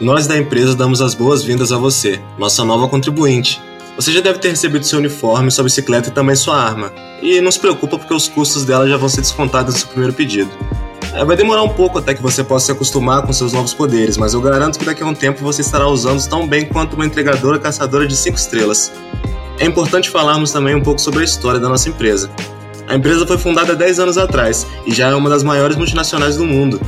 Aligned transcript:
Nós 0.00 0.26
da 0.26 0.36
empresa 0.36 0.74
damos 0.74 1.00
as 1.00 1.14
boas-vindas 1.14 1.70
a 1.70 1.76
você, 1.76 2.20
nossa 2.38 2.64
nova 2.64 2.88
contribuinte. 2.88 3.60
Você 3.94 4.10
já 4.10 4.20
deve 4.20 4.38
ter 4.38 4.48
recebido 4.48 4.84
seu 4.84 4.98
uniforme, 4.98 5.50
sua 5.50 5.64
bicicleta 5.64 6.08
e 6.08 6.12
também 6.12 6.34
sua 6.34 6.56
arma. 6.56 6.92
E 7.20 7.40
não 7.40 7.50
se 7.50 7.60
preocupa 7.60 7.98
porque 7.98 8.14
os 8.14 8.26
custos 8.26 8.64
dela 8.64 8.88
já 8.88 8.96
vão 8.96 9.08
ser 9.08 9.20
descontados 9.20 9.74
no 9.74 9.80
seu 9.80 9.88
primeiro 9.88 10.12
pedido. 10.12 10.50
É, 11.14 11.24
vai 11.24 11.36
demorar 11.36 11.62
um 11.62 11.68
pouco 11.68 11.98
até 11.98 12.14
que 12.14 12.22
você 12.22 12.42
possa 12.42 12.66
se 12.66 12.72
acostumar 12.72 13.22
com 13.22 13.32
seus 13.32 13.52
novos 13.52 13.74
poderes, 13.74 14.16
mas 14.16 14.32
eu 14.32 14.40
garanto 14.40 14.78
que 14.78 14.84
daqui 14.84 15.02
a 15.02 15.06
um 15.06 15.14
tempo 15.14 15.42
você 15.42 15.60
estará 15.60 15.86
usando 15.86 16.26
tão 16.26 16.48
bem 16.48 16.64
quanto 16.64 16.94
uma 16.94 17.04
entregadora 17.04 17.58
caçadora 17.58 18.06
de 18.06 18.16
5 18.16 18.36
estrelas. 18.36 18.90
É 19.58 19.66
importante 19.66 20.08
falarmos 20.08 20.50
também 20.50 20.74
um 20.74 20.82
pouco 20.82 21.00
sobre 21.00 21.20
a 21.20 21.24
história 21.24 21.60
da 21.60 21.68
nossa 21.68 21.88
empresa. 21.88 22.30
A 22.88 22.96
empresa 22.96 23.26
foi 23.26 23.36
fundada 23.36 23.76
10 23.76 24.00
anos 24.00 24.18
atrás 24.18 24.66
e 24.86 24.92
já 24.92 25.08
é 25.08 25.14
uma 25.14 25.28
das 25.28 25.42
maiores 25.42 25.76
multinacionais 25.76 26.36
do 26.36 26.44
mundo. 26.44 26.80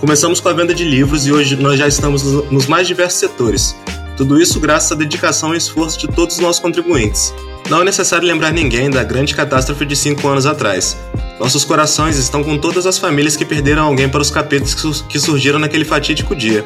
Começamos 0.00 0.40
com 0.40 0.48
a 0.50 0.52
venda 0.52 0.74
de 0.74 0.84
livros 0.84 1.26
e 1.26 1.32
hoje 1.32 1.56
nós 1.56 1.78
já 1.78 1.88
estamos 1.88 2.22
nos 2.50 2.66
mais 2.66 2.86
diversos 2.86 3.18
setores. 3.18 3.74
Tudo 4.14 4.38
isso 4.38 4.60
graças 4.60 4.92
à 4.92 4.94
dedicação 4.94 5.54
e 5.54 5.56
esforço 5.56 5.98
de 5.98 6.06
todos 6.06 6.36
os 6.36 6.42
nossos 6.42 6.60
contribuintes. 6.60 7.34
Não 7.70 7.80
é 7.80 7.84
necessário 7.84 8.28
lembrar 8.28 8.52
ninguém 8.52 8.90
da 8.90 9.02
grande 9.02 9.34
catástrofe 9.34 9.86
de 9.86 9.96
5 9.96 10.28
anos 10.28 10.44
atrás. 10.44 10.98
Nossos 11.40 11.64
corações 11.64 12.18
estão 12.18 12.44
com 12.44 12.58
todas 12.58 12.84
as 12.84 12.98
famílias 12.98 13.36
que 13.36 13.44
perderam 13.44 13.84
alguém 13.84 14.06
para 14.06 14.20
os 14.20 14.30
capetas 14.30 14.74
que 15.08 15.18
surgiram 15.18 15.58
naquele 15.58 15.84
fatídico 15.84 16.36
dia. 16.36 16.62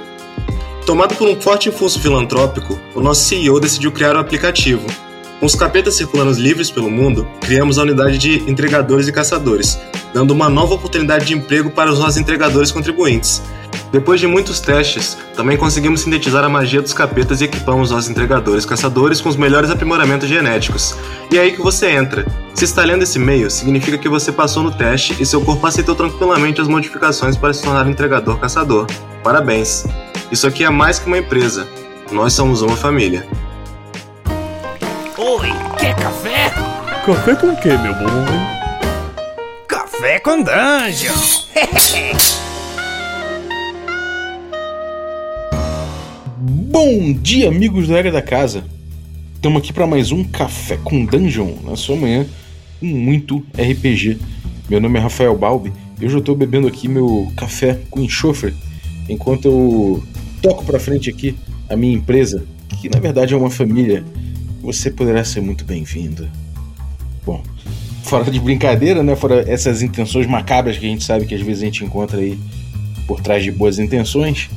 Tomado 0.84 1.14
por 1.14 1.28
um 1.28 1.40
forte 1.40 1.68
impulso 1.68 2.00
filantrópico, 2.00 2.80
o 2.96 3.00
nosso 3.00 3.22
CEO 3.24 3.60
decidiu 3.60 3.92
criar 3.92 4.16
um 4.16 4.20
aplicativo. 4.20 4.84
Com 5.38 5.46
os 5.46 5.54
capetas 5.54 5.94
circulando 5.94 6.32
livres 6.32 6.68
pelo 6.68 6.90
mundo, 6.90 7.26
criamos 7.40 7.78
a 7.78 7.82
unidade 7.82 8.18
de 8.18 8.50
entregadores 8.50 9.06
e 9.06 9.12
caçadores, 9.12 9.78
dando 10.12 10.32
uma 10.32 10.48
nova 10.48 10.74
oportunidade 10.74 11.26
de 11.26 11.34
emprego 11.34 11.70
para 11.70 11.90
os 11.90 11.98
nossos 11.98 12.16
entregadores 12.16 12.72
contribuintes. 12.72 13.42
Depois 13.92 14.20
de 14.20 14.26
muitos 14.26 14.60
testes, 14.60 15.16
também 15.34 15.56
conseguimos 15.56 16.00
sintetizar 16.00 16.44
a 16.44 16.48
magia 16.48 16.80
dos 16.80 16.92
capetas 16.92 17.40
e 17.40 17.44
equipamos 17.44 17.90
nossos 17.90 18.08
entregadores 18.08 18.64
caçadores 18.64 19.20
com 19.20 19.28
os 19.28 19.36
melhores 19.36 19.70
aprimoramentos 19.70 20.28
genéticos. 20.28 20.96
E 21.30 21.38
é 21.38 21.40
aí 21.40 21.52
que 21.52 21.60
você 21.60 21.90
entra. 21.90 22.24
Se 22.54 22.64
está 22.64 22.84
lendo 22.84 23.02
esse 23.02 23.18
e-mail, 23.18 23.50
significa 23.50 23.98
que 23.98 24.08
você 24.08 24.30
passou 24.30 24.62
no 24.62 24.70
teste 24.70 25.16
e 25.20 25.26
seu 25.26 25.40
corpo 25.40 25.66
aceitou 25.66 25.94
tranquilamente 25.94 26.60
as 26.60 26.68
modificações 26.68 27.36
para 27.36 27.52
se 27.52 27.62
tornar 27.62 27.86
um 27.86 27.90
entregador 27.90 28.38
caçador. 28.38 28.86
Parabéns! 29.24 29.84
Isso 30.30 30.46
aqui 30.46 30.64
é 30.64 30.70
mais 30.70 30.98
que 30.98 31.06
uma 31.06 31.18
empresa. 31.18 31.66
Nós 32.12 32.32
somos 32.32 32.62
uma 32.62 32.76
família. 32.76 33.26
Oi, 35.16 35.48
quer 35.78 35.94
café? 35.96 36.50
Café 37.04 37.34
com 37.34 37.48
o 37.48 37.56
que, 37.56 37.68
meu 37.68 37.94
bom? 37.94 38.59
Café 40.00 40.18
com 40.20 40.42
Dungeon! 40.42 41.12
Bom 46.40 47.12
dia, 47.12 47.48
amigos 47.48 47.86
do 47.86 47.92
Regra 47.92 48.10
da 48.10 48.22
Casa! 48.22 48.64
Estamos 49.34 49.60
aqui 49.60 49.74
para 49.74 49.86
mais 49.86 50.10
um 50.10 50.24
Café 50.24 50.78
com 50.78 51.04
Dungeon 51.04 51.54
na 51.64 51.76
sua 51.76 51.96
manhã 51.96 52.26
com 52.80 52.86
muito 52.86 53.44
RPG. 53.52 54.16
Meu 54.70 54.80
nome 54.80 54.98
é 54.98 55.02
Rafael 55.02 55.36
Balbi 55.36 55.70
e 56.00 56.06
hoje 56.06 56.14
eu 56.14 56.20
estou 56.20 56.34
bebendo 56.34 56.66
aqui 56.66 56.88
meu 56.88 57.30
café 57.36 57.78
com 57.90 58.00
enxofre 58.00 58.54
enquanto 59.06 59.48
eu 59.48 60.02
toco 60.40 60.64
para 60.64 60.80
frente 60.80 61.10
aqui 61.10 61.36
a 61.68 61.76
minha 61.76 61.94
empresa, 61.94 62.46
que 62.80 62.88
na 62.88 62.98
verdade 62.98 63.34
é 63.34 63.36
uma 63.36 63.50
família. 63.50 64.02
Você 64.62 64.90
poderá 64.90 65.22
ser 65.24 65.42
muito 65.42 65.62
bem-vindo. 65.62 66.26
Bom, 67.26 67.42
fora 68.02 68.30
de 68.30 68.40
brincadeira, 68.40 69.02
né? 69.02 69.14
Fora 69.16 69.44
essas 69.48 69.82
intenções 69.82 70.26
macabras 70.26 70.78
que 70.78 70.86
a 70.86 70.88
gente 70.88 71.04
sabe 71.04 71.26
que 71.26 71.34
às 71.34 71.40
vezes 71.40 71.62
a 71.62 71.66
gente 71.66 71.84
encontra 71.84 72.18
aí 72.18 72.38
por 73.06 73.20
trás 73.20 73.42
de 73.42 73.50
boas 73.50 73.78
intenções, 73.78 74.48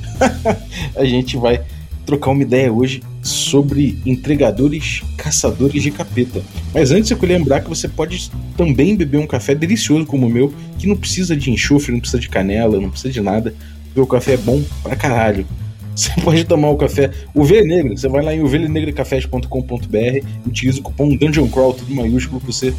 a 0.95 1.05
gente 1.05 1.37
vai 1.37 1.61
trocar 2.05 2.31
uma 2.31 2.43
ideia 2.43 2.71
hoje 2.71 3.01
sobre 3.21 3.97
entregadores 4.05 5.01
caçadores 5.17 5.81
de 5.81 5.89
capeta. 5.89 6.41
Mas 6.73 6.91
antes 6.91 7.09
eu 7.09 7.17
queria 7.17 7.37
lembrar 7.37 7.61
que 7.61 7.69
você 7.69 7.87
pode 7.87 8.29
também 8.57 8.95
beber 8.95 9.17
um 9.17 9.25
café 9.25 9.55
delicioso 9.55 10.05
como 10.05 10.27
o 10.27 10.29
meu, 10.29 10.53
que 10.77 10.85
não 10.85 10.95
precisa 10.95 11.35
de 11.35 11.49
enxofre, 11.49 11.91
não 11.91 11.99
precisa 11.99 12.19
de 12.19 12.29
canela, 12.29 12.79
não 12.79 12.89
precisa 12.89 13.13
de 13.13 13.21
nada, 13.21 13.55
o 13.95 14.05
café 14.05 14.33
é 14.33 14.37
bom 14.37 14.61
pra 14.81 14.95
caralho. 14.95 15.45
Você 15.95 16.09
pode 16.21 16.43
tomar 16.45 16.69
o 16.69 16.75
café 16.75 17.11
Ovelha 17.35 17.63
Negra, 17.63 17.95
você 17.95 18.07
vai 18.07 18.23
lá 18.23 18.33
em 18.33 18.41
ovelhanegracafés.com.br 18.41 20.27
utiliza 20.43 20.79
o 20.79 20.81
cupom 20.81 21.15
Dungeon 21.15 21.47
Crawl, 21.47 21.71
tudo 21.71 21.93
maiúsculo, 21.93 22.41
você 22.43 22.73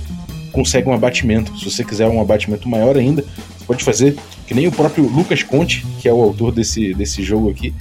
consegue 0.54 0.88
um 0.88 0.92
abatimento. 0.92 1.58
Se 1.58 1.68
você 1.70 1.84
quiser 1.84 2.08
um 2.08 2.20
abatimento 2.20 2.68
maior 2.68 2.96
ainda, 2.96 3.22
você 3.22 3.64
pode 3.66 3.84
fazer 3.84 4.16
que 4.46 4.54
nem 4.54 4.68
o 4.68 4.72
próprio 4.72 5.04
Lucas 5.06 5.42
Conte, 5.42 5.84
que 6.00 6.08
é 6.08 6.12
o 6.12 6.22
autor 6.22 6.52
desse, 6.52 6.94
desse 6.94 7.22
jogo 7.22 7.50
aqui, 7.50 7.74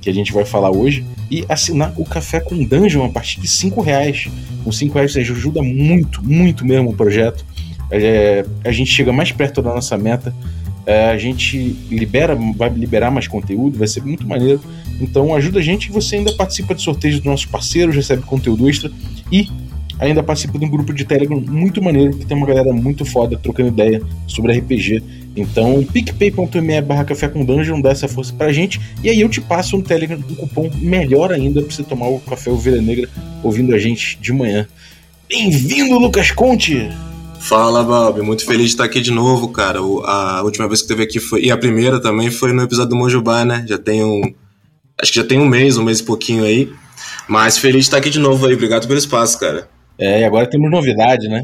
que 0.00 0.08
a 0.08 0.14
gente 0.14 0.32
vai 0.32 0.44
falar 0.44 0.70
hoje, 0.70 1.04
e 1.30 1.44
assinar 1.48 1.92
o 1.96 2.04
Café 2.04 2.38
com 2.38 2.62
Dungeon 2.62 3.04
a 3.04 3.08
partir 3.08 3.40
de 3.40 3.48
5 3.48 3.80
reais. 3.80 4.28
Com 4.62 4.70
5 4.70 4.94
reais 4.94 5.12
você 5.12 5.20
ajuda 5.20 5.60
muito, 5.60 6.24
muito 6.24 6.64
mesmo 6.64 6.90
o 6.90 6.94
projeto. 6.94 7.44
É, 7.90 8.44
a 8.64 8.70
gente 8.70 8.90
chega 8.90 9.12
mais 9.12 9.32
perto 9.32 9.60
da 9.60 9.74
nossa 9.74 9.98
meta. 9.98 10.32
É, 10.86 11.06
a 11.06 11.18
gente 11.18 11.56
libera, 11.90 12.38
vai 12.56 12.68
liberar 12.68 13.10
mais 13.10 13.26
conteúdo, 13.26 13.76
vai 13.76 13.88
ser 13.88 14.02
muito 14.04 14.26
maneiro. 14.26 14.60
Então 15.00 15.34
ajuda 15.34 15.58
a 15.58 15.62
gente 15.62 15.86
e 15.86 15.90
você 15.90 16.16
ainda 16.16 16.32
participa 16.34 16.74
de 16.74 16.82
sorteios 16.82 17.16
dos 17.16 17.24
nossos 17.24 17.46
parceiros, 17.46 17.96
recebe 17.96 18.22
conteúdo 18.22 18.68
extra 18.68 18.90
e 19.32 19.48
ainda 19.98 20.22
participa 20.22 20.58
de 20.58 20.64
um 20.64 20.70
grupo 20.70 20.92
de 20.92 21.04
Telegram 21.04 21.40
muito 21.40 21.82
maneiro, 21.82 22.16
que 22.16 22.26
tem 22.26 22.36
uma 22.36 22.46
galera 22.46 22.72
muito 22.72 23.04
foda 23.04 23.38
trocando 23.38 23.68
ideia 23.68 24.02
sobre 24.26 24.58
RPG. 24.58 25.02
Então, 25.36 25.84
picpay.me 25.92 26.80
barra 26.80 27.04
café 27.04 27.28
com 27.28 27.44
dungeon, 27.44 27.80
dá 27.80 27.90
essa 27.90 28.06
força 28.06 28.32
pra 28.32 28.52
gente. 28.52 28.80
E 29.02 29.10
aí 29.10 29.20
eu 29.20 29.28
te 29.28 29.40
passo 29.40 29.76
um 29.76 29.82
Telegram, 29.82 30.18
um 30.18 30.34
cupom 30.34 30.70
melhor 30.76 31.32
ainda 31.32 31.60
pra 31.60 31.74
você 31.74 31.82
tomar 31.82 32.08
o 32.08 32.20
café 32.20 32.50
Ovelha 32.50 32.80
Negra 32.80 33.08
ouvindo 33.42 33.74
a 33.74 33.78
gente 33.78 34.16
de 34.20 34.32
manhã. 34.32 34.66
Bem-vindo, 35.28 35.98
Lucas 35.98 36.30
Conte! 36.30 36.88
Fala, 37.40 37.82
Bob. 37.82 38.22
Muito 38.22 38.46
feliz 38.46 38.66
de 38.66 38.72
estar 38.72 38.84
aqui 38.84 39.00
de 39.00 39.10
novo, 39.10 39.48
cara. 39.48 39.78
A 39.78 40.42
última 40.42 40.66
vez 40.66 40.80
que 40.80 40.88
teve 40.88 41.02
aqui 41.02 41.20
foi. 41.20 41.42
E 41.42 41.50
a 41.50 41.58
primeira 41.58 42.00
também 42.00 42.30
foi 42.30 42.52
no 42.52 42.62
episódio 42.62 42.90
do 42.90 42.96
Mojubá, 42.96 43.44
né? 43.44 43.64
Já 43.68 43.76
tem 43.76 44.02
um. 44.02 44.22
Acho 44.98 45.12
que 45.12 45.18
já 45.18 45.24
tem 45.24 45.38
um 45.38 45.46
mês, 45.46 45.76
um 45.76 45.82
mês 45.84 46.00
e 46.00 46.04
pouquinho 46.04 46.44
aí. 46.44 46.72
Mas 47.28 47.58
feliz 47.58 47.80
de 47.80 47.86
estar 47.88 47.98
aqui 47.98 48.08
de 48.08 48.18
novo 48.18 48.46
aí. 48.46 48.54
Obrigado 48.54 48.86
pelo 48.86 48.98
espaço, 48.98 49.38
cara. 49.38 49.68
É, 49.98 50.20
e 50.20 50.24
agora 50.24 50.48
temos 50.48 50.70
novidade, 50.70 51.28
né? 51.28 51.42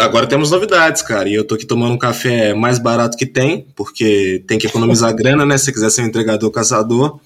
Agora 0.00 0.26
temos 0.26 0.50
novidades, 0.50 1.02
cara. 1.02 1.28
E 1.28 1.34
eu 1.34 1.46
tô 1.46 1.54
aqui 1.54 1.66
tomando 1.66 1.94
um 1.94 1.98
café 1.98 2.54
mais 2.54 2.78
barato 2.78 3.16
que 3.16 3.26
tem, 3.26 3.66
porque 3.76 4.42
tem 4.46 4.58
que 4.58 4.66
economizar 4.66 5.14
grana, 5.16 5.44
né? 5.44 5.58
Se 5.58 5.72
quiser 5.72 5.90
ser 5.90 6.02
um 6.02 6.06
entregador 6.06 6.50
caçador. 6.50 7.20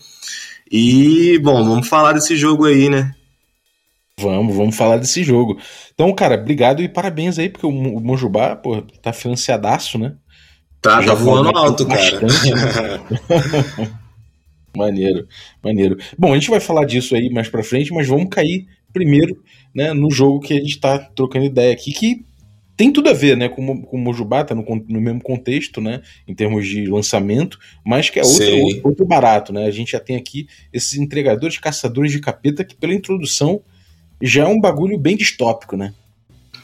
E, 0.71 1.39
bom, 1.39 1.65
vamos 1.65 1.89
falar 1.89 2.13
desse 2.13 2.37
jogo 2.37 2.65
aí, 2.65 2.89
né? 2.89 3.15
Vamos, 4.19 4.55
vamos 4.55 4.77
falar 4.77 4.99
desse 4.99 5.23
jogo. 5.23 5.59
Então, 5.95 6.13
cara, 6.15 6.35
obrigado 6.35 6.83
e 6.83 6.89
parabéns 6.89 7.39
aí, 7.39 7.49
porque 7.49 7.67
o 7.67 7.71
Mojubá, 7.71 8.57
pô, 8.57 8.83
tá 9.01 9.13
financiadaço, 9.13 9.99
né? 9.99 10.15
Tá, 10.81 11.01
Já 11.01 11.09
tá 11.09 11.15
voando 11.15 11.57
alto, 11.57 11.85
bastante, 11.85 12.51
cara. 12.73 12.99
Né? 12.99 13.91
maneiro, 14.77 15.27
maneiro. 15.63 15.97
Bom, 16.19 16.33
a 16.33 16.35
gente 16.35 16.51
vai 16.51 16.61
falar 16.61 16.85
disso 16.85 17.15
aí 17.15 17.31
mais 17.31 17.49
pra 17.49 17.63
frente, 17.63 17.93
mas 17.93 18.09
vamos 18.09 18.29
cair 18.31 18.67
primeiro 18.93 19.43
né, 19.75 19.93
no 19.93 20.11
jogo 20.11 20.41
que 20.41 20.55
a 20.55 20.59
gente 20.59 20.71
está 20.71 20.99
trocando 20.99 21.47
ideia 21.47 21.73
aqui, 21.73 21.93
que 21.93 22.25
tem 22.77 22.93
tudo 22.93 23.11
a 23.11 23.13
ver 23.13 23.37
né, 23.37 23.49
com, 23.49 23.83
com 23.83 23.97
o 23.97 24.01
Mojubá, 24.01 24.45
tá 24.45 24.55
no, 24.55 24.65
no 24.89 25.01
mesmo 25.01 25.23
contexto, 25.23 25.81
né, 25.81 26.03
em 26.27 26.35
termos 26.35 26.67
de 26.67 26.87
lançamento, 26.87 27.59
mas 27.85 28.11
que 28.11 28.19
é 28.19 28.25
outro, 28.25 28.57
outro, 28.59 28.81
outro, 28.85 29.07
barato. 29.07 29.53
Né? 29.53 29.67
A 29.67 29.71
gente 29.71 29.93
já 29.93 30.01
tem 30.01 30.17
aqui 30.17 30.49
esses 30.73 30.99
entregadores, 30.99 31.59
caçadores 31.59 32.11
de 32.11 32.21
capeta, 32.21 32.65
que 32.65 32.75
pela 32.75 32.95
introdução 32.95 33.61
já 34.21 34.45
é 34.45 34.47
um 34.47 34.61
bagulho 34.61 34.99
bem 34.99 35.17
distópico, 35.17 35.77
né? 35.77 35.93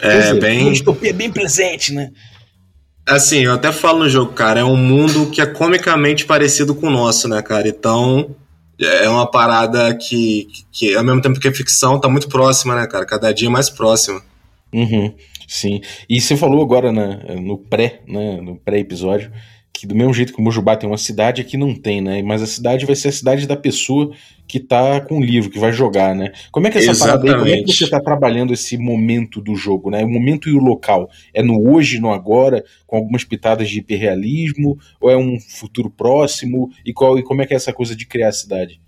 É, 0.01 0.19
dizer, 0.19 0.41
bem... 0.41 0.63
Uma 0.63 0.73
distopia 0.73 1.13
bem 1.13 1.31
presente, 1.31 1.93
né? 1.93 2.13
Assim, 3.07 3.39
eu 3.39 3.55
até 3.55 3.73
falo 3.73 4.01
no 4.01 4.09
jogo, 4.09 4.33
cara, 4.33 4.61
é 4.61 4.65
um 4.65 4.77
mundo 4.77 5.31
que 5.31 5.41
é 5.41 5.47
comicamente 5.47 6.25
parecido 6.25 6.75
com 6.75 6.89
o 6.89 6.91
nosso, 6.91 7.27
né, 7.27 7.41
cara? 7.43 7.67
Então, 7.67 8.37
é 8.81 9.09
uma 9.09 9.31
parada 9.31 9.95
que, 9.95 10.49
que, 10.71 10.95
ao 10.95 11.05
mesmo 11.05 11.21
tempo 11.21 11.41
que 11.41 11.49
é 11.49 11.53
ficção, 11.53 12.01
tá 12.01 12.09
muito 12.09 12.29
próxima, 12.29 12.77
né, 12.77 12.87
cara? 12.87 13.05
Cada 13.05 13.33
dia 13.33 13.51
mais 13.51 13.69
próxima. 13.69 14.23
Uhum, 14.73 15.15
sim. 15.47 15.81
E 16.09 16.21
você 16.21 16.37
falou 16.37 16.63
agora 16.63 16.93
né, 16.93 17.21
no 17.41 17.59
pré, 17.59 18.03
né, 18.07 18.41
no 18.41 18.57
pré-episódio, 18.57 19.33
que 19.79 19.87
do 19.87 19.95
mesmo 19.95 20.13
jeito 20.13 20.33
que 20.33 20.41
o 20.41 20.43
Mojubá 20.43 20.77
tem 20.77 20.89
uma 20.89 20.99
cidade, 20.99 21.41
aqui 21.41 21.57
não 21.57 21.73
tem, 21.73 22.01
né? 22.01 22.21
Mas 22.21 22.43
a 22.43 22.47
cidade 22.47 22.85
vai 22.85 22.97
ser 22.97 23.09
a 23.09 23.13
cidade 23.13 23.47
da 23.47 23.57
pessoa 23.57 24.11
que 24.47 24.59
tá 24.59 25.01
com 25.01 25.19
o 25.19 25.23
livro, 25.23 25.51
que 25.51 25.59
vai 25.59 25.73
jogar, 25.73 26.17
né? 26.17 26.33
Como 26.51 26.67
é 26.67 26.71
que 26.71 26.79
é 26.79 26.81
essa 26.81 26.91
Exatamente. 26.91 27.27
parada 27.27 27.45
aí, 27.45 27.51
como 27.53 27.63
é 27.63 27.65
que 27.65 27.73
você 27.73 27.89
tá 27.89 28.01
trabalhando 28.01 28.53
esse 28.53 28.77
momento 28.77 29.41
do 29.41 29.55
jogo, 29.55 29.89
né? 29.91 30.05
O 30.05 30.09
momento 30.09 30.49
e 30.49 30.53
o 30.53 30.59
local. 30.59 31.09
É 31.33 31.45
no 31.45 31.71
hoje, 31.71 32.01
no 32.01 32.11
agora, 32.11 32.65
com 32.87 32.97
algumas 32.97 33.23
pitadas 33.23 33.69
de 33.69 33.79
hiperrealismo, 33.79 34.77
ou 35.01 35.11
é 35.11 35.17
um 35.17 35.39
futuro 35.39 35.91
próximo? 35.91 36.71
E, 36.85 36.93
qual, 36.93 37.17
e 37.17 37.23
como 37.23 37.43
é 37.43 37.47
que 37.47 37.55
é 37.55 37.57
essa 37.57 37.73
coisa 37.73 37.95
de 37.95 38.05
criar 38.05 38.31
a 38.31 38.33
cidade? 38.33 38.81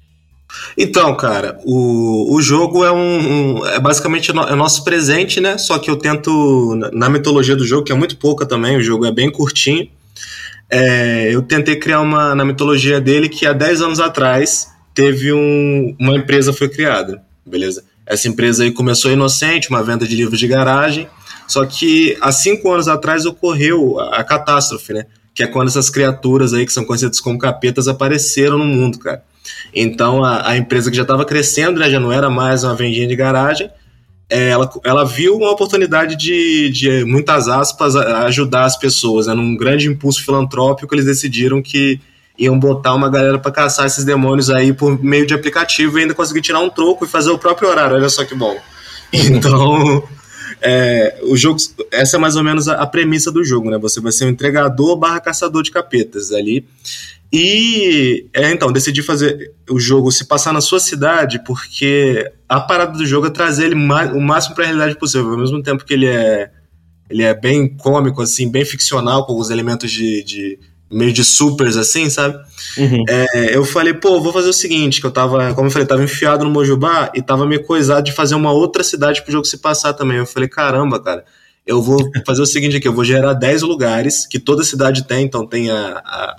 Então, 0.77 1.17
cara, 1.17 1.61
o, 1.65 2.35
o 2.35 2.43
jogo 2.43 2.85
é 2.85 2.91
um, 2.91 3.59
um 3.61 3.67
é 3.67 3.79
basicamente 3.79 4.33
no, 4.33 4.43
é 4.43 4.57
nosso 4.57 4.83
presente, 4.83 5.41
né? 5.41 5.57
Só 5.57 5.79
que 5.79 5.89
eu 5.89 5.97
tento 5.97 6.75
na 6.93 7.09
mitologia 7.09 7.55
do 7.55 7.65
jogo, 7.65 7.85
que 7.85 7.93
é 7.93 7.95
muito 7.95 8.17
pouca 8.17 8.45
também, 8.45 8.77
o 8.77 8.83
jogo 8.83 9.07
é 9.07 9.13
bem 9.13 9.31
curtinho. 9.31 9.89
É, 10.71 11.35
eu 11.35 11.43
tentei 11.43 11.77
criar 11.77 12.01
uma 12.01 12.35
na 12.35 12.45
mitologia 12.45 13.01
dele 13.01 13.29
que 13.29 13.45
há 13.45 13.53
10 13.53 13.83
anos 13.83 14.01
atrás 14.01 14.69
teve 14.95 15.33
um, 15.33 15.97
uma 15.99 16.15
empresa 16.15 16.53
foi 16.53 16.69
criada, 16.69 17.23
beleza? 17.45 17.85
Essa 18.07 18.29
empresa 18.29 18.63
aí 18.65 18.71
começou 18.71 19.11
inocente, 19.11 19.71
uma 19.71 19.83
venda 19.83 20.07
de 20.07 20.15
livros 20.15 20.39
de 20.39 20.47
garagem, 20.47 21.09
só 21.47 21.65
que 21.65 22.17
há 22.21 22.31
cinco 22.31 22.73
anos 22.73 22.87
atrás 22.87 23.27
ocorreu 23.27 23.99
a, 23.99 24.19
a 24.19 24.25
catástrofe, 24.25 24.93
né? 24.93 25.07
Que 25.35 25.43
é 25.43 25.47
quando 25.47 25.69
essas 25.69 25.91
criaturas 25.91 26.53
aí, 26.55 26.65
que 26.65 26.73
são 26.73 26.85
conhecidas 26.85 27.21
como 27.21 27.39
capetas, 27.39 27.89
apareceram 27.89 28.59
no 28.59 28.65
mundo, 28.65 28.99
cara. 28.99 29.23
Então 29.75 30.25
a, 30.25 30.51
a 30.51 30.57
empresa 30.57 30.91
que 30.91 30.97
já 30.97 31.03
estava 31.03 31.25
crescendo, 31.25 31.81
né, 31.81 31.91
já 31.91 31.99
não 31.99 32.13
era 32.13 32.31
mais 32.31 32.63
uma 32.63 32.75
vendinha 32.75 33.07
de 33.07 33.17
garagem, 33.17 33.71
é, 34.31 34.51
ela, 34.51 34.71
ela 34.85 35.05
viu 35.05 35.37
uma 35.37 35.51
oportunidade 35.51 36.15
de, 36.15 36.71
de 36.71 37.05
muitas 37.05 37.49
aspas, 37.49 37.97
ajudar 37.97 38.65
as 38.65 38.77
pessoas. 38.79 39.27
Né? 39.27 39.35
Num 39.35 39.57
grande 39.57 39.89
impulso 39.89 40.25
filantrópico, 40.25 40.95
eles 40.95 41.05
decidiram 41.05 41.61
que 41.61 42.01
iam 42.39 42.59
botar 42.59 42.95
uma 42.95 43.11
galera 43.11 43.39
para 43.39 43.51
caçar 43.51 43.87
esses 43.87 44.05
demônios 44.05 44.49
aí 44.49 44.73
por 44.73 45.03
meio 45.03 45.27
de 45.27 45.35
aplicativo 45.35 45.99
e 45.99 46.03
ainda 46.03 46.15
conseguir 46.15 46.41
tirar 46.41 46.61
um 46.61 46.71
troco 46.71 47.05
e 47.05 47.09
fazer 47.09 47.31
o 47.31 47.39
próprio 47.39 47.69
horário. 47.69 47.97
Olha 47.97 48.09
só 48.09 48.25
que 48.25 48.35
bom. 48.35 48.57
Então, 49.13 50.05
é, 50.63 51.19
o 51.25 51.37
jogo, 51.37 51.59
essa 51.91 52.17
é 52.17 52.21
mais 52.21 52.37
ou 52.37 52.45
menos 52.45 52.69
a, 52.69 52.75
a, 52.75 52.87
premissa 52.87 53.33
do 53.33 53.43
jogo, 53.43 53.69
né? 53.69 53.79
Você 53.79 54.01
vai 54.01 54.13
ser 54.13 54.27
um 54.27 54.29
entregador 54.29 54.97
barra 54.97 55.19
caçador 55.19 55.65
de 55.65 55.73
capetas 55.73 56.31
ali. 56.31 56.65
E 57.33 58.29
é, 58.35 58.51
então, 58.51 58.73
decidi 58.73 59.03
fazer 59.03 59.53
o 59.71 59.79
jogo 59.79 60.11
se 60.11 60.27
passar 60.27 60.53
na 60.53 60.61
sua 60.61 60.81
cidade, 60.81 61.43
porque 61.45 62.31
a 62.49 62.61
parada 62.61 62.99
do 62.99 63.07
jogo 63.07 63.29
é 63.29 63.31
trazer 63.31 63.67
ele 63.67 63.75
o 63.75 64.21
máximo 64.21 64.55
para 64.55 64.65
a 64.65 64.67
realidade 64.67 64.99
possível. 64.99 65.31
Ao 65.31 65.39
mesmo 65.39 65.63
tempo 65.63 65.85
que 65.85 65.95
ele 65.95 66.07
é, 66.07 66.51
ele 67.09 67.23
é 67.23 67.33
bem 67.33 67.69
cômico, 67.77 68.21
assim, 68.21 68.51
bem 68.51 68.65
ficcional, 68.65 69.27
com 69.27 69.39
os 69.39 69.51
elementos 69.51 69.91
de, 69.93 70.25
de 70.25 70.59
meio 70.91 71.13
de 71.13 71.25
supers, 71.25 71.77
assim, 71.77 72.11
sabe? 72.11 72.37
Uhum. 72.77 73.05
É, 73.09 73.57
eu 73.57 73.65
falei, 73.65 73.95
pô, 73.95 74.21
vou 74.21 74.33
fazer 74.33 74.49
o 74.49 74.53
seguinte, 74.53 75.01
que 75.01 75.07
eu 75.07 75.13
tava, 75.13 75.55
como 75.55 75.69
eu 75.69 75.71
falei, 75.71 75.87
tava 75.87 76.03
enfiado 76.03 76.45
no 76.45 76.51
Mojubá 76.51 77.13
e 77.15 77.23
tava 77.23 77.47
meio 77.47 77.63
coisado 77.63 78.05
de 78.05 78.13
fazer 78.13 78.35
uma 78.35 78.51
outra 78.51 78.83
cidade 78.83 79.23
pro 79.23 79.31
jogo 79.31 79.45
se 79.45 79.59
passar 79.59 79.93
também. 79.93 80.19
Eu 80.19 80.27
falei, 80.27 80.49
caramba, 80.49 81.01
cara, 81.01 81.25
eu 81.67 81.81
vou 81.83 81.99
fazer 82.27 82.43
o 82.43 82.47
seguinte 82.47 82.77
aqui, 82.77 82.89
eu 82.89 82.95
vou 82.95 83.05
gerar 83.05 83.33
10 83.35 83.63
lugares 83.63 84.27
que 84.27 84.39
toda 84.39 84.65
cidade 84.65 85.07
tem, 85.07 85.25
então 85.25 85.47
tem 85.47 85.71
a, 85.71 86.03
a, 86.05 86.37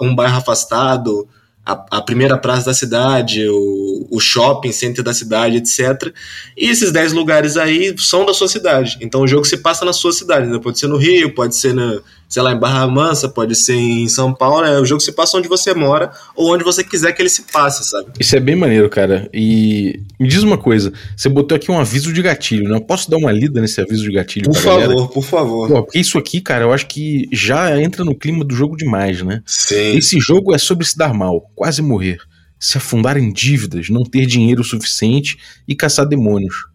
um 0.00 0.14
bairro 0.14 0.38
afastado, 0.38 1.28
a, 1.64 1.98
a, 1.98 2.02
primeira 2.02 2.36
praça 2.36 2.66
da 2.66 2.74
cidade, 2.74 3.46
o, 3.48 4.06
o 4.10 4.18
shopping 4.18 4.72
center 4.72 5.04
da 5.04 5.14
cidade, 5.14 5.58
etc. 5.58 6.12
E 6.56 6.68
esses 6.68 6.90
10 6.90 7.12
lugares 7.12 7.56
aí 7.56 7.94
são 7.98 8.26
da 8.26 8.34
sua 8.34 8.48
cidade. 8.48 8.98
Então 9.00 9.22
o 9.22 9.28
jogo 9.28 9.44
se 9.44 9.56
passa 9.56 9.84
na 9.84 9.92
sua 9.92 10.12
cidade. 10.12 10.46
Né? 10.46 10.58
Pode 10.58 10.78
ser 10.78 10.88
no 10.88 10.96
Rio, 10.96 11.34
pode 11.34 11.54
ser 11.54 11.72
na, 11.72 12.00
sei 12.32 12.40
lá, 12.40 12.50
em 12.50 12.58
Barra 12.58 12.86
Mansa, 12.86 13.28
pode 13.28 13.54
ser 13.54 13.74
em 13.74 14.08
São 14.08 14.32
Paulo. 14.32 14.62
Né? 14.62 14.78
O 14.78 14.86
jogo 14.86 15.02
se 15.02 15.12
passa 15.12 15.36
onde 15.36 15.48
você 15.48 15.74
mora 15.74 16.10
ou 16.34 16.54
onde 16.54 16.64
você 16.64 16.82
quiser 16.82 17.12
que 17.12 17.20
ele 17.20 17.28
se 17.28 17.42
passe, 17.52 17.84
sabe? 17.84 18.06
Isso 18.18 18.34
é 18.34 18.40
bem 18.40 18.56
maneiro, 18.56 18.88
cara. 18.88 19.28
E 19.34 20.00
me 20.18 20.26
diz 20.26 20.42
uma 20.42 20.56
coisa: 20.56 20.90
você 21.14 21.28
botou 21.28 21.54
aqui 21.54 21.70
um 21.70 21.78
aviso 21.78 22.10
de 22.10 22.22
gatilho, 22.22 22.70
né? 22.70 22.76
Eu 22.76 22.80
posso 22.80 23.10
dar 23.10 23.18
uma 23.18 23.30
lida 23.30 23.60
nesse 23.60 23.82
aviso 23.82 24.02
de 24.02 24.12
gatilho? 24.12 24.46
Por 24.46 24.56
favor, 24.56 24.80
galera? 24.80 25.08
por 25.08 25.22
favor. 25.22 25.68
Pô, 25.68 25.82
porque 25.82 25.98
isso 25.98 26.16
aqui, 26.16 26.40
cara, 26.40 26.64
eu 26.64 26.72
acho 26.72 26.86
que 26.86 27.28
já 27.30 27.78
entra 27.78 28.02
no 28.02 28.14
clima 28.14 28.42
do 28.42 28.54
jogo 28.54 28.78
demais, 28.78 29.20
né? 29.20 29.42
Sim. 29.44 29.98
Esse 29.98 30.18
jogo 30.18 30.54
é 30.54 30.58
sobre 30.58 30.86
se 30.86 30.96
dar 30.96 31.12
mal 31.12 31.50
quase 31.54 31.82
morrer, 31.82 32.16
se 32.58 32.78
afundar 32.78 33.18
em 33.18 33.30
dívidas, 33.30 33.90
não 33.90 34.04
ter 34.04 34.24
dinheiro 34.24 34.64
suficiente 34.64 35.36
e 35.68 35.76
caçar 35.76 36.08
demônios. 36.08 36.71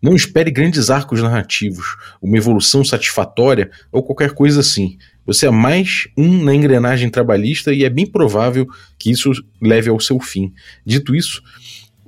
Não 0.00 0.14
espere 0.14 0.50
grandes 0.50 0.90
arcos 0.90 1.20
narrativos, 1.22 1.96
uma 2.22 2.36
evolução 2.36 2.84
satisfatória 2.84 3.70
ou 3.90 4.02
qualquer 4.02 4.32
coisa 4.32 4.60
assim. 4.60 4.96
Você 5.26 5.46
é 5.46 5.50
mais 5.50 6.08
um 6.16 6.44
na 6.44 6.54
engrenagem 6.54 7.10
trabalhista 7.10 7.72
e 7.74 7.84
é 7.84 7.90
bem 7.90 8.06
provável 8.06 8.66
que 8.98 9.10
isso 9.10 9.32
leve 9.60 9.90
ao 9.90 10.00
seu 10.00 10.18
fim. 10.20 10.52
Dito 10.86 11.14
isso, 11.14 11.42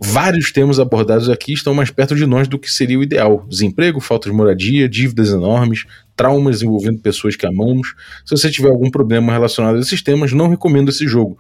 vários 0.01 0.51
temas 0.51 0.79
abordados 0.79 1.29
aqui 1.29 1.53
estão 1.53 1.75
mais 1.75 1.91
perto 1.91 2.17
de 2.17 2.25
nós 2.25 2.49
do 2.49 2.59
que 2.59 2.71
seria 2.71 2.99
o 2.99 3.03
ideal: 3.03 3.45
desemprego, 3.49 4.01
falta 4.01 4.31
de 4.31 4.35
moradia, 4.35 4.89
dívidas 4.89 5.31
enormes, 5.31 5.85
traumas 6.17 6.63
envolvendo 6.63 7.01
pessoas 7.01 7.37
que 7.37 7.45
amamos. 7.45 7.95
Se 8.25 8.37
você 8.37 8.51
tiver 8.51 8.69
algum 8.69 8.91
problema 8.91 9.33
relacionado 9.33 9.77
a 9.77 9.81
esses 9.81 10.01
temas, 10.01 10.33
não 10.33 10.49
recomendo 10.49 10.89
esse 10.89 11.07
jogo. 11.07 11.37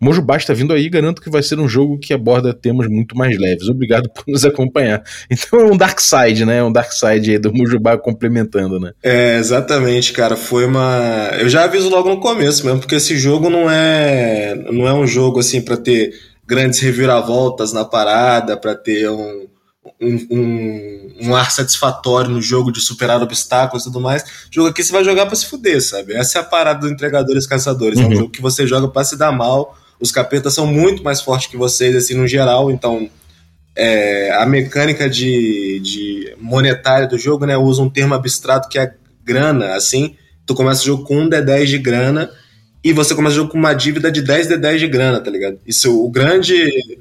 Mojubá 0.00 0.36
está 0.36 0.54
vindo 0.54 0.72
aí, 0.72 0.88
garanto 0.88 1.20
que 1.20 1.30
vai 1.30 1.42
ser 1.42 1.58
um 1.58 1.68
jogo 1.68 1.98
que 1.98 2.14
aborda 2.14 2.54
temas 2.54 2.86
muito 2.88 3.16
mais 3.16 3.36
leves. 3.38 3.68
Obrigado 3.68 4.08
por 4.10 4.24
nos 4.26 4.44
acompanhar. 4.44 5.02
Então 5.30 5.60
é 5.60 5.64
um 5.64 5.76
Dark 5.76 6.00
Side, 6.00 6.44
né? 6.44 6.62
Um 6.62 6.72
Dark 6.72 6.92
Side 6.92 7.30
aí 7.30 7.38
do 7.38 7.52
Mojubá 7.52 7.96
complementando, 7.96 8.78
né? 8.78 8.92
É, 9.02 9.38
exatamente, 9.38 10.12
cara. 10.12 10.36
Foi 10.36 10.64
uma. 10.64 11.30
Eu 11.38 11.48
já 11.48 11.64
aviso 11.64 11.88
logo 11.88 12.08
no 12.08 12.20
começo 12.20 12.64
mesmo, 12.64 12.80
porque 12.80 12.96
esse 12.96 13.16
jogo 13.16 13.48
não 13.50 13.70
é, 13.70 14.54
não 14.70 14.86
é 14.86 14.92
um 14.92 15.06
jogo 15.06 15.40
assim 15.40 15.60
para 15.60 15.76
ter 15.76 16.12
grandes 16.46 16.80
reviravoltas 16.80 17.72
na 17.72 17.84
parada, 17.84 18.56
para 18.56 18.74
ter 18.74 19.08
um 19.10 19.48
um, 20.00 20.26
um, 20.30 21.12
um, 21.22 21.34
ar 21.34 21.50
satisfatório 21.50 22.30
no 22.30 22.40
jogo 22.40 22.70
de 22.70 22.80
superar 22.80 23.20
obstáculos 23.22 23.82
e 23.82 23.86
tudo 23.86 24.00
mais. 24.00 24.22
O 24.22 24.26
jogo 24.50 24.68
aqui 24.68 24.82
você 24.82 24.92
vai 24.92 25.04
jogar 25.04 25.26
para 25.26 25.36
se 25.36 25.46
fuder, 25.46 25.82
sabe? 25.82 26.14
Essa 26.14 26.38
é 26.38 26.40
a 26.40 26.44
parada 26.44 26.80
do 26.80 26.88
entregadores 26.88 27.44
e 27.44 27.48
caçadores. 27.48 27.98
Uhum. 27.98 28.04
É 28.04 28.06
um 28.06 28.10
uhum. 28.10 28.16
jogo 28.16 28.30
que 28.30 28.42
você 28.42 28.66
joga 28.66 28.88
para 28.88 29.04
se 29.04 29.16
dar 29.16 29.32
mal. 29.32 29.76
Os 30.00 30.12
capetas 30.12 30.54
são 30.54 30.66
muito 30.66 31.02
mais 31.02 31.20
fortes 31.20 31.48
que 31.48 31.56
vocês, 31.56 31.94
assim, 31.96 32.14
no 32.14 32.26
geral. 32.26 32.70
Então, 32.70 33.08
é, 33.76 34.32
a 34.32 34.46
mecânica 34.46 35.08
de, 35.08 35.80
de 35.80 36.34
monetária 36.38 37.06
do 37.06 37.18
jogo, 37.18 37.46
né? 37.46 37.56
Usa 37.56 37.82
um 37.82 37.90
termo 37.90 38.14
abstrato 38.14 38.68
que 38.68 38.78
é 38.78 38.94
grana, 39.24 39.74
assim. 39.74 40.16
Tu 40.46 40.54
começa 40.54 40.82
o 40.82 40.86
jogo 40.86 41.04
com 41.04 41.18
um 41.18 41.28
D10 41.28 41.66
de 41.66 41.78
grana 41.78 42.30
e 42.82 42.92
você 42.92 43.14
começa 43.14 43.34
o 43.34 43.36
jogo 43.36 43.50
com 43.50 43.58
uma 43.58 43.74
dívida 43.74 44.10
de 44.10 44.22
10 44.22 44.48
de 44.48 44.56
10 44.56 44.80
de 44.80 44.88
grana, 44.88 45.20
tá 45.20 45.30
ligado? 45.30 45.58
Isso, 45.66 46.04
o 46.04 46.08
grande, 46.10 46.54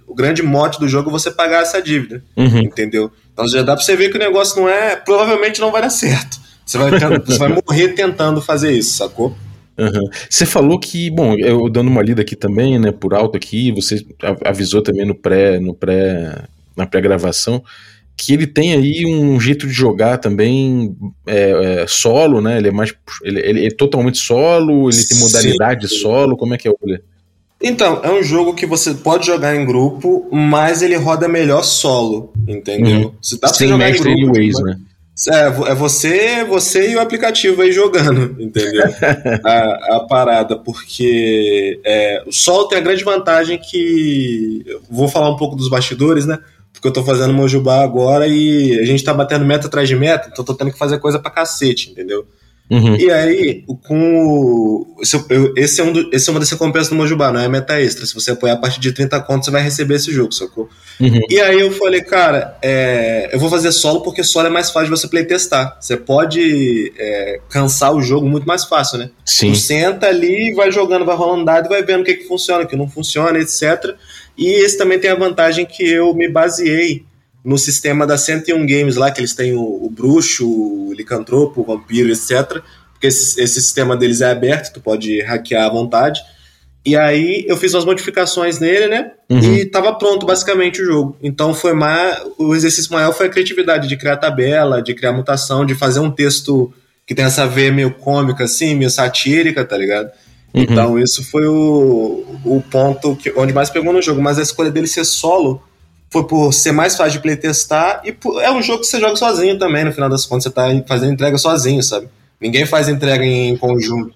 o 0.06 0.14
grande 0.14 0.42
mote 0.42 0.80
do 0.80 0.88
jogo 0.88 1.10
é 1.10 1.12
você 1.12 1.32
pagar 1.32 1.62
essa 1.62 1.82
dívida, 1.82 2.24
uhum. 2.36 2.60
entendeu? 2.60 3.12
Então 3.32 3.48
já 3.48 3.62
dá 3.62 3.76
pra 3.76 3.84
você 3.84 3.96
ver 3.96 4.10
que 4.10 4.18
o 4.18 4.20
negócio 4.20 4.60
não 4.60 4.68
é, 4.68 4.96
provavelmente 4.96 5.62
não 5.62 5.72
vai 5.72 5.82
dar 5.82 5.90
certo. 5.90 6.40
Você 6.66 6.78
vai, 6.78 6.92
você 7.26 7.38
vai 7.38 7.50
morrer 7.50 7.90
tentando 7.90 8.42
fazer 8.42 8.72
isso, 8.72 8.98
sacou? 8.98 9.36
Uhum. 9.78 10.10
Você 10.30 10.46
falou 10.46 10.80
que, 10.80 11.10
bom, 11.12 11.36
eu 11.38 11.70
dando 11.70 11.88
uma 11.88 12.02
lida 12.02 12.22
aqui 12.22 12.36
também, 12.36 12.80
né, 12.80 12.92
por 12.92 13.14
alto 13.14 13.38
aqui, 13.38 13.72
você 13.72 14.04
avisou 14.44 14.82
também 14.82 15.06
no 15.06 15.14
pré, 15.14 15.60
no 15.60 15.74
pré, 15.74 16.46
na 16.76 16.88
pré-gravação, 16.88 17.64
que 18.18 18.34
ele 18.34 18.48
tem 18.48 18.74
aí 18.74 19.06
um 19.06 19.40
jeito 19.40 19.68
de 19.68 19.74
jogar 19.74 20.18
também 20.18 20.98
é, 21.28 21.82
é, 21.84 21.88
solo, 21.88 22.42
né? 22.42 22.58
Ele 22.58 22.70
é 22.70 22.72
mais. 22.72 22.92
Ele, 23.24 23.40
ele, 23.40 23.68
é 23.68 23.70
totalmente 23.70 24.18
solo, 24.18 24.90
ele 24.90 25.06
tem 25.06 25.20
modalidade 25.20 25.88
Sim. 25.88 26.00
solo, 26.00 26.36
como 26.36 26.56
é 26.56 26.58
que 26.58 26.68
é 26.68 26.72
o 26.72 26.78
Então, 27.62 28.02
é 28.04 28.12
um 28.12 28.24
jogo 28.24 28.56
que 28.56 28.66
você 28.66 28.96
pode 28.96 29.28
jogar 29.28 29.56
em 29.56 29.64
grupo, 29.64 30.28
mas 30.32 30.82
ele 30.82 30.96
roda 30.96 31.28
melhor 31.28 31.64
solo, 31.64 32.34
entendeu? 32.48 33.10
Uhum. 33.10 33.14
Se 33.22 33.40
dá 33.40 33.50
Sem 33.50 33.68
jogar 33.68 33.92
em 33.92 33.98
grupo. 34.00 34.34
Ways, 34.34 34.60
né? 34.64 34.80
É, 35.30 35.72
é 35.72 35.76
você, 35.76 36.44
você 36.44 36.92
e 36.92 36.96
o 36.96 37.00
aplicativo 37.00 37.62
aí 37.62 37.72
jogando, 37.72 38.40
entendeu? 38.40 38.84
a, 39.44 39.96
a, 39.98 40.00
parada, 40.08 40.58
porque 40.58 41.80
é, 41.84 42.24
o 42.28 42.32
solo 42.32 42.68
tem 42.68 42.78
a 42.78 42.82
grande 42.82 43.04
vantagem 43.04 43.58
que. 43.58 44.64
Vou 44.90 45.08
falar 45.08 45.30
um 45.30 45.38
pouco 45.38 45.56
dos 45.56 45.70
bastidores, 45.70 46.26
né? 46.26 46.38
porque 46.78 46.88
eu 46.88 46.94
tô 46.94 47.04
fazendo 47.04 47.34
Mojubá 47.34 47.82
agora 47.82 48.28
e 48.28 48.80
a 48.80 48.86
gente 48.86 49.04
tá 49.04 49.12
batendo 49.12 49.44
meta 49.44 49.66
atrás 49.66 49.90
de 49.90 49.96
meta, 49.96 50.30
então 50.32 50.44
eu 50.44 50.46
tô 50.46 50.54
tendo 50.54 50.72
que 50.72 50.78
fazer 50.78 51.00
coisa 51.00 51.18
pra 51.18 51.32
cacete, 51.32 51.90
entendeu? 51.90 52.26
Uhum. 52.70 52.98
E 52.98 53.10
aí, 53.10 53.64
com 53.88 54.18
o, 54.28 54.98
esse, 55.56 55.80
é 55.80 55.84
um 55.84 55.94
do, 55.94 56.10
esse 56.14 56.30
é 56.30 56.32
uma 56.32 56.40
das 56.40 56.50
recompensas 56.50 56.90
do 56.90 56.96
Mojubá, 56.96 57.32
não 57.32 57.40
é 57.40 57.48
meta 57.48 57.80
extra. 57.80 58.06
Se 58.06 58.14
você 58.14 58.32
apoiar 58.32 58.54
a 58.54 58.58
partir 58.58 58.82
de 58.82 58.92
30 58.92 59.22
contos, 59.22 59.46
você 59.46 59.52
vai 59.52 59.62
receber 59.62 59.96
esse 59.96 60.12
jogo, 60.12 60.34
sacou? 60.34 60.70
Uhum. 61.00 61.22
E 61.30 61.40
aí 61.40 61.62
eu 61.62 61.72
falei, 61.72 62.02
cara, 62.02 62.58
é, 62.62 63.30
eu 63.32 63.40
vou 63.40 63.50
fazer 63.50 63.72
solo 63.72 64.02
porque 64.02 64.22
solo 64.22 64.48
é 64.48 64.50
mais 64.50 64.70
fácil 64.70 64.94
de 64.94 65.00
você 65.00 65.08
playtestar. 65.08 65.78
Você 65.80 65.96
pode 65.96 66.92
é, 66.98 67.40
cansar 67.50 67.96
o 67.96 68.02
jogo 68.02 68.28
muito 68.28 68.46
mais 68.46 68.66
fácil, 68.66 68.98
né? 68.98 69.12
Sim. 69.26 69.52
Tu 69.52 69.58
senta 69.60 70.08
ali, 70.08 70.54
vai 70.54 70.70
jogando, 70.70 71.06
vai 71.06 71.16
rolando 71.16 71.46
dado 71.46 71.68
e 71.68 71.70
vai 71.70 71.84
vendo 71.84 72.02
o 72.02 72.04
que, 72.04 72.16
que 72.16 72.28
funciona, 72.28 72.66
o 72.66 72.68
que 72.68 72.76
não 72.76 72.90
funciona, 72.90 73.40
etc. 73.40 73.96
E 74.38 74.46
esse 74.46 74.78
também 74.78 75.00
tem 75.00 75.10
a 75.10 75.16
vantagem 75.16 75.66
que 75.66 75.90
eu 75.90 76.14
me 76.14 76.28
baseei 76.28 77.06
no 77.44 77.58
sistema 77.58 78.06
da 78.06 78.18
101 78.18 78.66
Games 78.66 78.96
lá, 78.96 79.12
que 79.12 79.20
eles 79.20 79.34
têm 79.34 79.54
o, 79.54 79.62
o 79.62 79.90
bruxo, 79.90 80.48
o 80.48 80.94
licantropo, 80.94 81.62
o 81.62 81.64
vampiro, 81.64 82.10
etc. 82.10 82.62
Porque 82.92 83.08
esse, 83.08 83.40
esse, 83.40 83.62
sistema 83.62 83.96
deles 83.96 84.22
é 84.22 84.32
aberto, 84.32 84.74
tu 84.74 84.82
pode 84.82 85.22
hackear 85.22 85.66
à 85.66 85.70
vontade. 85.70 86.20
E 86.86 86.96
aí 86.96 87.46
eu 87.48 87.58
fiz 87.58 87.74
umas 87.74 87.86
modificações 87.86 88.60
nele, 88.60 88.88
né? 88.88 89.12
Uhum. 89.30 89.56
E 89.56 89.66
tava 89.66 89.94
pronto 89.98 90.26
basicamente 90.26 90.82
o 90.82 90.86
jogo. 90.86 91.18
Então 91.22 91.54
foi 91.54 91.74
mais. 91.74 92.22
O 92.38 92.56
exercício 92.56 92.92
maior 92.94 93.14
foi 93.14 93.28
a 93.28 93.30
criatividade 93.30 93.88
de 93.88 93.98
criar 93.98 94.18
tabela, 94.18 94.82
de 94.82 94.94
criar 94.94 95.12
mutação, 95.12 95.66
de 95.66 95.76
fazer 95.76 96.00
um 96.00 96.10
texto 96.10 96.74
que 97.06 97.14
tem 97.14 97.26
essa 97.26 97.46
veia 97.46 97.72
meio 97.72 97.92
cômica, 97.92 98.44
assim, 98.44 98.76
meio 98.76 98.90
satírica, 98.90 99.64
tá 99.64 99.78
ligado? 99.78 100.10
Uhum. 100.54 100.62
Então, 100.62 101.00
isso 101.00 101.24
foi 101.24 101.46
o, 101.46 102.26
o 102.44 102.64
ponto 102.70 103.16
que, 103.16 103.32
onde 103.36 103.54
mais 103.54 103.70
pegou 103.70 103.94
no 103.94 104.02
jogo. 104.02 104.22
Mas 104.22 104.40
a 104.40 104.42
escolha 104.42 104.72
dele 104.72 104.88
ser 104.88 105.06
solo 105.06 105.62
foi 106.10 106.26
por 106.26 106.54
ser 106.54 106.72
mais 106.72 106.96
fácil 106.96 107.14
de 107.14 107.20
playtestar 107.20 108.02
e 108.04 108.12
por, 108.12 108.42
é 108.42 108.52
um 108.52 108.62
jogo 108.62 108.82
que 108.82 108.88
você 108.88 109.00
joga 109.00 109.16
sozinho 109.16 109.58
também, 109.58 109.84
no 109.84 109.92
final 109.92 110.10
das 110.10 110.26
contas. 110.26 110.46
Você 110.46 110.50
tá 110.50 110.68
fazendo 110.88 111.14
entrega 111.14 111.38
sozinho, 111.38 111.84
sabe? 111.84 112.08
Ninguém 112.40 112.66
faz 112.66 112.88
entrega 112.88 113.26
em 113.26 113.58
conjunto. 113.58 114.14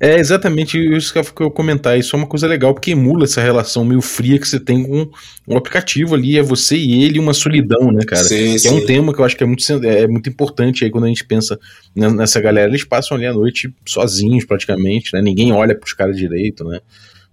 É 0.00 0.16
exatamente 0.16 0.78
isso 0.78 1.12
que 1.12 1.18
eu 1.18 1.46
ia 1.46 1.52
comentar. 1.52 1.98
Isso 1.98 2.14
é 2.14 2.18
uma 2.18 2.26
coisa 2.26 2.46
legal, 2.46 2.72
porque 2.72 2.92
emula 2.92 3.24
essa 3.24 3.40
relação 3.40 3.84
meio 3.84 4.00
fria 4.00 4.38
que 4.38 4.46
você 4.46 4.60
tem 4.60 4.84
com 4.84 5.10
o 5.44 5.56
aplicativo 5.56 6.14
ali, 6.14 6.38
é 6.38 6.42
você 6.42 6.76
e 6.76 7.02
ele, 7.02 7.18
uma 7.18 7.34
solidão, 7.34 7.90
né, 7.90 8.04
cara? 8.06 8.22
Sim, 8.22 8.52
que 8.52 8.58
sim. 8.60 8.68
é 8.68 8.72
um 8.72 8.86
tema 8.86 9.12
que 9.12 9.20
eu 9.20 9.24
acho 9.24 9.36
que 9.36 9.42
é 9.42 9.46
muito, 9.46 9.64
é 9.84 10.06
muito 10.06 10.28
importante 10.28 10.84
aí 10.84 10.90
quando 10.90 11.04
a 11.04 11.08
gente 11.08 11.24
pensa 11.24 11.58
nessa 11.96 12.40
galera. 12.40 12.68
Eles 12.68 12.84
passam 12.84 13.16
ali 13.16 13.26
a 13.26 13.32
noite 13.32 13.74
sozinhos, 13.84 14.44
praticamente, 14.44 15.12
né? 15.12 15.20
Ninguém 15.20 15.52
olha 15.52 15.74
pros 15.74 15.94
caras 15.94 16.16
direito, 16.16 16.62
né? 16.62 16.78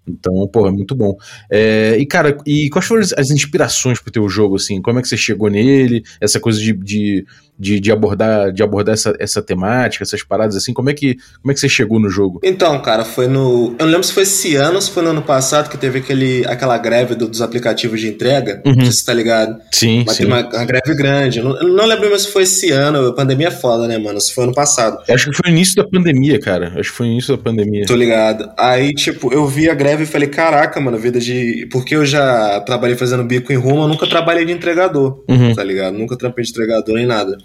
Então, 0.08 0.48
pô, 0.48 0.68
é 0.68 0.72
muito 0.72 0.96
bom. 0.96 1.16
É, 1.50 1.98
e, 1.98 2.06
cara, 2.06 2.38
e 2.46 2.70
quais 2.70 2.86
foram 2.86 3.02
as 3.02 3.30
inspirações 3.30 4.00
pro 4.00 4.12
teu 4.12 4.28
jogo, 4.30 4.56
assim? 4.56 4.82
Como 4.82 5.00
é 5.00 5.02
que 5.02 5.08
você 5.08 5.18
chegou 5.18 5.50
nele? 5.50 6.04
Essa 6.22 6.40
coisa 6.40 6.60
de, 6.60 6.74
de, 6.74 7.26
de, 7.58 7.80
de 7.80 7.92
abordar, 7.92 8.52
de 8.52 8.62
abordar 8.64 8.94
essa, 8.94 9.16
essa 9.20 9.42
temática, 9.42 10.04
essas 10.04 10.24
paradas, 10.24 10.56
assim? 10.56 10.74
Como 10.74 10.90
é, 10.90 10.94
que, 10.94 11.16
como 11.42 11.52
é 11.52 11.54
que 11.54 11.60
você 11.60 11.70
chegou 11.70 12.00
no 12.00 12.10
jogo? 12.10 12.40
Então, 12.44 12.80
cara, 12.82 13.06
foi 13.06 13.28
no... 13.28 13.76
Eu 13.80 13.86
não 13.86 13.92
lembro 13.94 14.04
se 14.06 14.14
foi 14.14 14.24
esse 14.24 14.56
ano 14.56 14.76
ou 14.76 14.82
se 14.82 14.92
foi 14.92 15.04
no 15.04 15.10
ano 15.10 15.22
passado 15.22 15.70
que 15.70 15.78
teve 15.78 16.00
aquele, 16.00 16.46
aquela 16.48 16.78
greve 16.78 17.16
do, 17.16 17.28
dos 17.28 17.42
aplicativos 17.42 18.00
de 18.00 18.08
entrega. 18.10 18.62
Uhum. 18.66 18.74
Não 18.76 18.82
sei 18.84 18.92
se 18.92 19.00
você 19.00 19.06
tá 19.06 19.14
ligado. 19.14 19.58
Sim, 19.72 20.04
Mas 20.06 20.16
sim. 20.18 20.24
tem 20.24 20.32
uma, 20.34 20.48
uma 20.48 20.66
greve 20.66 20.96
grande. 20.96 21.40
Eu 21.40 21.46
não, 21.46 21.58
eu 21.62 21.68
não 21.70 21.86
lembro 21.86 22.10
mais 22.10 22.24
se 22.24 22.32
foi 22.32 22.44
esse 22.44 22.72
ano. 22.72 23.08
A 23.08 23.14
pandemia 23.14 23.48
é 23.48 23.52
foda, 23.52 23.88
né, 23.88 23.98
mano? 23.98 24.20
Se 24.20 24.34
foi 24.34 24.44
ano 24.44 24.54
passado. 24.54 24.98
Acho 25.10 25.30
que 25.30 25.38
foi 25.38 25.50
no 25.52 25.56
início 25.58 25.76
da 25.76 25.88
pandemia, 25.88 26.40
cara. 26.40 26.74
Acho 26.78 26.92
que 26.92 26.98
foi 26.98 27.08
no 27.08 27.14
início 27.14 27.36
da 27.36 27.42
pandemia. 27.42 27.86
Tô 27.86 27.96
ligado. 27.96 28.50
Aí, 28.58 28.94
tipo, 28.94 29.34
eu 29.34 29.48
vi 29.48 29.70
a 29.70 29.74
greve 29.74 30.04
e 30.04 30.06
falei, 30.06 30.28
caraca, 30.28 30.80
mano, 30.80 30.98
vida 30.98 31.20
de. 31.20 31.68
Porque 31.72 31.96
eu 31.96 32.06
já 32.06 32.60
trabalhei 32.62 32.96
fazendo 32.96 33.24
bico 33.24 33.52
em 33.52 33.56
Roma, 33.56 33.84
eu 33.84 33.88
nunca 33.88 34.08
trabalhei 34.08 34.46
de 34.46 34.52
entregador, 34.52 35.24
Uhum. 35.30 35.54
tá 35.54 35.64
ligado? 35.64 35.98
Nunca 35.98 36.18
trampei 36.18 36.44
de 36.44 36.52
entregador 36.52 36.96
nem 36.96 37.06
nada. 37.06 37.38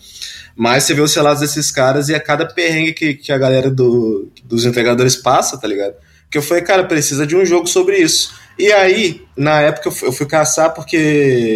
Mas 0.57 0.85
você 0.85 0.95
vê 0.95 1.01
os 1.01 1.15
relatos 1.15 1.41
desses 1.41 1.71
caras 1.71 2.09
e 2.09 2.15
a 2.15 2.21
cada 2.21 2.47
perrengue 2.47 2.93
que, 2.93 3.15
que 3.15 3.33
a 3.33 3.39
galera 3.39 3.71
do, 3.71 4.29
dos 4.45 4.65
entregadores 4.65 5.17
passa, 5.17 5.59
tá 5.59 5.67
ligado? 5.67 5.95
Que 6.31 6.39
eu 6.39 6.43
falei, 6.43 6.63
cara, 6.63 6.85
precisa 6.85 7.27
de 7.27 7.37
um 7.37 7.45
jogo 7.45 7.67
sobre 7.67 7.99
isso. 7.99 8.33
E 8.59 8.71
aí, 8.73 9.23
na 9.37 9.61
época, 9.61 9.89
eu 9.89 9.93
fui, 9.93 10.09
eu 10.09 10.13
fui 10.13 10.27
caçar 10.27 10.75
porque 10.75 10.97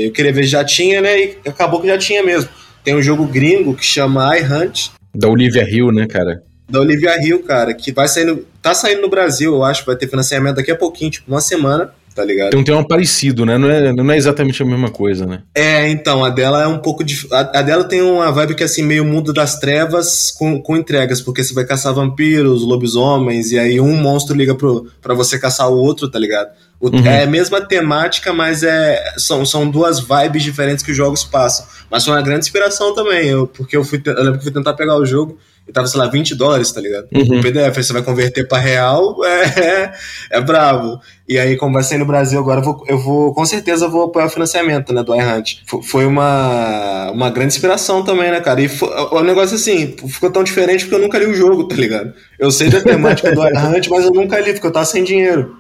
eu 0.07 0.13
queria 0.13 0.33
ver 0.33 0.45
se 0.45 0.51
já 0.51 0.65
tinha, 0.65 1.01
né? 1.01 1.21
E 1.21 1.39
acabou 1.47 1.81
que 1.81 1.87
já 1.87 1.99
tinha 1.99 2.23
mesmo. 2.23 2.49
Tem 2.83 2.95
um 2.95 3.03
jogo 3.03 3.27
gringo 3.27 3.75
que 3.75 3.85
chama 3.85 4.37
iHunt, 4.39 4.91
Da 5.15 5.29
Olivia 5.29 5.69
Hill, 5.69 5.93
né, 5.93 6.07
cara? 6.07 6.43
da 6.69 6.81
Olivia 6.81 7.17
Hill, 7.23 7.43
cara, 7.43 7.75
que 7.75 7.93
vai 7.93 8.09
saindo. 8.09 8.47
Tá 8.63 8.75
saindo 8.75 9.03
no 9.03 9.09
Brasil, 9.09 9.55
eu 9.55 9.63
acho, 9.63 9.85
vai 9.85 9.97
ter 9.97 10.09
financiamento 10.09 10.57
daqui 10.57 10.71
a 10.71 10.77
pouquinho, 10.77 11.11
tipo, 11.11 11.31
uma 11.31 11.41
semana, 11.41 11.93
tá 12.15 12.25
ligado? 12.25 12.51
Tem 12.51 12.61
um 12.61 12.65
tema 12.65 12.87
parecido, 12.87 13.45
né? 13.45 13.59
Não 13.59 13.71
é, 13.71 13.93
não 13.93 14.11
é 14.11 14.17
exatamente 14.17 14.63
a 14.63 14.67
mesma 14.67 14.91
coisa, 14.91 15.27
né? 15.27 15.43
É, 15.55 15.89
então, 15.89 16.25
a 16.25 16.31
dela 16.31 16.63
é 16.63 16.67
um 16.67 16.79
pouco. 16.79 17.03
dif- 17.03 17.27
A, 17.33 17.41
a 17.59 17.63
dela 17.63 17.85
tem 17.85 18.01
uma 18.03 18.31
vibe 18.31 18.55
que 18.55 18.63
é 18.63 18.67
assim, 18.67 18.83
meio 18.83 19.05
mundo 19.05 19.33
das 19.33 19.59
trevas 19.59 20.31
com, 20.31 20.61
com 20.63 20.77
entregas, 20.77 21.21
porque 21.21 21.43
você 21.43 21.53
vai 21.53 21.65
caçar 21.65 21.93
vampiros, 21.95 22.63
lobisomens, 22.63 23.51
e 23.53 23.59
aí 23.59 23.81
um 23.81 23.97
monstro 23.97 24.37
liga 24.37 24.55
pro, 24.55 24.87
pra 25.03 25.15
você 25.15 25.39
caçar 25.39 25.69
o 25.71 25.77
outro, 25.77 26.09
tá 26.09 26.19
ligado? 26.19 26.49
O- 26.81 26.89
Uhum. 26.89 27.07
É 27.07 27.23
a 27.23 27.27
mesma 27.27 27.61
temática, 27.63 28.33
mas 28.33 28.63
é, 28.63 29.03
são, 29.17 29.45
são 29.47 29.69
duas 29.71 30.01
vibes 30.01 30.43
diferentes 30.43 30.85
que 30.85 30.91
os 30.91 30.97
jogos 30.97 31.25
passam. 31.25 31.67
Mas 31.91 32.05
foi 32.05 32.13
uma 32.15 32.23
grande 32.23 32.41
inspiração 32.45 32.95
também, 32.95 33.29
eu, 33.29 33.47
porque 33.47 33.77
eu, 33.77 33.83
fui, 33.85 34.03
eu 34.05 34.15
lembro 34.17 34.33
que 34.33 34.39
eu 34.39 34.43
fui 34.43 34.53
tentar 34.53 34.75
pegar 34.75 34.97
o 34.97 35.07
jogo 35.07 35.39
e 35.67 35.73
tava, 35.73 35.87
sei 35.87 35.99
lá, 35.99 36.07
20 36.09 36.35
dólares, 36.35 36.71
tá 36.73 36.81
ligado? 36.81 37.07
Uhum. 37.15 37.39
O 37.39 37.43
PDF, 37.43 37.77
aí 37.79 37.83
você 37.85 37.93
vai 37.93 38.03
converter 38.03 38.47
pra 38.47 38.59
real, 38.59 39.17
é, 39.25 39.93
é 40.31 40.41
bravo. 40.41 41.01
E 41.27 41.39
aí, 41.39 41.57
como 41.57 41.73
vai 41.73 41.83
sair 41.83 41.97
no 41.99 42.05
Brasil 42.05 42.39
agora, 42.39 42.61
eu 42.61 42.65
vou, 42.65 42.85
eu 42.87 42.99
vou 42.99 43.33
com 43.35 43.45
certeza 43.47 43.89
vou 43.89 44.05
apoiar 44.05 44.27
o 44.27 44.31
financiamento, 44.31 44.93
né, 44.93 45.03
do 45.03 45.15
iHunt. 45.15 45.63
Fo- 45.67 45.83
Foi 45.83 46.05
uma, 46.07 47.11
uma 47.13 47.31
grande 47.31 47.55
inspiração 47.55 48.05
também, 48.05 48.31
né, 48.31 48.41
cara? 48.41 48.61
E 48.61 48.69
foi, 48.69 48.89
o 49.11 49.23
negócio 49.23 49.57
assim, 49.57 49.97
ficou 50.09 50.31
tão 50.31 50.45
diferente 50.45 50.85
porque 50.85 50.97
eu 50.97 51.01
nunca 51.01 51.19
li 51.19 51.27
o 51.27 51.35
jogo, 51.35 51.65
tá 51.67 51.77
ligado? 51.77 52.13
Eu 52.39 52.51
sei 52.51 52.69
da 52.69 52.81
temática 52.83 53.33
do 53.35 53.41
iHunt, 53.49 53.89
mas 53.89 54.05
eu 54.05 54.11
nunca 54.13 54.39
li, 54.41 54.53
porque 54.53 54.67
eu 54.67 54.73
tava 54.73 54.85
sem 54.85 55.03
dinheiro. 55.03 55.57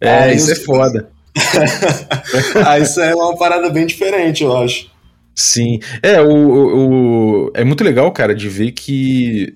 É, 0.00 0.08
Aí 0.24 0.36
isso 0.36 0.50
os- 0.50 0.58
é 0.58 0.64
foda. 0.64 1.10
aí 2.66 2.82
isso 2.82 3.00
é 3.00 3.14
uma 3.14 3.36
parada 3.36 3.68
bem 3.70 3.86
diferente, 3.86 4.42
eu 4.44 4.56
acho. 4.56 4.90
Sim. 5.34 5.78
É, 6.02 6.20
o, 6.20 6.28
o, 7.46 7.50
é 7.54 7.64
muito 7.64 7.82
legal, 7.84 8.10
cara, 8.12 8.34
de 8.34 8.48
ver 8.48 8.72
que 8.72 9.54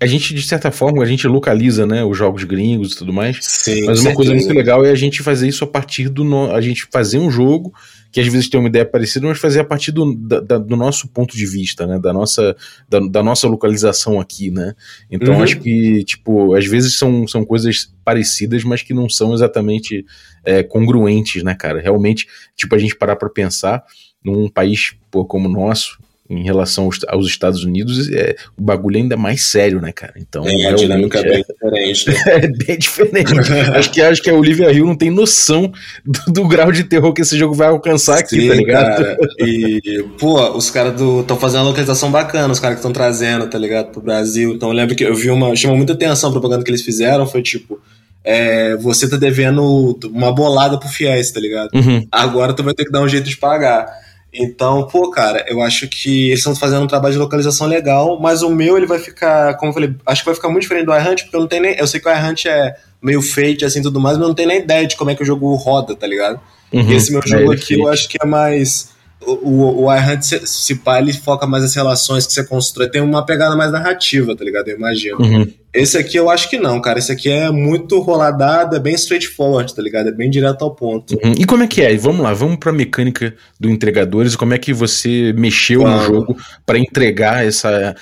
a 0.00 0.06
gente, 0.06 0.34
de 0.34 0.42
certa 0.42 0.72
forma, 0.72 1.00
a 1.00 1.06
gente 1.06 1.28
localiza, 1.28 1.86
né, 1.86 2.04
os 2.04 2.18
jogos 2.18 2.42
gringos 2.42 2.92
e 2.92 2.96
tudo 2.96 3.12
mais. 3.12 3.38
Sim, 3.40 3.84
Mas 3.84 4.00
uma 4.00 4.12
coisa 4.14 4.34
muito 4.34 4.52
legal 4.52 4.84
é 4.84 4.90
a 4.90 4.96
gente 4.96 5.22
fazer 5.22 5.46
isso 5.46 5.62
a 5.62 5.66
partir 5.66 6.08
do. 6.08 6.24
No... 6.24 6.50
A 6.52 6.60
gente 6.60 6.88
fazer 6.90 7.18
um 7.18 7.30
jogo 7.30 7.72
que 8.10 8.20
às 8.20 8.26
vezes 8.26 8.50
tem 8.50 8.58
uma 8.60 8.68
ideia 8.68 8.84
parecida, 8.84 9.26
mas 9.26 9.38
fazer 9.38 9.60
a 9.60 9.64
partir 9.64 9.90
do, 9.92 10.12
da- 10.14 10.40
da- 10.40 10.58
do 10.58 10.76
nosso 10.76 11.06
ponto 11.08 11.34
de 11.36 11.46
vista, 11.46 11.86
né? 11.86 11.98
Da 12.00 12.12
nossa, 12.12 12.54
da, 12.88 12.98
da 12.98 13.22
nossa 13.22 13.46
localização 13.46 14.20
aqui, 14.20 14.50
né? 14.50 14.74
Então 15.10 15.36
Uhum. 15.36 15.42
acho 15.42 15.60
que, 15.60 16.02
tipo, 16.04 16.52
às 16.54 16.66
vezes 16.66 16.98
são, 16.98 17.26
são 17.28 17.44
coisas 17.44 17.90
parecidas, 18.04 18.64
mas 18.64 18.82
que 18.82 18.92
não 18.92 19.08
são 19.08 19.32
exatamente 19.32 20.04
é, 20.44 20.64
congruentes, 20.64 21.42
né, 21.44 21.54
cara? 21.54 21.80
Realmente, 21.80 22.26
tipo, 22.56 22.74
a 22.74 22.78
gente 22.78 22.96
parar 22.96 23.14
pra 23.16 23.30
pensar 23.30 23.82
num 24.24 24.48
país 24.48 24.94
pô, 25.10 25.24
como 25.24 25.48
o 25.48 25.52
nosso. 25.52 26.00
Em 26.30 26.42
relação 26.42 26.88
aos, 27.08 27.26
Estados 27.26 27.62
Unidos, 27.62 28.10
é, 28.10 28.34
o 28.56 28.62
bagulho 28.62 28.96
ainda 28.96 29.14
é 29.14 29.18
mais 29.18 29.42
sério, 29.44 29.82
né, 29.82 29.92
cara? 29.92 30.14
Então, 30.16 30.46
É, 30.46 30.68
a 30.68 30.72
dinâmica 30.72 31.18
é 31.18 31.22
bem 31.22 31.44
diferente, 31.44 32.08
né? 32.08 32.16
é 32.26 32.48
bem 32.48 32.78
diferente. 32.78 33.32
acho, 33.76 33.90
que, 33.90 34.00
acho 34.00 34.22
que 34.22 34.30
a 34.30 34.34
Olivia 34.34 34.72
Hill 34.72 34.86
não 34.86 34.96
tem 34.96 35.10
noção 35.10 35.70
do, 36.02 36.32
do 36.32 36.48
grau 36.48 36.72
de 36.72 36.84
terror 36.84 37.12
que 37.12 37.20
esse 37.20 37.36
jogo 37.36 37.54
vai 37.54 37.68
alcançar 37.68 38.18
aqui, 38.18 38.40
Sim, 38.40 38.48
tá 38.48 38.54
ligado? 38.54 39.04
Cara. 39.04 39.18
E, 39.40 40.06
pô, 40.18 40.56
os 40.56 40.70
caras 40.70 40.98
estão 40.98 41.36
fazendo 41.36 41.60
uma 41.62 41.68
localização 41.68 42.10
bacana, 42.10 42.50
os 42.50 42.60
caras 42.60 42.76
que 42.76 42.80
estão 42.80 42.94
trazendo, 42.94 43.50
tá 43.50 43.58
ligado, 43.58 43.90
pro 43.90 44.00
Brasil. 44.00 44.54
Então 44.54 44.70
eu 44.70 44.74
lembro 44.74 44.96
que 44.96 45.04
eu 45.04 45.14
vi 45.14 45.28
uma. 45.28 45.54
chamou 45.54 45.76
muita 45.76 45.92
atenção 45.92 46.30
a 46.30 46.32
propaganda 46.32 46.64
que 46.64 46.70
eles 46.70 46.82
fizeram, 46.82 47.26
foi 47.26 47.42
tipo. 47.42 47.78
é, 48.24 48.74
você 48.76 49.06
tá 49.06 49.18
devendo 49.18 49.98
uma 50.06 50.32
bolada 50.32 50.78
pro 50.78 50.88
fiéis, 50.88 51.30
tá 51.30 51.40
ligado? 51.40 51.68
Uhum. 51.74 52.06
Agora 52.10 52.54
tu 52.54 52.62
vai 52.62 52.72
ter 52.72 52.86
que 52.86 52.92
dar 52.92 53.02
um 53.02 53.08
jeito 53.08 53.28
de 53.28 53.36
pagar. 53.36 54.00
Então, 54.34 54.86
pô, 54.86 55.10
cara, 55.10 55.44
eu 55.48 55.60
acho 55.60 55.86
que 55.88 56.28
eles 56.28 56.38
estão 56.38 56.56
fazendo 56.56 56.82
um 56.82 56.86
trabalho 56.86 57.12
de 57.12 57.18
localização 57.18 57.66
legal, 57.66 58.18
mas 58.18 58.42
o 58.42 58.48
meu 58.48 58.76
ele 58.78 58.86
vai 58.86 58.98
ficar, 58.98 59.54
como 59.56 59.70
eu 59.70 59.74
falei, 59.74 59.94
acho 60.06 60.22
que 60.22 60.26
vai 60.26 60.34
ficar 60.34 60.48
muito 60.48 60.62
diferente 60.62 60.86
do 60.86 60.94
iHunt, 60.94 61.22
porque 61.24 61.36
eu 61.36 61.40
não 61.40 61.48
tenho 61.48 61.62
nem. 61.62 61.76
Eu 61.78 61.86
sei 61.86 62.00
que 62.00 62.08
o 62.08 62.12
iHunt 62.12 62.46
é 62.46 62.74
meio 63.02 63.20
fake, 63.20 63.64
assim 63.64 63.82
tudo 63.82 64.00
mais, 64.00 64.16
mas 64.16 64.22
eu 64.22 64.28
não 64.28 64.34
tenho 64.34 64.48
nem 64.48 64.60
ideia 64.60 64.86
de 64.86 64.96
como 64.96 65.10
é 65.10 65.14
que 65.14 65.22
o 65.22 65.26
jogo 65.26 65.54
roda, 65.56 65.94
tá 65.94 66.06
ligado? 66.06 66.40
Uhum. 66.72 66.90
E 66.90 66.94
esse 66.94 67.12
meu 67.12 67.20
É, 67.22 67.26
jogo 67.26 67.52
ele 67.52 67.60
aqui, 67.60 67.74
eu 67.74 67.88
acho 67.88 68.08
que 68.08 68.16
é 68.22 68.26
mais. 68.26 68.90
O, 69.26 69.32
o, 69.48 69.84
o 69.84 69.94
iHunt, 69.94 70.22
se, 70.22 70.46
se 70.46 70.74
pá, 70.76 70.98
ele 70.98 71.12
foca 71.12 71.46
mais 71.46 71.62
nas 71.62 71.74
relações 71.74 72.26
que 72.26 72.32
você 72.32 72.44
constrói. 72.44 72.88
Tem 72.90 73.00
uma 73.00 73.24
pegada 73.24 73.54
mais 73.56 73.70
narrativa, 73.72 74.34
tá 74.36 74.44
ligado? 74.44 74.68
Eu 74.68 74.76
imagino. 74.76 75.18
Uhum. 75.20 75.52
Esse 75.72 75.96
aqui 75.96 76.16
eu 76.18 76.28
acho 76.28 76.50
que 76.50 76.58
não, 76.58 76.80
cara. 76.80 76.98
Esse 76.98 77.10
aqui 77.12 77.30
é 77.30 77.50
muito 77.50 77.98
roladado, 78.00 78.76
é 78.76 78.80
bem 78.80 78.94
straightforward, 78.94 79.74
tá 79.74 79.80
ligado? 79.80 80.08
É 80.08 80.12
bem 80.12 80.28
direto 80.28 80.62
ao 80.62 80.74
ponto. 80.74 81.14
Uhum. 81.24 81.32
E 81.38 81.44
como 81.44 81.62
é 81.62 81.66
que 81.66 81.80
é? 81.80 81.96
Vamos 81.96 82.22
lá, 82.22 82.34
vamos 82.34 82.56
pra 82.58 82.72
mecânica 82.72 83.34
do 83.58 83.70
Entregadores. 83.70 84.36
Como 84.36 84.52
é 84.54 84.58
que 84.58 84.72
você 84.72 85.32
mexeu 85.36 85.80
no 85.80 85.86
Vamos. 85.86 86.06
jogo 86.06 86.36
pra 86.66 86.78
entregar 86.78 87.46
essa. 87.46 87.96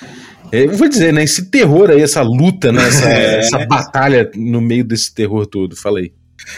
é, 0.51 0.63
Eu 0.65 0.73
vou 0.73 0.89
dizer, 0.89 1.13
né? 1.13 1.23
Esse 1.23 1.45
terror 1.49 1.89
aí, 1.91 2.01
essa 2.01 2.21
luta, 2.21 2.71
né? 2.71 2.85
Essa, 2.87 3.07
É. 3.09 3.39
essa 3.39 3.65
batalha 3.65 4.29
no 4.35 4.59
meio 4.59 4.83
desse 4.83 5.13
terror 5.13 5.45
todo. 5.45 5.75
Falei. 5.75 6.11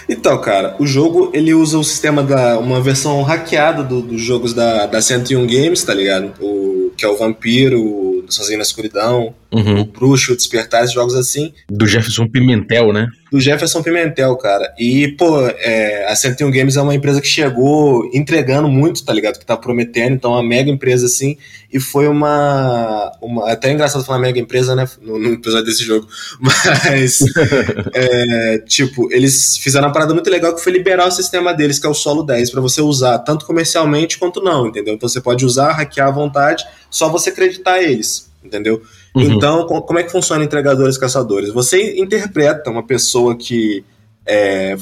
Então, 0.08 0.40
cara, 0.40 0.76
o 0.80 0.86
jogo 0.86 1.30
ele 1.34 1.54
usa 1.54 1.78
o 1.78 1.84
sistema 1.84 2.22
da. 2.24 2.58
uma 2.60 2.82
versão 2.82 3.22
hackeada 3.24 3.84
do- 3.84 4.02
dos 4.02 4.22
jogos 4.22 4.54
da, 4.54 4.86
da 4.86 5.02
101 5.02 5.46
Games, 5.48 5.84
tá 5.84 5.94
ligado? 5.94 6.34
O, 6.42 6.92
que 6.98 7.06
é 7.06 7.08
o 7.08 7.18
Vampiro, 7.18 8.24
Sozinho 8.30 8.58
na 8.58 8.64
Escuridão, 8.64 9.34
o 9.54 9.58
Uhum. 9.60 9.84
Bruxo, 9.86 10.34
o 10.34 10.36
Despertar, 10.36 10.84
esses 10.84 10.94
jogos 10.94 11.16
assim. 11.16 11.54
Do 11.70 11.88
Jefferson 11.88 12.28
Pimentel, 12.28 12.92
né? 12.92 13.08
do 13.34 13.40
Jefferson 13.40 13.82
Pimentel, 13.82 14.38
cara. 14.38 14.72
E, 14.78 15.08
pô, 15.08 15.42
é, 15.48 16.06
a 16.08 16.16
101 16.16 16.52
Games 16.52 16.78
é 16.78 16.82
uma 16.84 16.94
empresa 16.94 17.20
que 17.20 17.28
chegou 17.28 18.08
entregando 18.14 18.68
muito, 18.68 19.04
tá 19.04 19.12
ligado? 19.12 19.40
Que 19.40 19.46
tá 19.46 19.58
prometendo, 19.58 20.14
então 20.14 20.34
é 20.34 20.36
uma 20.36 20.48
mega 20.48 20.70
empresa 20.70 21.08
assim. 21.08 21.36
E 21.72 21.80
foi 21.80 22.08
uma. 22.08 23.12
uma 23.20 23.52
até 23.52 23.70
é 23.70 23.74
engraçado 23.74 24.06
falar 24.06 24.20
mega 24.20 24.40
empresa, 24.40 24.76
né? 24.76 24.88
No, 25.02 25.18
no 25.18 25.34
episódio 25.34 25.66
desse 25.66 25.84
jogo. 25.84 26.08
Mas, 26.40 27.22
é, 27.92 28.60
tipo, 28.68 29.12
eles 29.12 29.58
fizeram 29.58 29.88
uma 29.88 29.94
parada 29.94 30.14
muito 30.14 30.30
legal 30.30 30.54
que 30.54 30.62
foi 30.62 30.72
liberar 30.72 31.08
o 31.08 31.12
sistema 31.12 31.56
deles, 31.56 31.80
que 31.80 31.88
é 31.88 31.90
o 31.90 31.96
Solo 31.96 32.22
10, 32.22 32.52
pra 32.52 32.62
você 32.62 32.82
usar 32.82 33.18
tanto 33.18 33.48
comercialmente 33.48 34.20
quanto 34.20 34.44
não, 34.44 34.68
entendeu? 34.68 34.94
Então 34.94 35.10
você 35.10 35.20
pode 35.20 35.44
usar, 35.44 35.72
hackear 35.72 36.10
à 36.10 36.12
vontade, 36.12 36.64
só 36.88 37.10
você 37.10 37.32
acreditar 37.32 37.82
eles, 37.82 38.30
entendeu? 38.44 38.80
Uhum. 39.16 39.22
Então, 39.34 39.68
co- 39.68 39.82
como 39.84 40.00
é 40.00 40.04
que 40.04 40.12
funciona 40.12 40.44
entregadores 40.44 40.96
e 40.96 41.00
caçadores? 41.00 41.50
Você 41.52 42.00
interpreta 42.00 42.70
uma 42.72 42.84
pessoa 42.84 43.36
que 43.38 43.84
é, 44.26 44.76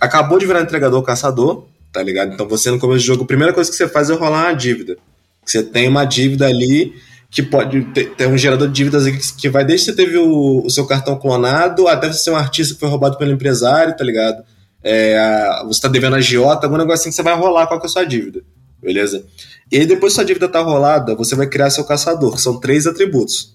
acabou 0.00 0.38
de 0.38 0.46
virar 0.46 0.62
entregador 0.62 0.96
ou 0.98 1.02
caçador, 1.04 1.66
tá 1.92 2.02
ligado? 2.02 2.32
Então 2.32 2.48
você 2.48 2.70
no 2.70 2.78
começo 2.78 3.00
do 3.00 3.06
jogo, 3.06 3.24
a 3.24 3.26
primeira 3.26 3.52
coisa 3.52 3.70
que 3.70 3.76
você 3.76 3.86
faz 3.88 4.08
é 4.10 4.14
rolar 4.14 4.46
uma 4.46 4.52
dívida. 4.54 4.96
Você 5.44 5.62
tem 5.62 5.86
uma 5.88 6.04
dívida 6.04 6.46
ali 6.46 6.94
que 7.30 7.42
pode 7.42 7.82
ter, 7.86 8.14
ter 8.14 8.26
um 8.28 8.38
gerador 8.38 8.68
de 8.68 8.74
dívidas 8.74 9.32
que, 9.32 9.48
vai 9.48 9.64
desde 9.64 9.86
que 9.86 9.92
você 9.92 9.96
teve 9.96 10.16
o, 10.16 10.64
o 10.64 10.70
seu 10.70 10.86
cartão 10.86 11.16
clonado 11.18 11.86
até 11.88 12.06
você 12.10 12.18
ser 12.20 12.30
um 12.30 12.36
artista 12.36 12.74
que 12.74 12.80
foi 12.80 12.88
roubado 12.88 13.18
pelo 13.18 13.32
empresário, 13.32 13.94
tá 13.96 14.04
ligado? 14.04 14.42
É, 14.82 15.18
a- 15.18 15.64
você 15.66 15.80
tá 15.80 15.88
devendo 15.88 16.14
a 16.14 16.18
agiota, 16.18 16.66
algum 16.66 16.78
negocinho 16.78 17.10
que 17.10 17.16
você 17.16 17.22
vai 17.22 17.36
rolar 17.36 17.66
qual 17.66 17.78
que 17.80 17.86
é 17.86 17.88
a 17.88 17.92
sua 17.92 18.04
dívida, 18.04 18.40
beleza? 18.80 19.24
E 19.70 19.78
aí 19.78 19.84
depois 19.86 20.12
que 20.12 20.14
sua 20.16 20.24
dívida 20.24 20.48
tá 20.48 20.60
rolada, 20.60 21.14
você 21.16 21.34
vai 21.34 21.46
criar 21.48 21.70
seu 21.70 21.84
caçador, 21.84 22.34
que 22.36 22.40
são 22.40 22.58
três 22.60 22.86
atributos. 22.86 23.52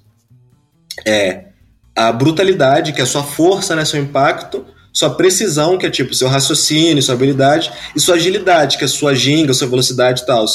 É 1.06 1.46
a 1.96 2.12
brutalidade, 2.12 2.94
que 2.94 3.02
é 3.02 3.04
a 3.04 3.08
sua 3.08 3.24
força, 3.24 3.76
né, 3.76 3.84
seu 3.84 4.02
impacto, 4.02 4.66
sua 4.92 5.10
precisão, 5.10 5.78
que 5.78 5.86
é 5.86 5.90
tipo 5.90 6.14
seu 6.14 6.28
raciocínio, 6.28 7.02
sua 7.04 7.16
habilidade, 7.16 7.72
e 7.96 8.00
sua 8.00 8.16
agilidade, 8.16 8.78
que 8.78 8.84
é 8.84 8.88
sua 8.88 9.14
ginga, 9.14 9.54
sua 9.54 9.68
velocidade 9.68 10.22
e 10.22 10.26
tal. 10.26 10.46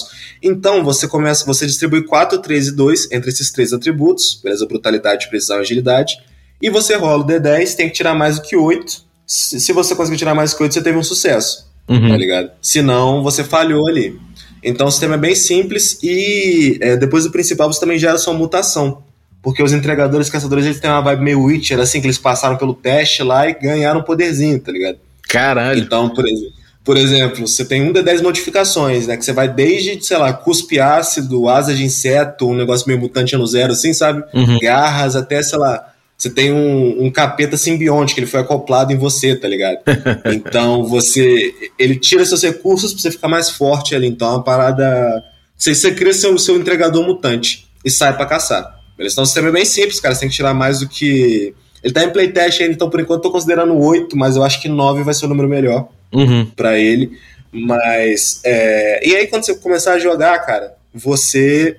Então 0.42 0.82
você 0.82 1.06
começa, 1.06 1.44
você 1.44 1.66
distribui 1.66 2.04
4, 2.04 2.38
3 2.38 2.68
e 2.68 2.72
2 2.72 3.12
entre 3.12 3.30
esses 3.30 3.52
três 3.52 3.72
atributos, 3.72 4.40
beleza? 4.42 4.66
Brutalidade, 4.66 5.28
precisão 5.28 5.58
e 5.58 5.60
agilidade. 5.60 6.16
E 6.60 6.70
você 6.70 6.96
rola 6.96 7.22
o 7.22 7.26
D10, 7.26 7.74
tem 7.74 7.88
que 7.88 7.94
tirar 7.94 8.14
mais 8.14 8.36
do 8.36 8.42
que 8.42 8.56
8. 8.56 9.04
Se 9.26 9.72
você 9.72 9.94
conseguir 9.94 10.18
tirar 10.18 10.34
mais 10.34 10.52
do 10.52 10.56
que 10.56 10.62
8, 10.62 10.74
você 10.74 10.82
teve 10.82 10.98
um 10.98 11.02
sucesso. 11.02 11.66
Uhum. 11.88 12.08
Tá 12.08 12.16
ligado? 12.16 12.50
Se 12.60 12.82
não, 12.82 13.22
você 13.22 13.44
falhou 13.44 13.86
ali. 13.86 14.18
Então 14.62 14.86
o 14.86 14.90
sistema 14.90 15.14
é 15.14 15.18
bem 15.18 15.34
simples 15.34 15.98
e 16.02 16.78
é, 16.80 16.96
depois 16.96 17.24
do 17.24 17.30
principal 17.30 17.70
você 17.70 17.78
também 17.78 17.98
gera 17.98 18.16
sua 18.16 18.32
mutação. 18.32 19.02
Porque 19.44 19.62
os 19.62 19.74
entregadores 19.74 20.30
caçadores 20.30 20.64
eles 20.64 20.80
têm 20.80 20.90
uma 20.90 21.02
vibe 21.02 21.22
meio 21.22 21.42
Witcher, 21.42 21.78
assim, 21.78 22.00
que 22.00 22.06
eles 22.06 22.18
passaram 22.18 22.56
pelo 22.56 22.74
teste 22.74 23.22
lá 23.22 23.46
e 23.46 23.52
ganharam 23.52 24.00
um 24.00 24.02
poderzinho, 24.02 24.58
tá 24.58 24.72
ligado? 24.72 24.96
Caralho. 25.28 25.78
Então, 25.78 26.08
por 26.08 26.26
exemplo, 26.26 26.64
por 26.82 26.96
exemplo, 26.96 27.46
você 27.46 27.64
tem 27.64 27.82
um 27.82 27.92
de 27.92 28.02
10 28.02 28.22
modificações, 28.22 29.06
né? 29.06 29.16
Que 29.16 29.24
você 29.24 29.32
vai 29.32 29.48
desde, 29.48 30.02
sei 30.04 30.16
lá, 30.16 30.32
cuspe 30.32 30.80
ácido, 30.80 31.48
asa 31.48 31.74
de 31.74 31.84
inseto, 31.84 32.48
um 32.48 32.54
negócio 32.54 32.86
meio 32.86 32.98
mutante 32.98 33.36
no 33.36 33.46
zero, 33.46 33.72
assim, 33.72 33.92
sabe? 33.92 34.22
Uhum. 34.34 34.58
Garras, 34.58 35.16
até, 35.16 35.42
sei 35.42 35.58
lá, 35.58 35.94
você 36.16 36.30
tem 36.30 36.52
um, 36.52 37.04
um 37.04 37.10
capeta 37.10 37.56
simbionte 37.56 38.14
que 38.14 38.20
ele 38.20 38.26
foi 38.26 38.40
acoplado 38.40 38.92
em 38.92 38.96
você, 38.96 39.34
tá 39.34 39.48
ligado? 39.48 39.78
então 40.32 40.84
você. 40.84 41.54
Ele 41.78 41.96
tira 41.96 42.24
seus 42.24 42.42
recursos 42.42 42.92
pra 42.92 43.02
você 43.02 43.10
ficar 43.10 43.28
mais 43.28 43.50
forte 43.50 43.94
ali. 43.94 44.06
Então 44.06 44.28
é 44.28 44.30
uma 44.32 44.42
parada. 44.42 45.22
Você, 45.56 45.74
você 45.74 45.90
cria 45.92 46.12
seu, 46.12 46.36
seu 46.38 46.56
entregador 46.56 47.04
mutante 47.04 47.66
e 47.84 47.90
sai 47.90 48.14
para 48.14 48.26
caçar. 48.26 48.73
Beleza? 48.96 49.14
Então 49.14 49.24
o 49.24 49.26
sistema 49.26 49.50
bem 49.50 49.64
simples, 49.64 50.00
cara. 50.00 50.14
Você 50.14 50.20
tem 50.20 50.28
que 50.28 50.34
tirar 50.34 50.54
mais 50.54 50.80
do 50.80 50.88
que. 50.88 51.54
Ele 51.82 51.92
tá 51.92 52.02
em 52.04 52.10
playtest 52.10 52.60
ainda, 52.60 52.74
então 52.74 52.88
por 52.88 53.00
enquanto 53.00 53.18
eu 53.18 53.22
tô 53.22 53.30
considerando 53.30 53.76
8, 53.76 54.16
mas 54.16 54.36
eu 54.36 54.42
acho 54.42 54.60
que 54.62 54.68
9 54.68 55.02
vai 55.02 55.12
ser 55.12 55.26
o 55.26 55.28
número 55.28 55.48
melhor 55.48 55.88
uhum. 56.12 56.46
para 56.46 56.78
ele. 56.78 57.18
Mas. 57.52 58.40
É... 58.44 59.06
E 59.06 59.14
aí, 59.14 59.26
quando 59.26 59.44
você 59.44 59.54
começar 59.56 59.94
a 59.94 59.98
jogar, 59.98 60.38
cara, 60.46 60.74
você 60.94 61.76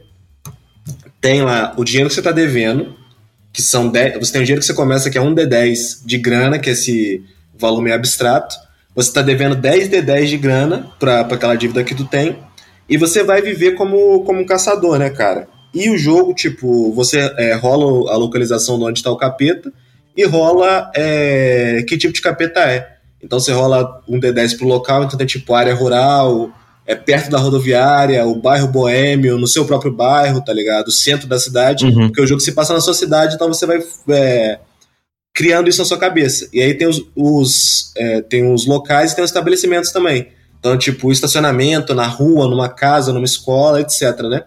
tem 1.19 1.41
lá 1.41 1.73
o 1.75 1.83
dinheiro 1.83 2.09
que 2.09 2.15
você 2.15 2.21
tá 2.21 2.31
devendo, 2.31 2.93
que 3.51 3.61
são 3.61 3.89
10. 3.89 4.19
Você 4.19 4.31
tem 4.31 4.41
o 4.41 4.45
dinheiro 4.45 4.61
que 4.61 4.67
você 4.67 4.73
começa, 4.73 5.09
que 5.09 5.17
é 5.17 5.21
um 5.21 5.33
D10 5.33 6.05
de 6.05 6.17
grana, 6.17 6.59
que 6.59 6.69
é 6.69 6.73
esse 6.73 7.23
valor 7.57 7.81
meio 7.81 7.95
abstrato. 7.95 8.55
Você 8.93 9.11
tá 9.11 9.21
devendo 9.21 9.55
10 9.55 9.89
D10 9.89 10.25
de 10.27 10.37
grana 10.37 10.91
para 10.99 11.21
aquela 11.21 11.55
dívida 11.55 11.83
que 11.83 11.95
tu 11.95 12.05
tem. 12.05 12.37
E 12.87 12.97
você 12.97 13.23
vai 13.23 13.41
viver 13.41 13.71
como, 13.71 14.23
como 14.23 14.39
um 14.39 14.45
caçador, 14.45 14.99
né, 14.99 15.09
cara? 15.09 15.47
E 15.75 15.89
o 15.89 15.97
jogo, 15.97 16.33
tipo, 16.33 16.93
você 16.93 17.19
é, 17.37 17.53
rola 17.53 18.13
a 18.13 18.15
localização 18.15 18.77
de 18.77 18.85
onde 18.85 18.99
está 18.99 19.11
o 19.11 19.17
capeta 19.17 19.71
e 20.15 20.25
rola 20.25 20.89
é, 20.95 21.83
que 21.85 21.97
tipo 21.97 22.13
de 22.13 22.21
capeta 22.21 22.61
é. 22.61 22.95
Então 23.21 23.39
você 23.39 23.51
rola 23.51 24.01
um 24.07 24.17
D10 24.17 24.57
pro 24.57 24.65
local, 24.65 25.03
então 25.03 25.17
tem 25.17 25.27
tipo 25.27 25.53
área 25.53 25.75
rural, 25.75 26.49
é 26.87 26.95
perto 26.95 27.29
da 27.29 27.37
rodoviária, 27.37 28.25
o 28.25 28.35
bairro 28.35 28.69
boêmio, 28.69 29.37
no 29.37 29.47
seu 29.47 29.65
próprio 29.65 29.91
bairro, 29.91 30.41
tá 30.41 30.53
ligado? 30.53 30.87
O 30.87 30.93
centro 30.93 31.27
da 31.27 31.37
cidade, 31.37 31.85
uhum. 31.85 32.07
porque 32.07 32.21
o 32.21 32.27
jogo 32.27 32.39
se 32.39 32.53
passa 32.53 32.73
na 32.73 32.79
sua 32.79 32.93
cidade, 32.93 33.35
então 33.35 33.49
você 33.49 33.65
vai 33.65 33.83
é, 34.09 34.59
criando 35.33 35.67
isso 35.67 35.79
na 35.79 35.85
sua 35.85 35.97
cabeça. 35.97 36.47
E 36.53 36.61
aí 36.61 36.73
tem 36.73 36.87
os, 36.87 37.03
os 37.13 37.91
é, 37.97 38.21
tem 38.21 38.49
os 38.49 38.65
locais 38.65 39.11
e 39.11 39.15
tem 39.15 39.25
os 39.25 39.29
estabelecimentos 39.29 39.91
também. 39.91 40.29
Então, 40.57 40.77
tipo, 40.77 41.11
estacionamento 41.11 41.93
na 41.93 42.07
rua, 42.07 42.47
numa 42.47 42.69
casa, 42.69 43.11
numa 43.11 43.25
escola, 43.25 43.81
etc, 43.81 44.21
né? 44.21 44.45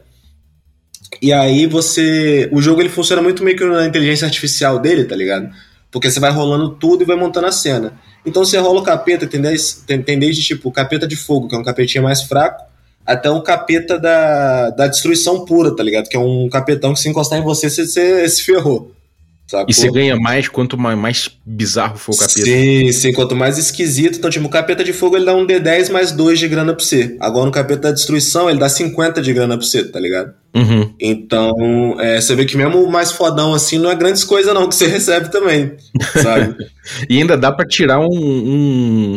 E 1.21 1.33
aí 1.33 1.67
você. 1.67 2.49
O 2.53 2.61
jogo 2.61 2.81
ele 2.81 2.89
funciona 2.89 3.23
muito 3.23 3.43
meio 3.43 3.57
que 3.57 3.65
na 3.65 3.87
inteligência 3.87 4.27
artificial 4.27 4.79
dele, 4.79 5.05
tá 5.05 5.17
ligado? 5.17 5.51
Porque 5.91 6.11
você 6.11 6.21
vai 6.21 6.31
rolando 6.31 6.71
tudo 6.71 7.03
e 7.03 7.07
vai 7.07 7.17
montando 7.17 7.47
a 7.47 7.53
cena. 7.53 7.99
Então 8.25 8.45
você 8.45 8.59
rola 8.59 8.81
o 8.81 8.85
capeta, 8.85 9.27
tem 9.27 9.41
desde, 9.41 9.81
tem, 9.87 10.03
tem 10.03 10.19
desde 10.19 10.43
tipo 10.43 10.71
capeta 10.71 11.07
de 11.07 11.17
fogo, 11.17 11.49
que 11.49 11.55
é 11.55 11.59
um 11.59 11.65
capetinho 11.65 12.05
mais 12.05 12.23
fraco, 12.23 12.63
até 13.07 13.31
um 13.31 13.43
capeta 13.43 13.99
da, 13.99 14.71
da 14.71 14.87
destruição 14.87 15.45
pura, 15.45 15.75
tá 15.75 15.83
ligado? 15.83 16.09
Que 16.09 16.17
é 16.17 16.21
um 16.21 16.49
capetão 16.51 16.93
que 16.93 17.01
se 17.01 17.09
encostar 17.09 17.39
em 17.39 17.43
você, 17.43 17.71
você, 17.71 17.87
você 17.87 18.29
se 18.29 18.43
ferrou. 18.43 18.93
Sacou? 19.49 19.67
E 19.67 19.73
você 19.73 19.91
ganha 19.91 20.15
mais 20.15 20.47
quanto 20.47 20.77
mais, 20.77 21.31
bizarro 21.45 21.97
for 21.97 22.15
o 22.15 22.19
capeta. 22.19 22.43
Sim, 22.43 22.93
sim, 22.93 23.13
quanto 23.15 23.35
mais 23.35 23.57
esquisito. 23.57 24.19
Então, 24.19 24.29
tipo, 24.29 24.47
o 24.47 24.51
capeta 24.51 24.85
de 24.85 24.93
fogo 24.93 25.17
ele 25.17 25.25
dá 25.25 25.35
um 25.35 25.47
D10 25.47 25.91
mais 25.91 26.13
2 26.13 26.39
de 26.39 26.49
grana 26.49 26.75
pra 26.75 26.85
você. 26.85 27.17
Agora 27.19 27.47
no 27.47 27.51
capeta 27.51 27.89
da 27.89 27.93
destruição 27.93 28.51
ele 28.51 28.59
dá 28.59 28.69
50 28.69 29.23
de 29.23 29.33
grana 29.33 29.57
pra 29.57 29.67
você, 29.67 29.83
tá 29.85 29.99
ligado? 29.99 30.35
Uhum. 30.55 30.93
Então, 31.01 31.97
é, 31.99 32.21
você 32.21 32.35
vê 32.35 32.45
que 32.45 32.59
mesmo 32.59 32.83
o 32.83 32.93
mais 32.93 33.11
fodão 33.13 33.55
assim 33.55 33.79
não 33.79 33.91
é 33.91 33.95
grandes 33.95 34.23
coisas 34.23 34.53
não 34.53 34.69
que 34.69 34.75
você 34.75 34.87
recebe 34.89 35.31
também, 35.31 35.73
sabe? 36.23 36.55
e 37.09 37.19
ainda 37.19 37.37
dá 37.37 37.51
para 37.51 37.67
tirar 37.67 38.01
um, 38.01 38.07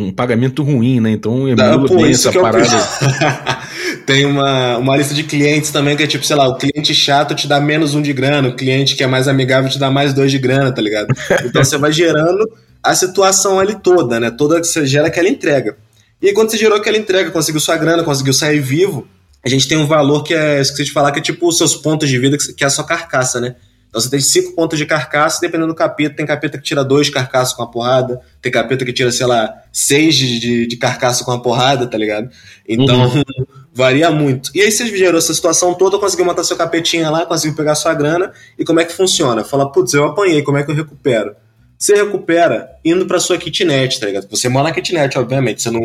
um, 0.08 0.12
pagamento 0.16 0.62
ruim, 0.62 1.00
né? 1.00 1.10
Então 1.10 1.48
emula 1.48 1.54
dá, 1.56 1.78
pô, 1.78 1.96
bem 1.96 2.10
essa 2.10 2.32
parada. 2.32 2.64
Tem 3.96 4.24
uma, 4.24 4.78
uma 4.78 4.96
lista 4.96 5.14
de 5.14 5.24
clientes 5.24 5.70
também 5.70 5.96
que 5.96 6.02
é 6.02 6.06
tipo, 6.06 6.24
sei 6.24 6.36
lá, 6.36 6.48
o 6.48 6.56
cliente 6.56 6.94
chato 6.94 7.34
te 7.34 7.46
dá 7.46 7.60
menos 7.60 7.94
um 7.94 8.02
de 8.02 8.12
grana, 8.12 8.48
o 8.48 8.56
cliente 8.56 8.94
que 8.94 9.02
é 9.02 9.06
mais 9.06 9.28
amigável 9.28 9.70
te 9.70 9.78
dá 9.78 9.90
mais 9.90 10.12
dois 10.12 10.30
de 10.30 10.38
grana, 10.38 10.72
tá 10.72 10.80
ligado? 10.82 11.08
Então 11.44 11.64
você 11.64 11.76
vai 11.78 11.92
gerando 11.92 12.48
a 12.82 12.94
situação 12.94 13.58
ali 13.60 13.76
toda, 13.80 14.18
né? 14.18 14.30
Toda 14.30 14.60
que 14.60 14.66
você 14.66 14.86
gera 14.86 15.06
aquela 15.06 15.28
entrega. 15.28 15.76
E 16.20 16.28
aí, 16.28 16.34
quando 16.34 16.50
você 16.50 16.56
gerou 16.56 16.78
aquela 16.78 16.96
entrega, 16.96 17.30
conseguiu 17.30 17.60
sua 17.60 17.76
grana, 17.76 18.04
conseguiu 18.04 18.32
sair 18.32 18.60
vivo, 18.60 19.06
a 19.44 19.48
gente 19.48 19.66
tem 19.66 19.76
um 19.76 19.86
valor 19.86 20.22
que 20.22 20.34
é, 20.34 20.60
esqueci 20.60 20.84
de 20.84 20.92
falar, 20.92 21.10
que 21.10 21.18
é 21.18 21.22
tipo 21.22 21.48
os 21.48 21.58
seus 21.58 21.74
pontos 21.74 22.08
de 22.08 22.18
vida, 22.18 22.36
que 22.38 22.62
é 22.62 22.66
a 22.66 22.70
sua 22.70 22.84
carcaça, 22.84 23.40
né? 23.40 23.56
Então 23.88 24.00
você 24.00 24.08
tem 24.08 24.20
cinco 24.20 24.54
pontos 24.54 24.78
de 24.78 24.86
carcaça, 24.86 25.38
dependendo 25.40 25.68
do 25.68 25.74
capeta, 25.74 26.16
tem 26.16 26.24
capeta 26.24 26.56
que 26.56 26.64
tira 26.64 26.82
dois 26.82 27.08
de 27.08 27.12
carcaça 27.12 27.54
com 27.54 27.62
a 27.62 27.66
porrada, 27.66 28.20
tem 28.40 28.50
capeta 28.50 28.84
que 28.86 28.92
tira, 28.92 29.12
sei 29.12 29.26
lá, 29.26 29.52
seis 29.70 30.14
de, 30.14 30.66
de 30.66 30.76
carcaça 30.76 31.24
com 31.24 31.30
a 31.30 31.38
porrada, 31.38 31.86
tá 31.86 31.98
ligado? 31.98 32.30
Então, 32.66 33.04
uhum. 33.04 33.22
varia 33.74 34.10
muito. 34.10 34.50
E 34.54 34.60
aí 34.60 34.70
você 34.70 34.86
gerou 34.86 35.18
essa 35.18 35.32
situação 35.32 35.74
toda, 35.74 35.98
conseguiu 35.98 36.24
matar 36.24 36.44
seu 36.44 36.56
capetinha 36.56 37.10
lá, 37.10 37.24
conseguiu 37.24 37.56
pegar 37.56 37.74
sua 37.74 37.94
grana, 37.94 38.32
e 38.58 38.64
como 38.64 38.80
é 38.80 38.84
que 38.84 38.92
funciona? 38.92 39.44
Fala, 39.44 39.70
putz, 39.70 39.94
eu 39.94 40.04
apanhei, 40.04 40.42
como 40.42 40.58
é 40.58 40.62
que 40.62 40.70
eu 40.70 40.74
recupero? 40.74 41.34
Você 41.78 41.96
recupera 41.96 42.70
indo 42.84 43.06
para 43.06 43.18
sua 43.18 43.36
kitnet, 43.36 43.98
tá 43.98 44.06
ligado? 44.06 44.28
Você 44.30 44.48
mora 44.48 44.68
na 44.68 44.72
kitnet, 44.72 45.18
obviamente. 45.18 45.62
Você 45.62 45.68
não, 45.68 45.80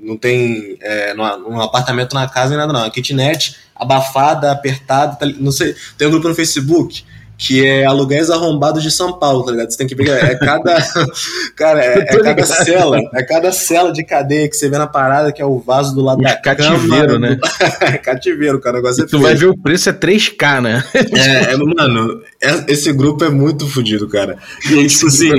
não 0.00 0.16
tem 0.16 0.78
é, 0.80 1.12
num 1.12 1.60
apartamento 1.60 2.14
na 2.14 2.28
casa 2.28 2.50
nem 2.50 2.58
nada, 2.58 2.72
não. 2.72 2.84
A 2.84 2.90
kitnet 2.90 3.56
abafada, 3.74 4.52
apertada, 4.52 5.16
tá, 5.16 5.26
não 5.40 5.50
sei. 5.50 5.74
Tem 5.98 6.06
um 6.06 6.12
grupo 6.12 6.28
no 6.28 6.36
Facebook 6.36 7.02
que 7.40 7.64
é 7.64 7.86
aluguéis 7.86 8.28
arrombados 8.28 8.82
de 8.82 8.90
São 8.90 9.18
Paulo, 9.18 9.42
tá 9.42 9.52
ligado? 9.52 9.70
Você 9.70 9.78
tem 9.78 9.86
que 9.86 9.94
ver, 9.94 10.10
é 10.10 10.34
cada. 10.34 10.76
cara, 11.56 11.82
é, 11.82 12.00
é 12.06 12.18
cada 12.18 12.44
cela, 12.44 12.98
é 13.14 13.22
cada 13.22 13.50
cela 13.50 13.90
de 13.92 14.04
cadeia 14.04 14.46
que 14.46 14.54
você 14.54 14.68
vê 14.68 14.76
na 14.76 14.86
parada, 14.86 15.32
que 15.32 15.40
é 15.40 15.44
o 15.44 15.58
vaso 15.58 15.94
do 15.94 16.02
lado 16.02 16.20
da 16.20 16.36
cativeiro, 16.36 17.14
cama, 17.14 17.18
né? 17.18 17.38
é 17.80 17.96
cativeiro, 17.98 18.60
cara. 18.60 18.76
O 18.76 18.82
negócio 18.82 19.04
é 19.04 19.06
tu 19.06 19.18
vai 19.18 19.34
ver 19.34 19.46
o 19.46 19.56
preço 19.56 19.88
é 19.88 19.92
3K, 19.94 20.60
né? 20.60 20.84
é, 20.94 21.54
é 21.54 21.56
mano, 21.56 22.20
é, 22.42 22.70
esse 22.70 22.92
grupo 22.92 23.24
é 23.24 23.30
muito 23.30 23.66
fodido, 23.66 24.06
cara. 24.06 24.36
E 24.70 24.86
tipo 24.86 25.06
assim. 25.06 25.30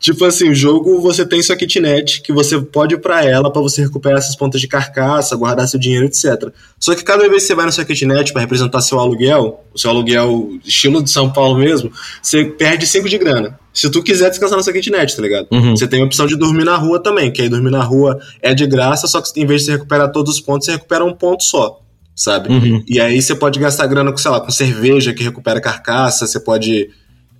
Tipo 0.00 0.24
assim, 0.24 0.50
o 0.50 0.54
jogo 0.54 1.00
você 1.00 1.26
tem 1.26 1.42
sua 1.42 1.56
kitnet 1.56 2.22
que 2.22 2.32
você 2.32 2.60
pode 2.60 2.94
ir 2.94 2.98
pra 2.98 3.24
ela 3.24 3.52
para 3.52 3.60
você 3.60 3.82
recuperar 3.82 4.18
essas 4.18 4.36
pontas 4.36 4.60
de 4.60 4.68
carcaça, 4.68 5.34
guardar 5.34 5.66
seu 5.66 5.78
dinheiro, 5.78 6.06
etc. 6.06 6.52
Só 6.78 6.94
que 6.94 7.02
cada 7.02 7.28
vez 7.28 7.42
que 7.42 7.48
você 7.48 7.54
vai 7.54 7.66
na 7.66 7.72
sua 7.72 7.84
kitnet 7.84 8.32
para 8.32 8.40
representar 8.40 8.80
seu 8.80 9.00
aluguel, 9.00 9.64
o 9.74 9.78
seu 9.78 9.90
aluguel 9.90 10.50
estilo 10.64 11.02
de 11.02 11.10
São 11.10 11.32
Paulo 11.32 11.58
mesmo, 11.58 11.90
você 12.22 12.44
perde 12.44 12.86
5 12.86 13.08
de 13.08 13.18
grana. 13.18 13.58
Se 13.74 13.90
tu 13.90 14.02
quiser 14.02 14.30
descansar 14.30 14.56
na 14.56 14.62
sua 14.62 14.72
kitnet, 14.72 15.16
tá 15.16 15.22
ligado? 15.22 15.48
Uhum. 15.50 15.76
Você 15.76 15.88
tem 15.88 16.00
a 16.00 16.04
opção 16.04 16.26
de 16.26 16.36
dormir 16.36 16.64
na 16.64 16.76
rua 16.76 17.02
também, 17.02 17.32
que 17.32 17.42
aí 17.42 17.48
dormir 17.48 17.70
na 17.70 17.82
rua 17.82 18.20
é 18.40 18.54
de 18.54 18.66
graça, 18.66 19.08
só 19.08 19.20
que 19.20 19.40
em 19.40 19.46
vez 19.46 19.62
de 19.62 19.66
você 19.66 19.72
recuperar 19.72 20.12
todos 20.12 20.34
os 20.34 20.40
pontos, 20.40 20.66
você 20.66 20.72
recupera 20.72 21.04
um 21.04 21.14
ponto 21.14 21.42
só 21.42 21.80
sabe? 22.18 22.48
Uhum. 22.48 22.82
E 22.88 22.98
aí 22.98 23.22
você 23.22 23.32
pode 23.32 23.60
gastar 23.60 23.86
grana 23.86 24.10
com, 24.10 24.18
sei 24.18 24.30
lá, 24.32 24.40
com 24.40 24.50
cerveja 24.50 25.14
que 25.14 25.22
recupera 25.22 25.60
carcaça, 25.60 26.26
você 26.26 26.40
pode 26.40 26.90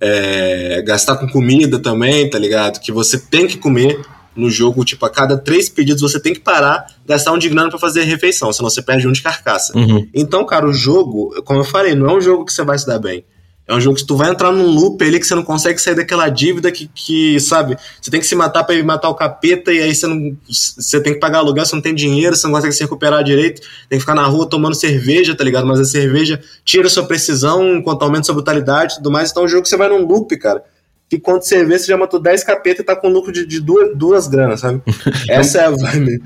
é, 0.01 0.81
gastar 0.81 1.17
com 1.17 1.27
comida 1.27 1.79
também, 1.79 2.29
tá 2.29 2.39
ligado? 2.39 2.79
Que 2.79 2.91
você 2.91 3.17
tem 3.17 3.47
que 3.47 3.57
comer 3.57 3.99
no 4.35 4.49
jogo, 4.49 4.85
tipo, 4.85 5.05
a 5.05 5.09
cada 5.09 5.37
três 5.37 5.67
pedidos 5.67 6.01
você 6.01 6.19
tem 6.19 6.33
que 6.33 6.39
parar, 6.39 6.87
gastar 7.05 7.33
um 7.33 7.37
de 7.37 7.49
grana 7.49 7.69
pra 7.69 7.79
fazer 7.79 8.01
a 8.01 8.05
refeição, 8.05 8.53
senão 8.53 8.69
você 8.69 8.81
perde 8.81 9.07
um 9.07 9.11
de 9.11 9.21
carcaça. 9.21 9.77
Uhum. 9.77 10.07
Então, 10.13 10.45
cara, 10.45 10.65
o 10.65 10.73
jogo, 10.73 11.41
como 11.43 11.59
eu 11.59 11.65
falei, 11.65 11.93
não 11.93 12.09
é 12.09 12.13
um 12.13 12.21
jogo 12.21 12.45
que 12.45 12.53
você 12.53 12.63
vai 12.63 12.77
se 12.79 12.87
dar 12.87 12.99
bem. 12.99 13.25
É 13.69 13.75
um 13.75 13.79
jogo 13.79 13.97
que 13.97 14.03
tu 14.03 14.17
vai 14.17 14.31
entrar 14.31 14.51
num 14.51 14.65
loop 14.65 14.99
ali 15.03 15.19
que 15.19 15.27
você 15.27 15.35
não 15.35 15.43
consegue 15.43 15.79
sair 15.79 15.93
daquela 15.93 16.27
dívida 16.27 16.71
que, 16.71 16.87
que 16.87 17.39
sabe, 17.39 17.77
você 18.01 18.09
tem 18.09 18.19
que 18.19 18.25
se 18.25 18.33
matar 18.33 18.63
para 18.63 18.83
matar 18.83 19.09
o 19.09 19.13
capeta 19.13 19.71
e 19.71 19.79
aí 19.79 19.93
você 19.93 20.07
não 20.07 20.35
você 20.47 20.99
tem 20.99 21.13
que 21.13 21.19
pagar 21.19 21.37
aluguel, 21.37 21.63
você 21.63 21.75
não 21.75 21.81
tem 21.81 21.93
dinheiro, 21.93 22.35
você 22.35 22.47
não 22.47 22.55
consegue 22.55 22.73
se 22.73 22.81
recuperar 22.81 23.23
direito, 23.23 23.61
tem 23.87 23.99
que 23.99 23.99
ficar 23.99 24.15
na 24.15 24.25
rua 24.25 24.49
tomando 24.49 24.73
cerveja, 24.73 25.35
tá 25.35 25.43
ligado? 25.43 25.67
Mas 25.67 25.79
a 25.79 25.85
cerveja 25.85 26.41
tira 26.65 26.89
sua 26.89 27.05
precisão 27.05 27.75
enquanto 27.75 28.01
aumenta 28.01 28.23
sua 28.23 28.33
brutalidade 28.33 28.93
e 28.93 28.97
tudo 28.97 29.11
mais. 29.11 29.29
Então 29.29 29.43
é 29.43 29.45
um 29.45 29.49
jogo 29.49 29.61
que 29.61 29.69
você 29.69 29.77
vai 29.77 29.87
num 29.87 30.03
loop, 30.03 30.35
cara. 30.37 30.63
Que 31.07 31.19
quando 31.19 31.43
você 31.43 31.63
vê, 31.63 31.77
você 31.77 31.85
já 31.85 31.97
matou 31.97 32.19
10 32.19 32.43
capeta 32.43 32.81
e 32.81 32.85
tá 32.85 32.95
com 32.95 33.07
lucro 33.07 33.31
de, 33.31 33.45
de 33.45 33.59
duas, 33.59 33.95
duas 33.95 34.27
granas, 34.27 34.61
sabe? 34.61 34.81
Essa 35.29 35.59
é 35.59 35.65
a 35.65 35.69
vibe. 35.69 36.23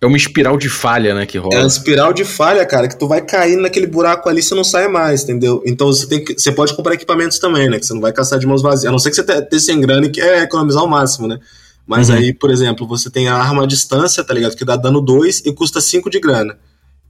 É 0.00 0.06
uma 0.06 0.16
espiral 0.16 0.56
de 0.58 0.68
falha, 0.68 1.14
né, 1.14 1.24
que 1.24 1.38
rola. 1.38 1.54
É 1.54 1.58
uma 1.58 1.66
espiral 1.66 2.12
de 2.12 2.24
falha, 2.24 2.64
cara, 2.66 2.86
que 2.86 2.98
tu 2.98 3.08
vai 3.08 3.22
cair 3.22 3.56
naquele 3.56 3.86
buraco 3.86 4.28
ali 4.28 4.40
e 4.40 4.42
você 4.42 4.54
não 4.54 4.64
sai 4.64 4.88
mais, 4.88 5.22
entendeu? 5.22 5.62
Então 5.64 5.86
você 5.86 6.06
tem 6.06 6.22
que. 6.22 6.34
Você 6.34 6.52
pode 6.52 6.74
comprar 6.74 6.94
equipamentos 6.94 7.38
também, 7.38 7.70
né? 7.70 7.78
Que 7.78 7.86
você 7.86 7.94
não 7.94 8.00
vai 8.00 8.12
caçar 8.12 8.38
de 8.38 8.46
mãos 8.46 8.62
vazias. 8.62 8.86
A 8.86 8.92
não 8.92 8.98
ser 8.98 9.10
que 9.10 9.16
você 9.16 9.24
tenha 9.24 9.60
sem 9.60 9.80
grana 9.80 10.06
e 10.06 10.10
quer 10.10 10.42
economizar 10.42 10.84
o 10.84 10.88
máximo, 10.88 11.26
né? 11.26 11.38
Mas 11.86 12.08
uhum. 12.08 12.16
aí, 12.16 12.34
por 12.34 12.50
exemplo, 12.50 12.86
você 12.86 13.08
tem 13.08 13.28
a 13.28 13.36
arma 13.36 13.62
à 13.62 13.66
distância, 13.66 14.22
tá 14.24 14.34
ligado? 14.34 14.56
Que 14.56 14.64
dá 14.64 14.76
dano 14.76 15.00
2 15.00 15.42
e 15.46 15.52
custa 15.52 15.80
5 15.80 16.10
de 16.10 16.20
grana. 16.20 16.58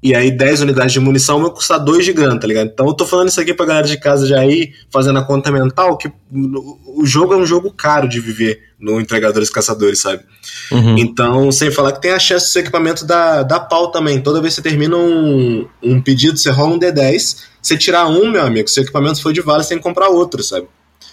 E 0.03 0.15
aí 0.15 0.31
10 0.31 0.61
unidades 0.61 0.93
de 0.93 1.01
munição 1.01 1.41
vai 1.41 1.51
custar 1.51 1.83
2 1.83 2.05
de 2.05 2.13
grana, 2.13 2.39
tá 2.39 2.47
ligado? 2.47 2.69
Então 2.73 2.87
eu 2.87 2.95
tô 2.95 3.07
falando 3.07 3.29
isso 3.29 3.41
aqui 3.41 3.55
pra 3.55 3.67
galera 3.67 3.87
de 3.87 3.99
casa 3.99 4.27
já 4.27 4.45
ir 4.45 4.75
fazendo 4.91 5.19
a 5.19 5.25
conta 5.25 5.51
mental, 5.51 5.97
que 5.97 6.11
o 6.87 7.05
jogo 7.05 7.35
é 7.35 7.37
um 7.37 7.47
jogo 7.47 7.71
caro 7.71 8.09
de 8.09 8.21
viver 8.21 8.61
no 8.79 9.01
Entregadores 9.01 9.49
Caçadores, 9.49 10.01
sabe? 10.01 10.23
Uhum. 10.71 10.99
Então, 10.99 11.51
sem 11.51 11.71
falar 11.71 11.93
que 11.93 12.03
tem 12.03 12.13
a 12.13 12.19
chance 12.19 12.53
do 12.53 12.61
equipamento 12.61 13.07
da, 13.07 13.43
da 13.43 13.59
pau 13.59 13.91
também. 13.91 14.21
Toda 14.21 14.41
vez 14.41 14.55
que 14.55 14.63
você 14.63 14.69
termina 14.69 14.97
um, 14.97 15.67
um 15.83 16.01
pedido, 16.01 16.39
você 16.39 16.51
rola 16.51 16.75
um 16.75 16.79
D10, 16.79 17.45
você 17.61 17.77
tirar 17.77 18.07
um, 18.07 18.31
meu 18.31 18.45
amigo, 18.45 18.69
se 18.69 18.79
o 18.79 18.83
equipamento 18.83 19.21
for 19.23 19.33
de 19.33 19.41
vale, 19.41 19.63
você 19.63 19.71
tem 19.71 19.79
que 19.79 19.85
comprar 19.85 20.09
outro, 20.09 20.43
sabe? 20.43 20.69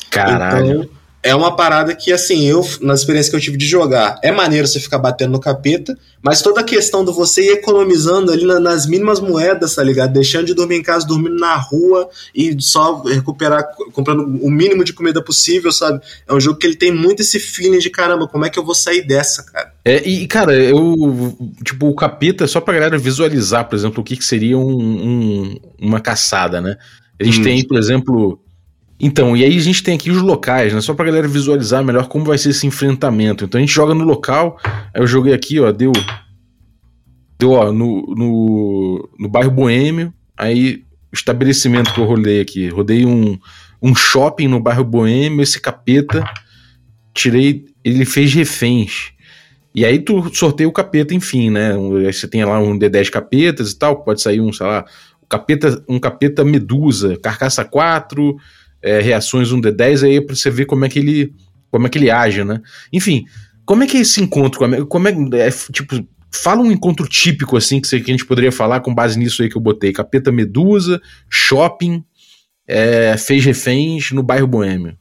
Caralho. 0.10 0.84
Então, 0.84 0.89
é 1.23 1.33
uma 1.33 1.55
parada 1.55 1.95
que, 1.95 2.12
assim, 2.12 2.45
eu, 2.45 2.67
na 2.81 2.93
experiência 2.93 3.29
que 3.31 3.38
eu 3.38 3.39
tive 3.39 3.55
de 3.55 3.65
jogar, 3.65 4.19
é 4.21 4.29
maneiro 4.29 4.67
você 4.67 4.77
ficar 4.77 4.97
batendo 4.97 5.31
no 5.31 5.39
capeta, 5.39 5.97
mas 6.21 6.41
toda 6.41 6.59
a 6.59 6.63
questão 6.65 7.05
do 7.05 7.13
você 7.13 7.43
ir 7.43 7.53
economizando 7.53 8.29
ali 8.29 8.45
na, 8.45 8.59
nas 8.59 8.86
mínimas 8.86 9.21
moedas, 9.21 9.73
tá 9.73 9.81
ligado? 9.81 10.12
Deixando 10.12 10.47
de 10.47 10.53
dormir 10.53 10.75
em 10.75 10.83
casa, 10.83 11.07
dormindo 11.07 11.38
na 11.38 11.55
rua 11.55 12.09
e 12.36 12.62
só 12.62 13.01
recuperar, 13.03 13.65
comprando 13.93 14.21
o 14.21 14.51
mínimo 14.51 14.83
de 14.83 14.91
comida 14.91 15.23
possível, 15.23 15.71
sabe? 15.71 16.01
É 16.27 16.33
um 16.33 16.41
jogo 16.41 16.59
que 16.59 16.67
ele 16.67 16.75
tem 16.75 16.91
muito 16.91 17.21
esse 17.21 17.39
feeling 17.39 17.79
de 17.79 17.89
caramba, 17.89 18.27
como 18.27 18.45
é 18.45 18.49
que 18.49 18.59
eu 18.59 18.65
vou 18.65 18.75
sair 18.75 19.07
dessa, 19.07 19.43
cara? 19.43 19.71
É, 19.86 20.05
e, 20.05 20.27
cara, 20.27 20.53
eu. 20.53 21.38
Tipo, 21.63 21.88
o 21.88 21.95
capeta, 21.95 22.47
só 22.47 22.59
pra 22.59 22.73
galera 22.73 22.97
visualizar, 22.97 23.69
por 23.69 23.77
exemplo, 23.77 24.01
o 24.01 24.03
que, 24.03 24.17
que 24.17 24.25
seria 24.25 24.57
um, 24.57 24.62
um, 24.62 25.59
uma 25.79 26.01
caçada, 26.01 26.59
né? 26.59 26.75
A 27.17 27.23
gente 27.23 27.39
hum. 27.39 27.43
tem, 27.43 27.65
por 27.65 27.77
exemplo 27.77 28.42
então, 28.99 29.36
e 29.36 29.43
aí 29.43 29.58
a 29.58 29.62
gente 29.62 29.84
tem 29.84 29.95
aqui 29.95 30.12
os 30.12 30.21
locais, 30.21 30.73
né? 30.73 30.79
Só 30.82 30.93
pra 30.93 31.06
galera 31.06 31.27
visualizar 31.27 31.84
melhor 31.84 32.08
como 32.08 32.25
vai 32.25 32.38
ser 32.38 32.49
esse 32.49 32.65
enfrentamento. 32.65 33.45
Então 33.45 33.58
a 33.58 33.62
gente 33.62 33.73
joga 33.73 33.93
no 33.93 34.03
local, 34.03 34.58
aí 34.63 35.01
eu 35.01 35.08
joguei 35.08 35.34
aqui, 35.34 35.60
ó, 35.60 35.71
deu. 35.71 35.91
Deu, 37.38 37.51
ó, 37.51 37.71
no, 37.71 38.01
no, 38.15 39.10
no 39.19 39.27
bairro 39.27 39.51
Boêmio, 39.51 40.13
aí 40.38 40.84
o 41.12 41.15
estabelecimento 41.15 41.93
que 41.93 41.99
eu 41.99 42.06
rodei 42.06 42.39
aqui. 42.39 42.69
Rodei 42.69 43.06
um, 43.06 43.38
um 43.82 43.95
shopping 43.95 44.47
no 44.47 44.60
bairro 44.60 44.84
Boêmio, 44.84 45.41
esse 45.41 45.60
capeta, 45.60 46.23
tirei. 47.13 47.65
Ele 47.84 48.06
fez 48.06 48.34
reféns. 48.34 49.12
E 49.75 49.84
aí 49.84 49.99
tu 49.99 50.34
sorteia 50.34 50.69
o 50.69 50.71
capeta, 50.71 51.13
enfim, 51.13 51.49
né? 51.49 51.73
Você 52.06 52.27
tem 52.27 52.45
lá 52.45 52.60
um 52.60 52.77
D10 52.77 53.10
capetas 53.10 53.71
e 53.71 53.77
tal, 53.77 54.03
pode 54.03 54.21
sair 54.21 54.39
um, 54.39 54.53
sei 54.53 54.67
lá, 54.67 54.86
capeta, 55.27 55.84
um 55.89 55.99
capeta 55.99 56.45
medusa, 56.45 57.17
carcaça 57.17 57.65
4 57.65 58.38
é, 58.84 59.00
reações 59.00 59.50
1D10 59.50 60.06
aí 60.06 60.22
para 60.22 60.36
você 60.36 60.52
ver 60.52 60.65
como 60.65 60.86
é 60.86 60.89
que 60.89 61.00
ele 61.00 61.34
como 61.72 61.88
é 61.88 61.89
que 61.89 61.98
ele 61.98 62.12
age, 62.12 62.43
né? 62.43 62.62
Enfim, 62.91 63.26
como 63.65 63.84
é 63.84 63.88
que 63.88 63.98
é 63.98 64.02
esse 64.02 64.22
encontro? 64.22 64.60
Como 64.86 65.08
é, 65.08 65.12
é, 65.12 65.48
é 65.48 65.52
tipo, 65.72 66.08
fala 66.32 66.62
um 66.62 66.72
encontro 66.72 67.08
típico 67.08 67.58
assim 67.58 67.82
que, 67.82 67.88
você, 67.88 68.00
que 68.00 68.12
a 68.12 68.13
gente 68.13 68.28
poderia 68.28 68.52
falar 68.52 68.82
com 68.82 68.93
base 68.93 69.17
nisso 69.17 69.41
aí 69.41 69.50
que 69.50 69.58
eu 69.58 69.62
botei, 69.62 69.91
Capeta 69.91 70.32
Medusa, 70.32 71.02
shopping, 71.28 72.04
é, 72.67 73.15
fez 73.17 73.43
reféns 73.43 74.12
no 74.12 74.22
bairro 74.22 74.46
Boêmio. 74.46 74.96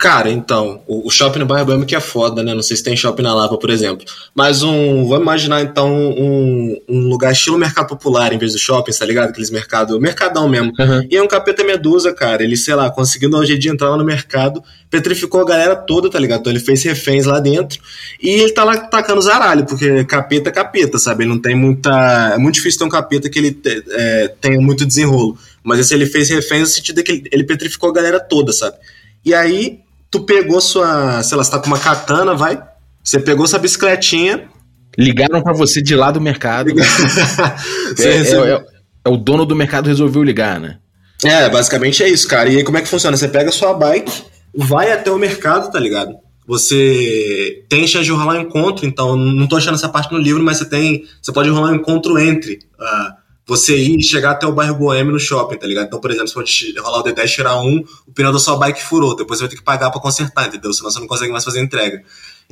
Cara, 0.00 0.30
então, 0.30 0.80
o, 0.86 1.06
o 1.06 1.10
shopping 1.10 1.40
no 1.40 1.44
bairro 1.44 1.66
Boêmio 1.66 1.84
que 1.84 1.94
é 1.94 2.00
foda, 2.00 2.42
né? 2.42 2.54
Não 2.54 2.62
sei 2.62 2.74
se 2.74 2.82
tem 2.82 2.96
shopping 2.96 3.22
na 3.22 3.34
Lapa, 3.34 3.58
por 3.58 3.68
exemplo. 3.68 4.02
Mas 4.34 4.62
um. 4.62 5.06
Vamos 5.06 5.20
imaginar, 5.20 5.60
então, 5.60 5.92
um, 5.94 6.80
um 6.88 7.08
lugar 7.10 7.32
estilo 7.32 7.58
mercado 7.58 7.86
popular 7.86 8.32
em 8.32 8.38
vez 8.38 8.54
do 8.54 8.58
shopping, 8.58 8.92
tá 8.92 9.04
ligado? 9.04 9.28
Aqueles 9.28 9.50
mercado. 9.50 10.00
Mercadão 10.00 10.48
mesmo. 10.48 10.72
Uhum. 10.78 11.06
E 11.10 11.18
é 11.18 11.22
um 11.22 11.28
capeta 11.28 11.62
medusa, 11.62 12.14
cara. 12.14 12.42
Ele, 12.42 12.56
sei 12.56 12.74
lá, 12.74 12.90
conseguiu 12.90 13.28
dar 13.28 13.40
um 13.40 13.44
jeito 13.44 13.60
de 13.60 13.68
entrar 13.68 13.90
lá 13.90 13.98
no 13.98 14.04
mercado, 14.04 14.64
petrificou 14.88 15.42
a 15.42 15.44
galera 15.44 15.76
toda, 15.76 16.08
tá 16.08 16.18
ligado? 16.18 16.40
Então 16.40 16.52
ele 16.54 16.60
fez 16.60 16.82
reféns 16.82 17.26
lá 17.26 17.38
dentro. 17.38 17.78
E 18.22 18.30
ele 18.30 18.52
tá 18.52 18.64
lá 18.64 18.78
tacando 18.78 19.20
zaralho, 19.20 19.66
porque 19.66 20.02
capeta 20.06 20.48
é 20.48 20.52
capeta, 20.52 20.98
sabe? 20.98 21.24
Ele 21.24 21.30
não 21.30 21.38
tem 21.38 21.54
muita. 21.54 22.30
É 22.32 22.38
muito 22.38 22.54
difícil 22.54 22.78
ter 22.78 22.84
um 22.86 22.88
capeta 22.88 23.28
que 23.28 23.38
ele 23.38 23.60
é, 23.90 24.28
tenha 24.40 24.58
muito 24.62 24.86
desenrolo. 24.86 25.36
Mas 25.62 25.78
esse 25.78 25.92
ele 25.92 26.06
fez 26.06 26.30
reféns 26.30 26.60
no 26.62 26.66
sentido 26.68 27.02
que 27.02 27.12
ele, 27.12 27.24
ele 27.30 27.44
petrificou 27.44 27.90
a 27.90 27.92
galera 27.92 28.18
toda, 28.18 28.50
sabe? 28.50 28.76
E 29.22 29.34
aí, 29.34 29.80
tu 30.10 30.20
pegou 30.20 30.60
sua, 30.60 31.22
sei 31.22 31.36
lá, 31.36 31.44
você 31.44 31.50
tá 31.50 31.58
com 31.58 31.66
uma 31.66 31.78
katana, 31.78 32.34
vai, 32.34 32.60
você 33.02 33.18
pegou 33.20 33.46
sua 33.46 33.58
bicicletinha. 33.58 34.48
Ligaram 34.98 35.42
para 35.42 35.52
você 35.52 35.80
de 35.80 35.94
lá 35.94 36.10
do 36.10 36.20
mercado. 36.20 36.70
é, 37.98 38.04
é, 38.04 38.54
é, 38.54 38.64
é, 39.04 39.08
o 39.08 39.16
dono 39.16 39.46
do 39.46 39.54
mercado 39.54 39.86
resolveu 39.86 40.22
ligar, 40.22 40.58
né? 40.58 40.78
É, 41.24 41.48
basicamente 41.48 42.02
é 42.02 42.08
isso, 42.08 42.26
cara. 42.26 42.48
E 42.48 42.56
aí 42.56 42.64
como 42.64 42.78
é 42.78 42.82
que 42.82 42.88
funciona? 42.88 43.16
Você 43.16 43.28
pega 43.28 43.52
sua 43.52 43.74
bike, 43.74 44.24
vai 44.54 44.90
até 44.90 45.10
o 45.10 45.18
mercado, 45.18 45.70
tá 45.70 45.78
ligado? 45.78 46.16
Você 46.46 47.64
tem 47.68 47.86
chance 47.86 48.04
de 48.04 48.10
rolar 48.10 48.34
um 48.34 48.40
encontro, 48.40 48.84
então 48.84 49.14
não 49.14 49.46
tô 49.46 49.56
achando 49.56 49.76
essa 49.76 49.88
parte 49.88 50.10
no 50.10 50.18
livro, 50.18 50.42
mas 50.42 50.56
você 50.56 50.64
tem. 50.64 51.04
Você 51.22 51.30
pode 51.32 51.48
rolar 51.48 51.70
um 51.70 51.76
encontro 51.76 52.18
entre 52.18 52.58
uh, 52.78 53.19
você 53.46 53.76
ir 53.76 53.98
e 53.98 54.02
chegar 54.02 54.32
até 54.32 54.46
o 54.46 54.52
bairro 54.52 54.76
Boêmio 54.76 55.12
no 55.12 55.18
shopping, 55.18 55.56
tá 55.56 55.66
ligado? 55.66 55.86
Então, 55.86 56.00
por 56.00 56.10
exemplo, 56.10 56.28
você 56.28 56.34
pode 56.34 56.74
rolar 56.78 57.00
o 57.00 57.04
D10, 57.04 57.28
tirar 57.28 57.60
um, 57.60 57.84
o 58.06 58.12
pneu 58.12 58.32
da 58.32 58.38
sua 58.38 58.56
bike 58.56 58.82
furou, 58.82 59.16
depois 59.16 59.38
você 59.38 59.44
vai 59.44 59.50
ter 59.50 59.56
que 59.56 59.64
pagar 59.64 59.90
para 59.90 60.00
consertar, 60.00 60.46
entendeu? 60.46 60.72
Senão 60.72 60.90
você 60.90 61.00
não 61.00 61.06
consegue 61.06 61.32
mais 61.32 61.44
fazer 61.44 61.60
entrega. 61.60 62.02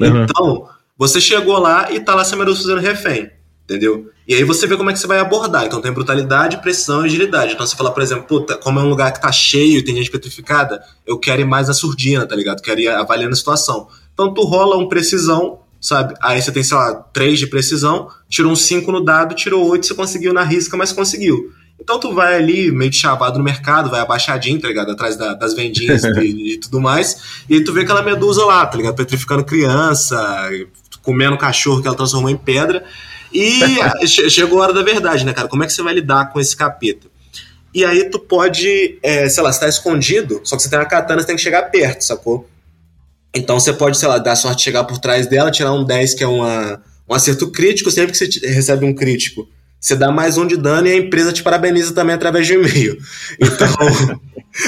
Uhum. 0.01 0.24
Então, 0.24 0.68
você 0.96 1.20
chegou 1.20 1.59
lá 1.59 1.92
e 1.92 2.01
tá 2.01 2.14
lá 2.14 2.24
sem 2.24 2.37
medusa 2.37 2.62
fazendo 2.62 2.81
refém, 2.81 3.31
entendeu? 3.64 4.11
E 4.27 4.35
aí 4.35 4.44
você 4.44 4.66
vê 4.66 4.77
como 4.77 4.90
é 4.90 4.92
que 4.92 4.98
você 4.98 5.07
vai 5.07 5.20
abordar. 5.20 5.64
Então 5.64 5.81
tem 5.81 5.92
brutalidade, 5.92 6.61
pressão 6.61 7.03
e 7.03 7.07
agilidade. 7.07 7.55
Então 7.55 7.66
você 7.66 7.77
fala, 7.77 7.92
por 7.92 8.03
exemplo, 8.03 8.24
puta, 8.24 8.57
como 8.57 8.81
é 8.81 8.83
um 8.83 8.88
lugar 8.88 9.12
que 9.12 9.22
tá 9.22 9.31
cheio 9.31 9.79
e 9.79 9.83
tem 9.83 9.94
gente 9.94 10.11
petrificada, 10.11 10.83
eu 11.07 11.18
quero 11.18 11.40
ir 11.40 11.46
mais 11.46 11.68
na 11.68 11.72
surdina, 11.72 12.27
tá 12.27 12.35
ligado? 12.37 12.61
Quero 12.61 12.81
ir 12.81 12.88
avaliando 12.88 13.33
a 13.33 13.37
situação. 13.37 13.88
Então 14.12 14.35
tu 14.35 14.42
rola 14.42 14.77
um 14.77 14.88
precisão, 14.88 15.61
sabe? 15.81 16.14
Aí 16.21 16.41
você 16.41 16.53
tem, 16.53 16.62
sei 16.62 16.77
lá, 16.77 16.95
3 16.95 17.38
de 17.38 17.47
precisão, 17.47 18.09
tirou 18.29 18.53
um 18.53 18.57
5 18.57 18.91
no 18.91 19.05
dado, 19.05 19.35
tirou 19.35 19.67
8, 19.69 19.87
você 19.87 19.95
conseguiu 19.95 20.33
na 20.33 20.43
risca, 20.43 20.77
mas 20.77 20.93
conseguiu. 20.93 21.53
Então 21.81 22.01
tu 22.01 22.12
vai 22.12 22.35
ali 22.35 22.73
meio 22.73 22.91
de 22.91 22.97
chavado 22.97 23.38
no 23.38 23.45
mercado, 23.45 23.88
vai 23.88 24.01
abaixadinho, 24.01 24.61
tá 24.61 24.69
ligado? 24.69 24.91
Atrás 24.91 25.17
da, 25.17 25.35
das 25.35 25.55
vendinhas 25.55 26.03
e, 26.19 26.55
e, 26.55 26.59
tudo 26.59 26.81
mais. 26.81 27.45
E 27.49 27.55
aí 27.55 27.64
tu 27.64 27.73
vê 27.73 27.83
aquela 27.83 28.03
medusa 28.03 28.45
lá, 28.45 28.67
tá 28.67 28.77
ligado? 28.77 28.97
Petrificando 28.97 29.45
criança, 29.45 30.51
comendo 31.03 31.38
cachorro 31.38 31.81
que 31.81 31.87
ela 31.87 31.97
transformou 31.97 32.31
em 32.31 32.37
pedra. 32.37 32.85
E 33.33 33.61
chegou 34.07 34.61
a 34.61 34.64
hora 34.64 34.73
da 34.73 34.83
verdade, 34.83 35.25
né, 35.25 35.33
cara? 35.33 35.49
Como 35.49 35.62
é 35.62 35.67
que 35.67 35.73
você 35.73 35.83
vai 35.83 35.95
lidar 35.95 36.33
com 36.33 36.41
esse 36.41 36.57
capeta? 36.57 37.07
E 37.73 37.85
aí 37.85 38.11
tu 38.11 38.19
pode, 38.19 38.99
é, 39.03 39.29
sei 39.29 39.43
lá, 39.43 39.53
você 39.53 39.61
tá 39.61 39.69
escondido, 39.69 40.41
só 40.43 40.57
que 40.57 40.62
você 40.62 40.71
tem 40.71 40.79
uma 40.79 40.87
katana, 40.87 41.21
você 41.21 41.27
tem 41.27 41.37
que 41.37 41.43
chegar 41.43 41.62
perto, 41.71 42.03
sacou? 42.03 42.49
Então 43.35 43.59
você 43.59 43.73
pode, 43.73 43.99
sei 43.99 44.09
lá, 44.09 44.19
dar 44.19 44.37
sorte 44.37 44.59
de 44.59 44.64
chegar 44.64 44.85
por 44.85 44.99
trás 44.99 45.27
dela, 45.27 45.51
tirar 45.51 45.73
um 45.73 45.85
10, 45.85 46.14
que 46.14 46.25
é 46.25 46.27
uma, 46.27 46.81
um 47.09 47.14
acerto 47.14 47.51
crítico. 47.51 47.91
Sempre 47.91 48.12
que 48.12 48.19
você 48.19 48.47
recebe 48.47 48.85
um 48.85 48.95
crítico, 48.95 49.49
você 49.81 49.95
dá 49.95 50.11
mais 50.11 50.37
um 50.37 50.47
de 50.47 50.57
dano 50.57 50.88
e 50.88 50.93
a 50.93 50.97
empresa 50.97 51.33
te 51.33 51.43
parabeniza 51.43 51.95
também 51.95 52.14
através 52.14 52.47
de 52.47 52.55
e-mail. 52.55 52.99
Então, 53.41 53.69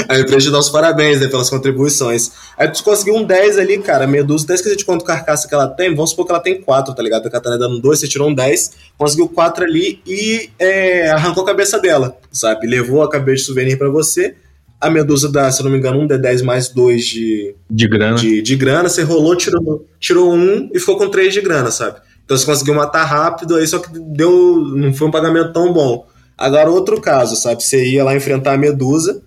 a 0.08 0.20
empresa 0.20 0.46
te 0.46 0.52
dá 0.52 0.58
os 0.58 0.68
parabéns 0.68 1.20
né, 1.20 1.26
pelas 1.26 1.50
contribuições. 1.50 2.30
Aí 2.56 2.68
tu 2.68 2.84
conseguiu 2.84 3.16
um 3.16 3.24
10 3.24 3.58
ali, 3.58 3.78
cara, 3.78 4.06
medusa, 4.06 4.44
até 4.44 4.54
esqueci 4.54 4.76
de 4.76 4.84
quanto 4.84 5.04
carcaça 5.04 5.48
que 5.48 5.54
ela 5.54 5.66
tem, 5.66 5.94
vamos 5.94 6.10
supor 6.10 6.26
que 6.26 6.32
ela 6.32 6.40
tem 6.40 6.60
4, 6.60 6.94
tá 6.94 7.02
ligado? 7.02 7.26
A 7.26 7.30
Katana 7.30 7.58
dando 7.58 7.80
2, 7.80 7.98
você 7.98 8.06
tirou 8.06 8.28
um 8.28 8.34
10, 8.34 8.72
conseguiu 8.96 9.28
4 9.28 9.64
ali 9.64 10.00
e 10.06 10.50
é, 10.58 11.10
arrancou 11.10 11.42
a 11.42 11.46
cabeça 11.46 11.78
dela, 11.78 12.16
sabe? 12.30 12.66
Levou 12.68 13.02
a 13.02 13.10
cabeça 13.10 13.38
de 13.38 13.46
souvenir 13.46 13.78
para 13.78 13.88
você, 13.88 14.36
a 14.80 14.88
Medusa 14.88 15.30
dá, 15.30 15.50
se 15.50 15.60
eu 15.60 15.64
não 15.64 15.72
me 15.72 15.78
engano, 15.78 16.00
um 16.00 16.08
D10 16.08 16.42
mais 16.42 16.68
2 16.68 17.04
de, 17.04 17.54
de 17.68 17.88
grana. 17.88 18.16
De, 18.16 18.40
de 18.40 18.56
grana, 18.56 18.88
você 18.88 19.02
rolou, 19.02 19.36
tirou, 19.36 19.86
tirou 19.98 20.32
um 20.32 20.70
e 20.72 20.80
ficou 20.80 20.96
com 20.96 21.08
3 21.08 21.34
de 21.34 21.40
grana, 21.40 21.70
sabe? 21.70 22.00
Então 22.24 22.36
você 22.36 22.46
conseguiu 22.46 22.74
matar 22.74 23.04
rápido, 23.04 23.56
aí 23.56 23.66
só 23.66 23.78
que 23.78 23.88
deu. 23.92 24.64
não 24.74 24.94
foi 24.94 25.08
um 25.08 25.10
pagamento 25.10 25.52
tão 25.52 25.72
bom. 25.72 26.06
Agora, 26.38 26.70
outro 26.70 27.00
caso, 27.00 27.36
sabe? 27.36 27.62
Você 27.62 27.84
ia 27.90 28.02
lá 28.02 28.16
enfrentar 28.16 28.54
a 28.54 28.56
Medusa, 28.56 29.20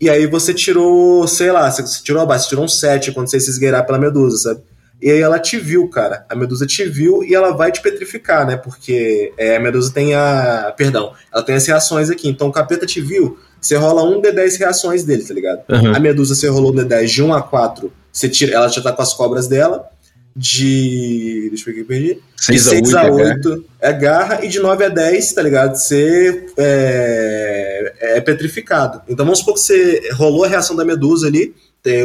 e 0.00 0.10
aí 0.10 0.26
você 0.26 0.52
tirou, 0.52 1.26
sei 1.28 1.52
lá, 1.52 1.70
você 1.70 2.02
tirou 2.02 2.22
a 2.22 2.26
base, 2.26 2.44
você 2.44 2.48
tirou 2.50 2.64
um 2.64 2.68
7 2.68 3.12
quando 3.12 3.30
você 3.30 3.38
se 3.38 3.50
esgueirar 3.50 3.86
pela 3.86 3.98
Medusa, 3.98 4.38
sabe? 4.38 4.62
E 5.00 5.10
aí 5.10 5.20
ela 5.20 5.38
te 5.38 5.58
viu, 5.58 5.88
cara. 5.88 6.26
A 6.28 6.34
Medusa 6.34 6.66
te 6.66 6.84
viu 6.84 7.22
e 7.22 7.32
ela 7.32 7.52
vai 7.52 7.70
te 7.70 7.80
petrificar, 7.80 8.44
né? 8.44 8.56
Porque 8.56 9.32
é, 9.38 9.56
a 9.56 9.60
Medusa 9.60 9.92
tem 9.92 10.14
a. 10.14 10.74
Perdão, 10.76 11.12
ela 11.32 11.42
tem 11.42 11.54
as 11.54 11.66
reações 11.66 12.10
aqui. 12.10 12.28
Então 12.28 12.48
o 12.48 12.52
capeta 12.52 12.84
te 12.84 13.00
viu, 13.00 13.38
você 13.60 13.76
rola 13.76 14.02
um 14.04 14.20
D10 14.20 14.58
reações 14.58 15.04
dele, 15.04 15.24
tá 15.24 15.34
ligado? 15.34 15.62
Uhum. 15.68 15.94
A 15.94 16.00
Medusa 16.00 16.34
você 16.34 16.48
rolou 16.48 16.72
um 16.72 16.76
D10 16.76 17.06
de 17.06 17.22
1 17.22 17.34
a 17.34 17.42
4, 17.42 17.92
você 18.12 18.28
tira, 18.28 18.54
ela 18.54 18.68
já 18.68 18.80
tá 18.82 18.92
com 18.92 19.02
as 19.02 19.14
cobras 19.14 19.46
dela. 19.46 19.88
De. 20.36 21.48
Deixa 21.48 21.68
eu 21.68 21.74
ver 21.74 21.80
aqui, 21.80 21.88
perdi. 21.88 22.20
6 22.36 22.62
de 22.62 22.68
6 22.68 22.94
a 22.94 23.10
8, 23.10 23.48
a 23.48 23.50
8 23.50 23.64
é, 23.80 23.92
garra, 23.92 24.44
e 24.44 24.48
de 24.48 24.60
9 24.60 24.84
a 24.84 24.88
10, 24.88 25.32
tá 25.32 25.42
ligado? 25.42 25.74
Você 25.74 26.46
é, 26.56 27.94
é 28.00 28.20
petrificado. 28.20 29.02
Então 29.08 29.26
vamos 29.26 29.40
supor 29.40 29.54
que 29.54 29.60
você 29.60 30.10
rolou 30.12 30.44
a 30.44 30.48
reação 30.48 30.76
da 30.76 30.84
Medusa 30.84 31.26
ali 31.26 31.54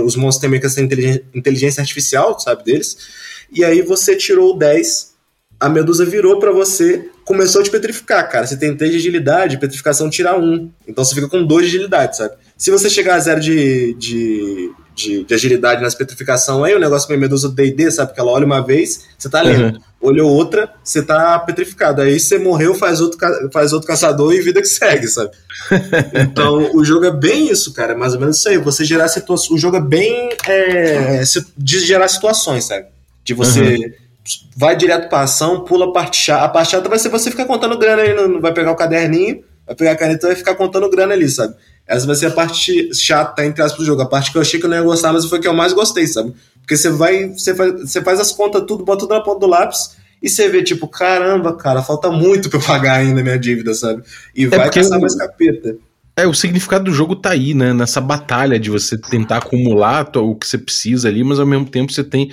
os 0.05 0.15
monstros 0.15 0.39
têm 0.39 0.49
meio 0.49 0.61
que 0.61 0.67
essa 0.67 0.79
inteligência 0.81 1.81
artificial, 1.81 2.39
sabe, 2.39 2.63
deles. 2.63 2.95
E 3.51 3.65
aí 3.65 3.81
você 3.81 4.15
tirou 4.15 4.55
o 4.55 4.57
10 4.57 5.13
a 5.63 5.69
medusa 5.69 6.03
virou 6.03 6.39
para 6.39 6.51
você, 6.51 7.09
começou 7.25 7.61
a 7.61 7.63
te 7.63 7.69
petrificar, 7.69 8.29
cara. 8.29 8.45
Você 8.45 8.57
tem 8.57 8.75
3 8.75 8.91
de 8.91 8.97
agilidade, 8.97 9.57
petrificação 9.57 10.09
tira 10.09 10.37
1. 10.37 10.69
Então 10.87 11.03
você 11.03 11.15
fica 11.15 11.27
com 11.27 11.45
2 11.45 11.69
de 11.69 11.75
agilidade, 11.77 12.17
sabe? 12.17 12.35
Se 12.57 12.71
você 12.71 12.89
chegar 12.89 13.15
a 13.15 13.19
0 13.19 13.39
de, 13.41 13.93
de, 13.95 14.71
de, 14.95 15.23
de, 15.23 15.33
agilidade 15.33 15.81
nas 15.81 15.95
petrificação 15.95 16.63
aí, 16.63 16.75
o 16.75 16.79
negócio 16.79 17.13
a 17.13 17.17
medusa 17.17 17.49
D&D, 17.49 17.91
sabe? 17.91 18.09
Porque 18.09 18.21
ela 18.21 18.31
olha 18.31 18.45
uma 18.45 18.61
vez, 18.61 19.05
você 19.17 19.29
tá 19.29 19.41
lento. 19.41 19.75
Uhum. 19.75 19.81
Olhou 20.01 20.29
outra, 20.29 20.69
você 20.83 21.01
tá 21.01 21.39
petrificado. 21.39 22.01
Aí 22.01 22.19
você 22.19 22.37
morreu, 22.37 22.75
faz 22.75 22.99
outro, 22.99 23.17
faz 23.51 23.71
outro 23.71 23.87
caçador 23.87 24.33
e 24.33 24.41
vida 24.41 24.61
que 24.61 24.67
segue, 24.67 25.07
sabe? 25.07 25.31
então 26.13 26.75
o 26.75 26.83
jogo 26.83 27.05
é 27.05 27.11
bem 27.11 27.49
isso, 27.49 27.73
cara. 27.73 27.93
É 27.93 27.95
mais 27.95 28.13
ou 28.13 28.19
menos 28.19 28.37
isso 28.37 28.49
aí. 28.49 28.57
Você 28.57 28.83
gerar 28.83 29.07
situações. 29.07 29.51
O 29.51 29.57
jogo 29.57 29.77
é 29.77 29.81
bem. 29.81 30.29
É, 30.45 31.21
de 31.57 31.79
gerar 31.79 32.07
situações, 32.09 32.65
sabe? 32.65 32.87
De 33.23 33.33
você. 33.33 33.61
Uhum 33.61 34.02
vai 34.55 34.75
direto 34.75 35.09
pra 35.09 35.21
ação, 35.21 35.63
pula 35.63 35.85
a 35.85 35.91
parte 35.91 36.17
chata. 36.17 36.45
A 36.45 36.49
parte 36.49 36.71
chata 36.71 36.89
vai 36.89 36.99
ser 36.99 37.09
você 37.09 37.29
ficar 37.29 37.45
contando 37.45 37.77
grana 37.77 38.01
aí, 38.01 38.13
não 38.13 38.39
vai 38.39 38.53
pegar 38.53 38.71
o 38.71 38.75
caderninho, 38.75 39.43
vai 39.65 39.75
pegar 39.75 39.91
a 39.91 39.95
caneta 39.95 40.25
e 40.25 40.29
vai 40.29 40.35
ficar 40.35 40.55
contando 40.55 40.89
grana 40.89 41.13
ali, 41.13 41.29
sabe? 41.29 41.55
Essa 41.85 42.07
vai 42.07 42.15
ser 42.15 42.27
a 42.27 42.31
parte 42.31 42.93
chata, 42.93 43.45
entre 43.45 43.61
aspas, 43.61 43.79
do 43.79 43.85
jogo. 43.85 44.01
A 44.01 44.05
parte 44.05 44.31
que 44.31 44.37
eu 44.37 44.41
achei 44.41 44.59
que 44.59 44.65
eu 44.65 44.69
não 44.69 44.77
ia 44.77 44.83
gostar, 44.83 45.11
mas 45.11 45.25
foi 45.25 45.39
a 45.39 45.41
que 45.41 45.47
eu 45.47 45.53
mais 45.53 45.73
gostei, 45.73 46.07
sabe? 46.07 46.33
Porque 46.61 46.77
você 46.77 46.89
vai, 46.89 47.29
você 47.29 47.53
faz, 47.53 47.73
você 47.81 48.01
faz 48.01 48.19
as 48.19 48.31
contas 48.31 48.63
tudo, 48.65 48.85
bota 48.85 49.01
tudo 49.01 49.13
na 49.13 49.21
ponta 49.21 49.39
do 49.41 49.47
lápis 49.47 49.97
e 50.21 50.29
você 50.29 50.47
vê, 50.47 50.63
tipo, 50.63 50.87
caramba, 50.87 51.57
cara, 51.57 51.81
falta 51.81 52.09
muito 52.09 52.49
pra 52.49 52.57
eu 52.57 52.63
pagar 52.63 52.93
ainda 52.99 53.21
minha 53.21 53.37
dívida, 53.37 53.73
sabe? 53.73 54.01
E 54.33 54.45
é 54.45 54.47
vai 54.47 54.69
caçar 54.71 54.99
mais 54.99 55.15
capeta. 55.15 55.75
É, 56.15 56.25
o 56.25 56.33
significado 56.33 56.85
do 56.85 56.93
jogo 56.93 57.15
tá 57.15 57.31
aí, 57.31 57.53
né? 57.53 57.73
Nessa 57.73 57.99
batalha 57.99 58.57
de 58.57 58.69
você 58.69 58.97
tentar 58.97 59.37
acumular 59.37 60.07
o 60.15 60.35
que 60.35 60.47
você 60.47 60.57
precisa 60.57 61.09
ali, 61.09 61.23
mas 61.23 61.39
ao 61.39 61.45
mesmo 61.45 61.65
tempo 61.65 61.91
você 61.91 62.03
tem 62.03 62.31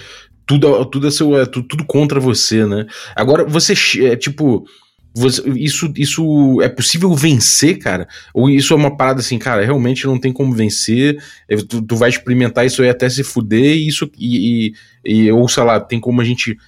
tudo, 0.51 0.85
tudo, 0.87 1.07
é 1.07 1.11
seu, 1.13 1.39
é, 1.39 1.47
tudo, 1.47 1.69
tudo 1.69 1.85
contra 1.85 2.19
você, 2.19 2.67
né? 2.67 2.85
Agora, 3.15 3.45
você, 3.45 3.75
é, 4.05 4.17
tipo, 4.17 4.67
você, 5.15 5.49
isso, 5.51 5.93
isso 5.97 6.61
é 6.61 6.69
possível 6.69 7.15
vencer, 7.15 7.79
cara? 7.79 8.09
Ou 8.35 8.51
isso 8.51 8.75
é 8.75 8.77
uma 8.77 8.97
parada 8.97 9.21
assim, 9.21 9.39
cara, 9.39 9.65
realmente 9.65 10.07
não 10.07 10.19
tem 10.19 10.33
como 10.33 10.53
vencer, 10.53 11.23
é, 11.49 11.55
tu, 11.57 11.81
tu 11.81 11.95
vai 11.95 12.11
experimentar 12.11 12.67
isso 12.67 12.83
aí 12.83 12.89
até 12.89 13.09
se 13.09 13.23
fuder, 13.23 13.77
isso, 13.77 14.11
e, 14.19 14.73
e, 15.05 15.25
e, 15.27 15.33
ou 15.33 15.49
sei 15.49 15.63
lá, 15.63 15.79
tem 15.79 16.01
como 16.01 16.21
a 16.21 16.25
gente 16.25 16.59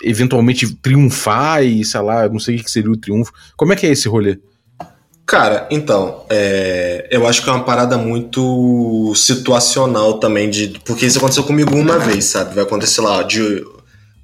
eventualmente 0.00 0.72
triunfar 0.76 1.64
e 1.64 1.84
sei 1.84 2.00
lá, 2.00 2.28
não 2.28 2.38
sei 2.38 2.54
o 2.54 2.62
que 2.62 2.70
seria 2.70 2.90
o 2.90 2.96
triunfo. 2.96 3.32
Como 3.56 3.72
é 3.72 3.76
que 3.76 3.84
é 3.84 3.90
esse 3.90 4.08
rolê? 4.08 4.38
Cara, 5.28 5.68
então, 5.70 6.24
é, 6.30 7.06
eu 7.10 7.26
acho 7.26 7.44
que 7.44 7.50
é 7.50 7.52
uma 7.52 7.62
parada 7.62 7.98
muito 7.98 9.12
situacional 9.14 10.14
também, 10.14 10.48
de, 10.48 10.80
porque 10.86 11.04
isso 11.04 11.18
aconteceu 11.18 11.44
comigo 11.44 11.76
uma 11.76 11.98
vez, 11.98 12.24
sabe? 12.24 12.54
Vai 12.54 12.64
acontecer 12.64 13.02
lá, 13.02 13.22
de 13.22 13.62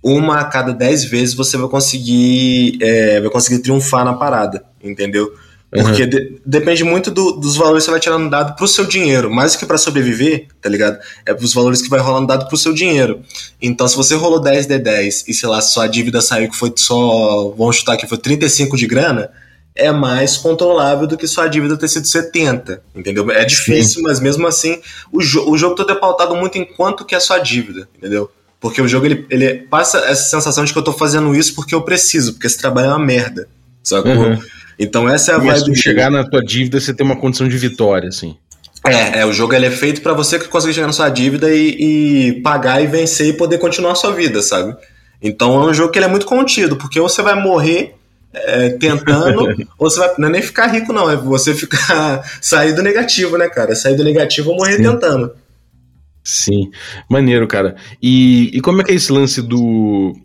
uma 0.03 0.41
a 0.41 0.45
cada 0.45 0.73
dez 0.73 1.05
vezes 1.05 1.35
você 1.35 1.59
vai 1.59 1.69
conseguir, 1.69 2.79
é, 2.81 3.21
vai 3.21 3.29
conseguir 3.29 3.59
triunfar 3.59 4.03
na 4.03 4.15
parada, 4.15 4.65
entendeu? 4.83 5.31
Porque 5.71 6.05
uhum. 6.05 6.09
de, 6.09 6.41
depende 6.47 6.83
muito 6.85 7.11
do, 7.11 7.33
dos 7.33 7.55
valores 7.55 7.83
que 7.83 7.85
você 7.85 7.91
vai 7.91 8.01
tirando 8.01 8.31
dado 8.31 8.57
pro 8.57 8.67
seu 8.67 8.87
dinheiro, 8.87 9.31
mais 9.31 9.53
do 9.53 9.59
que 9.59 9.67
para 9.67 9.77
sobreviver, 9.77 10.47
tá 10.59 10.71
ligado? 10.71 10.99
É 11.27 11.35
os 11.35 11.53
valores 11.53 11.83
que 11.83 11.91
vai 11.91 12.01
rolando 12.01 12.29
dado 12.29 12.49
pro 12.49 12.57
seu 12.57 12.73
dinheiro. 12.73 13.21
Então, 13.61 13.87
se 13.87 13.95
você 13.95 14.15
rolou 14.15 14.41
10 14.41 14.67
de 14.67 14.79
10 14.79 15.25
e 15.29 15.35
sei 15.35 15.51
lá, 15.51 15.61
sua 15.61 15.87
dívida 15.87 16.23
saiu 16.23 16.49
que 16.49 16.57
foi 16.57 16.73
só, 16.75 17.51
vamos 17.59 17.77
chutar 17.77 17.99
que 17.99 18.07
foi 18.07 18.17
35 18.17 18.75
de 18.79 18.87
grana, 18.87 19.31
é 19.77 19.91
mais 19.91 20.37
controlável 20.37 21.07
do 21.07 21.17
que 21.17 21.27
sua 21.27 21.49
dívida 21.49 21.77
ter 21.77 21.89
sido 21.89 22.07
70, 22.07 22.83
entendeu? 22.95 23.29
É 23.31 23.45
difícil, 23.45 23.97
Sim. 23.97 24.03
mas 24.03 24.21
mesmo 24.21 24.47
assim, 24.47 24.81
o, 25.11 25.21
jo 25.21 25.51
o 25.51 25.59
jogo 25.59 25.75
todo 25.75 25.91
é 25.91 25.97
pautado 25.97 26.37
muito 26.37 26.57
em 26.57 26.65
quanto 26.65 27.05
que 27.05 27.15
é 27.15 27.21
sua 27.21 27.39
dívida, 27.39 27.89
entendeu? 27.99 28.31
Porque 28.61 28.81
o 28.81 28.87
jogo, 28.87 29.05
ele, 29.07 29.27
ele 29.29 29.55
passa 29.55 29.99
essa 29.99 30.31
sensação 30.31 30.65
de 30.65 30.73
que 30.73 30.79
eu 30.79 30.83
tô 30.83 30.93
fazendo 30.93 31.35
isso 31.35 31.55
porque 31.55 31.75
eu 31.75 31.83
preciso, 31.83 32.35
porque 32.35 32.47
esse 32.47 32.57
trabalho 32.57 32.87
é 32.87 32.91
uma 32.91 33.05
merda, 33.05 33.49
sacou? 33.83 34.13
Uhum. 34.13 34.39
Então 34.79 35.09
essa 35.09 35.33
é 35.33 35.35
a 35.35 35.39
vibe... 35.39 35.75
Se 35.75 35.83
chegar 35.83 36.11
na 36.11 36.25
tua 36.25 36.43
dívida, 36.43 36.81
você 36.81 36.95
tem 36.95 37.05
uma 37.05 37.17
condição 37.17 37.49
de 37.49 37.59
vitória, 37.59 38.09
assim. 38.09 38.37
É, 38.87 39.21
é 39.21 39.27
o 39.27 39.33
jogo 39.33 39.55
ele 39.55 39.67
é 39.67 39.71
feito 39.71 40.03
para 40.03 40.13
você 40.13 40.39
que 40.39 40.47
conseguir 40.47 40.75
chegar 40.75 40.87
na 40.87 40.93
sua 40.93 41.09
dívida 41.09 41.53
e, 41.53 41.77
e, 42.37 42.43
pagar 42.43 42.83
e 42.83 42.87
vencer 42.87 43.29
e 43.29 43.33
poder 43.33 43.59
continuar 43.59 43.93
a 43.93 43.97
sua 43.97 44.13
vida, 44.13 44.43
sabe? 44.43 44.77
Então 45.21 45.63
é 45.63 45.67
um 45.67 45.75
jogo 45.75 45.91
que 45.91 45.99
ele 45.99 46.07
é 46.07 46.09
muito 46.09 46.27
contido, 46.27 46.77
porque 46.77 47.01
você 47.01 47.23
vai 47.23 47.35
morrer 47.35 47.95
é, 48.35 48.71
tentando, 48.71 49.49
ou 49.79 49.91
você 49.91 50.01
vai 50.01 50.11
não 50.19 50.29
é 50.29 50.33
nem 50.33 50.43
ficar 50.43 50.67
rico, 50.67 50.93
não, 50.93 51.11
é 51.11 51.17
você 51.17 51.55
ficar 51.55 52.23
sair 52.41 52.73
do 52.73 52.83
negativo, 52.83 53.39
né, 53.39 53.49
cara? 53.49 53.75
Sair 53.75 53.97
do 53.97 54.05
negativo 54.05 54.51
ou 54.51 54.57
morrer 54.57 54.77
Sim. 54.77 54.83
tentando. 54.83 55.33
Sim, 56.23 56.71
maneiro, 57.09 57.47
cara. 57.47 57.77
E, 58.03 58.51
e 58.57 58.61
como 58.61 58.81
é 58.81 58.85
que 58.85 58.93
é 58.93 58.95
esse 58.95 59.13
lance 59.13 59.43
do. 59.43 60.17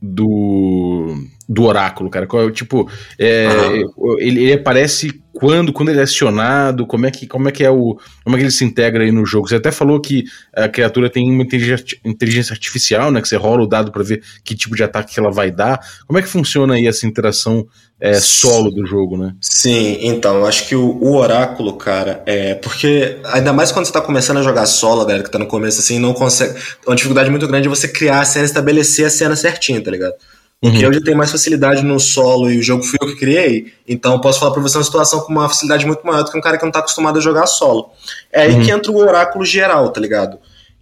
do. 0.00 1.16
do 1.48 1.64
oráculo, 1.64 2.10
cara? 2.10 2.26
Qual, 2.26 2.50
tipo, 2.50 2.90
é, 3.18 3.48
uhum. 3.96 4.18
ele, 4.18 4.42
ele 4.42 4.52
aparece 4.52 5.22
quando, 5.38 5.70
quando 5.70 5.90
ele 5.90 6.00
é 6.00 6.02
acionado, 6.02 6.86
como 6.86 7.04
é 7.04 7.10
que, 7.10 7.26
como 7.26 7.46
é, 7.46 7.52
que 7.52 7.62
é 7.62 7.70
o. 7.70 7.98
Como 8.24 8.34
é 8.34 8.38
que 8.38 8.44
ele 8.44 8.50
se 8.50 8.64
integra 8.64 9.04
aí 9.04 9.12
no 9.12 9.26
jogo? 9.26 9.46
Você 9.46 9.56
até 9.56 9.70
falou 9.70 10.00
que 10.00 10.24
a 10.54 10.66
criatura 10.66 11.10
tem 11.10 11.30
uma 11.30 11.42
inteligência 11.42 12.54
artificial, 12.54 13.10
né? 13.10 13.20
Que 13.20 13.28
você 13.28 13.36
rola 13.36 13.62
o 13.62 13.66
dado 13.66 13.92
para 13.92 14.02
ver 14.02 14.22
que 14.42 14.54
tipo 14.54 14.74
de 14.74 14.82
ataque 14.82 15.12
que 15.12 15.20
ela 15.20 15.30
vai 15.30 15.50
dar. 15.50 15.78
Como 16.06 16.18
é 16.18 16.22
que 16.22 16.28
funciona 16.28 16.72
aí 16.72 16.86
essa 16.86 17.06
interação 17.06 17.66
é, 18.00 18.14
solo 18.14 18.70
do 18.70 18.86
jogo, 18.86 19.18
né? 19.18 19.34
Sim, 19.38 19.98
então, 20.00 20.36
eu 20.36 20.46
acho 20.46 20.66
que 20.66 20.74
o, 20.74 20.96
o, 21.02 21.16
oráculo, 21.16 21.74
cara, 21.74 22.22
é. 22.24 22.54
Porque, 22.54 23.18
ainda 23.24 23.52
mais 23.52 23.70
quando 23.70 23.84
você 23.84 23.92
tá 23.92 24.00
começando 24.00 24.38
a 24.38 24.42
jogar 24.42 24.64
solo, 24.64 25.04
galera, 25.04 25.22
que 25.22 25.30
tá 25.30 25.38
no 25.38 25.46
começo 25.46 25.80
assim, 25.80 25.98
não 25.98 26.14
consegue. 26.14 26.58
Uma 26.86 26.96
dificuldade 26.96 27.28
muito 27.28 27.46
grande 27.46 27.66
é 27.66 27.70
você 27.70 27.88
criar 27.88 28.20
a 28.20 28.24
cena, 28.24 28.46
estabelecer 28.46 29.04
a 29.04 29.10
cena 29.10 29.36
certinha, 29.36 29.82
tá 29.82 29.90
ligado? 29.90 30.14
Porque 30.60 30.78
uhum. 30.78 30.84
eu 30.84 30.92
já 30.94 31.00
tenho 31.02 31.18
mais 31.18 31.30
facilidade 31.30 31.82
no 31.82 32.00
solo 32.00 32.50
e 32.50 32.58
o 32.58 32.62
jogo 32.62 32.82
fui 32.82 32.96
eu 33.00 33.08
que 33.08 33.16
criei, 33.16 33.74
então 33.86 34.14
eu 34.14 34.20
posso 34.20 34.40
falar 34.40 34.52
pra 34.52 34.62
você 34.62 34.78
uma 34.78 34.84
situação 34.84 35.20
com 35.20 35.30
uma 35.30 35.48
facilidade 35.48 35.84
muito 35.84 36.04
maior 36.06 36.22
do 36.22 36.30
que 36.30 36.38
um 36.38 36.40
cara 36.40 36.56
que 36.56 36.64
não 36.64 36.72
tá 36.72 36.78
acostumado 36.78 37.18
a 37.18 37.20
jogar 37.20 37.46
solo. 37.46 37.90
É 38.32 38.42
aí 38.42 38.54
uhum. 38.54 38.64
que 38.64 38.70
entra 38.70 38.90
o 38.90 38.96
oráculo 38.96 39.44
geral, 39.44 39.90
tá 39.90 40.00
ligado? 40.00 40.38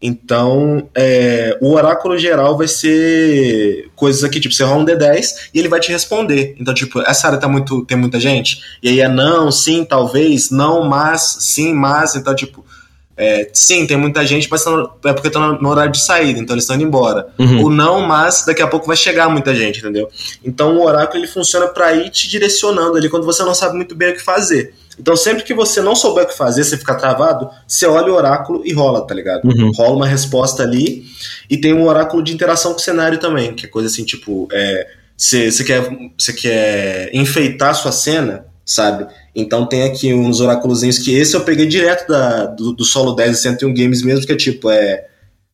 Então, 0.07 0.91
é, 0.95 1.57
o 1.63 1.73
oráculo 1.73 2.19
geral 2.19 2.59
vai 2.59 2.69
ser 2.69 3.91
coisas 3.97 4.23
aqui, 4.23 4.39
tipo, 4.39 4.55
você 4.55 4.63
rola 4.63 4.83
um 4.83 4.85
D10 4.85 5.49
e 5.55 5.59
ele 5.59 5.69
vai 5.69 5.81
te 5.81 5.91
responder. 5.91 6.55
Então, 6.61 6.75
tipo, 6.75 7.01
essa 7.01 7.27
área 7.27 7.39
tá 7.39 7.49
muito, 7.49 7.87
tem 7.87 7.97
muita 7.97 8.21
gente? 8.21 8.61
E 8.83 8.91
aí 8.91 9.01
é 9.01 9.09
não, 9.09 9.51
sim, 9.51 9.83
talvez, 9.83 10.51
não, 10.51 10.85
mas, 10.85 11.39
sim, 11.41 11.73
mas. 11.73 12.15
Então, 12.17 12.35
tipo, 12.35 12.63
é, 13.17 13.49
sim, 13.53 13.87
tem 13.87 13.97
muita 13.97 14.27
gente, 14.27 14.49
mas 14.51 14.65
é 14.67 15.13
porque 15.13 15.29
estão 15.29 15.59
no 15.61 15.69
horário 15.69 15.93
de 15.93 16.01
saída, 16.01 16.41
então 16.41 16.55
eles 16.55 16.65
estão 16.65 16.75
indo 16.75 16.85
embora. 16.85 17.29
Uhum. 17.39 17.65
Ou 17.65 17.71
não, 17.71 18.01
mas 18.01 18.45
daqui 18.45 18.61
a 18.61 18.67
pouco 18.67 18.87
vai 18.87 18.97
chegar 18.97 19.29
muita 19.29 19.55
gente, 19.55 19.79
entendeu? 19.79 20.09
Então 20.45 20.77
o 20.77 20.85
oráculo 20.85 21.21
ele 21.21 21.31
funciona 21.31 21.69
para 21.69 21.95
ir 21.95 22.11
te 22.11 22.29
direcionando 22.29 22.97
ali 22.97 23.09
quando 23.09 23.25
você 23.25 23.45
não 23.45 23.55
sabe 23.55 23.77
muito 23.77 23.95
bem 23.95 24.11
o 24.11 24.15
que 24.15 24.23
fazer. 24.23 24.75
Então 24.99 25.17
sempre 25.17 25.45
que 25.45 25.55
você 25.55 25.81
não 25.81 25.95
souber 25.95 26.25
o 26.25 26.29
que 26.29 26.37
fazer, 26.37 26.65
você 26.65 26.77
ficar 26.77 26.97
travado, 26.97 27.49
você 27.67 27.87
olha 27.87 28.13
o 28.13 28.17
oráculo 28.17 28.63
e 28.65 28.73
rola, 28.73 29.07
tá 29.07 29.15
ligado? 29.15 29.45
Uhum. 29.45 29.71
Rola 29.73 29.97
uma 29.97 30.07
resposta 30.07 30.63
ali 30.63 31.05
e 31.49 31.57
tem 31.57 31.73
um 31.73 31.87
oráculo 31.87 32.23
de 32.23 32.33
interação 32.33 32.73
com 32.73 32.79
o 32.79 32.83
cenário 32.83 33.19
também, 33.19 33.55
que 33.55 33.67
é 33.67 33.69
coisa 33.69 33.89
assim, 33.89 34.05
tipo, 34.05 34.49
é, 34.53 34.89
você, 35.17 35.65
quer, 35.65 35.89
quer 36.41 37.11
enfeitar 37.15 37.75
sua 37.75 37.93
cena, 37.93 38.47
sabe? 38.65 39.07
Então 39.35 39.67
tem 39.67 39.83
aqui 39.83 40.15
uns 40.15 40.41
oráculozinhos 40.41 40.99
que 40.99 41.15
esse 41.15 41.35
eu 41.35 41.43
peguei 41.43 41.67
direto 41.67 42.09
da, 42.09 42.47
do, 42.47 42.73
do 42.73 42.85
solo 42.85 43.13
10 43.13 43.39
e 43.39 43.43
101 43.43 43.75
games 43.75 44.03
mesmo, 44.03 44.27
que 44.27 44.33
é 44.33 44.37
tipo, 44.37 44.71
é 44.71 45.07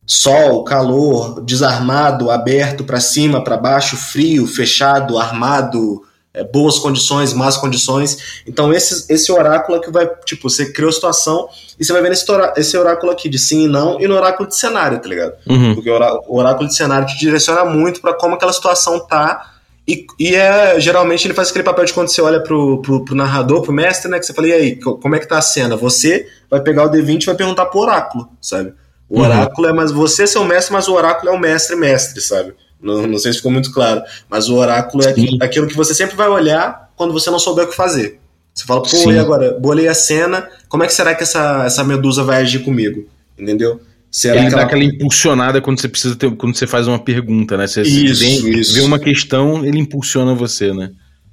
sol, 0.05 0.63
calor, 0.63 1.41
desarmado, 1.41 2.31
aberto 2.31 2.83
para 2.83 2.99
cima, 2.99 3.43
para 3.43 3.57
baixo, 3.57 3.95
frio, 3.97 4.47
fechado, 4.47 5.17
armado, 5.17 6.03
é, 6.33 6.43
boas 6.43 6.79
condições, 6.79 7.33
más 7.33 7.57
condições. 7.57 8.41
Então 8.47 8.73
esse, 8.73 9.11
esse 9.11 9.31
oráculo 9.31 9.77
é 9.77 9.81
que 9.81 9.91
vai, 9.91 10.07
tipo, 10.25 10.49
você 10.49 10.71
criou 10.71 10.89
a 10.89 10.93
situação 10.93 11.49
e 11.79 11.83
você 11.83 11.91
vai 11.91 12.01
ver 12.01 12.09
nesse 12.09 12.25
esse 12.55 12.77
oráculo 12.77 13.11
aqui 13.11 13.27
de 13.27 13.37
sim 13.37 13.65
e 13.65 13.67
não 13.67 13.99
e 13.99 14.07
no 14.07 14.15
oráculo 14.15 14.47
de 14.47 14.55
cenário, 14.55 14.99
tá 14.99 15.09
ligado? 15.09 15.33
Uhum. 15.47 15.75
Porque 15.75 15.89
o 15.89 16.35
oráculo 16.35 16.67
de 16.67 16.75
cenário 16.75 17.07
te 17.07 17.17
direciona 17.17 17.65
muito 17.65 18.01
para 18.01 18.13
como 18.13 18.35
aquela 18.35 18.53
situação 18.53 19.05
tá 19.07 19.51
e, 19.87 20.05
e, 20.19 20.35
é, 20.35 20.79
geralmente 20.79 21.25
ele 21.25 21.33
faz 21.33 21.49
aquele 21.49 21.63
papel 21.63 21.85
de 21.85 21.93
quando 21.93 22.07
você 22.07 22.21
olha 22.21 22.41
pro, 22.41 22.81
pro, 22.81 23.03
pro, 23.03 23.15
narrador, 23.15 23.61
pro 23.61 23.73
mestre, 23.73 24.09
né? 24.09 24.19
Que 24.19 24.25
você 24.25 24.33
fala, 24.33 24.47
e 24.47 24.53
aí, 24.53 24.75
como 24.75 25.15
é 25.15 25.19
que 25.19 25.27
tá 25.27 25.37
a 25.37 25.41
cena? 25.41 25.75
Você 25.75 26.27
vai 26.49 26.61
pegar 26.61 26.85
o 26.85 26.89
D20 26.89 27.23
e 27.23 27.25
vai 27.25 27.35
perguntar 27.35 27.65
pro 27.65 27.79
oráculo, 27.79 28.29
sabe? 28.39 28.73
O 29.09 29.17
uhum. 29.17 29.25
oráculo 29.25 29.67
é, 29.67 29.73
mas 29.73 29.91
você 29.91 30.23
é 30.23 30.27
seu 30.27 30.45
mestre, 30.45 30.71
mas 30.71 30.87
o 30.87 30.93
oráculo 30.93 31.31
é 31.31 31.35
o 31.35 31.39
mestre-mestre, 31.39 32.21
sabe? 32.21 32.53
Não, 32.81 33.05
não 33.05 33.17
sei 33.17 33.31
se 33.31 33.39
ficou 33.39 33.51
muito 33.51 33.71
claro. 33.71 34.01
Mas 34.29 34.49
o 34.49 34.55
oráculo 34.55 35.03
é 35.03 35.13
Sim. 35.13 35.37
aquilo 35.41 35.67
que 35.67 35.75
você 35.75 35.93
sempre 35.93 36.15
vai 36.15 36.29
olhar 36.29 36.91
quando 36.95 37.11
você 37.11 37.29
não 37.29 37.39
souber 37.39 37.65
o 37.65 37.69
que 37.69 37.75
fazer. 37.75 38.19
Você 38.53 38.65
fala, 38.65 38.81
pô, 38.81 38.87
Sim. 38.87 39.13
e 39.13 39.19
agora? 39.19 39.57
Bolei 39.59 39.87
a 39.87 39.93
cena, 39.93 40.49
como 40.69 40.83
é 40.83 40.87
que 40.87 40.93
será 40.93 41.13
que 41.15 41.23
essa, 41.23 41.65
essa 41.65 41.83
medusa 41.83 42.23
vai 42.23 42.41
agir 42.41 42.59
comigo? 42.59 43.07
Entendeu? 43.37 43.81
Será 44.11 44.41
ele 44.41 44.49
dá 44.49 44.57
ela... 44.57 44.63
aquela 44.63 44.83
impulsionada 44.83 45.61
quando 45.61 45.79
você 45.79 45.87
precisa 45.87 46.15
ter, 46.17 46.29
quando 46.35 46.55
você 46.55 46.67
faz 46.67 46.85
uma 46.85 46.99
pergunta, 46.99 47.55
né? 47.55 47.65
Você 47.65 47.81
isso, 47.83 48.19
vem, 48.19 48.59
isso. 48.59 48.73
vê 48.73 48.81
uma 48.81 48.99
questão, 48.99 49.65
ele 49.65 49.79
impulsiona 49.79 50.35
você, 50.35 50.73
né? 50.73 50.91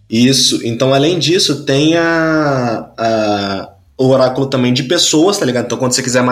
Isso. 0.09 0.61
Então, 0.65 0.95
além 0.95 1.19
disso, 1.19 1.65
tem 1.65 1.97
a, 1.97 2.89
a, 2.97 3.71
o 3.99 4.07
oráculo 4.09 4.47
também 4.47 4.73
de 4.73 4.85
pessoas, 4.85 5.39
tá 5.39 5.45
ligado? 5.45 5.67
Então, 5.67 5.77
quando 5.77 5.93
você 5.93 6.03
quiser 6.03 6.23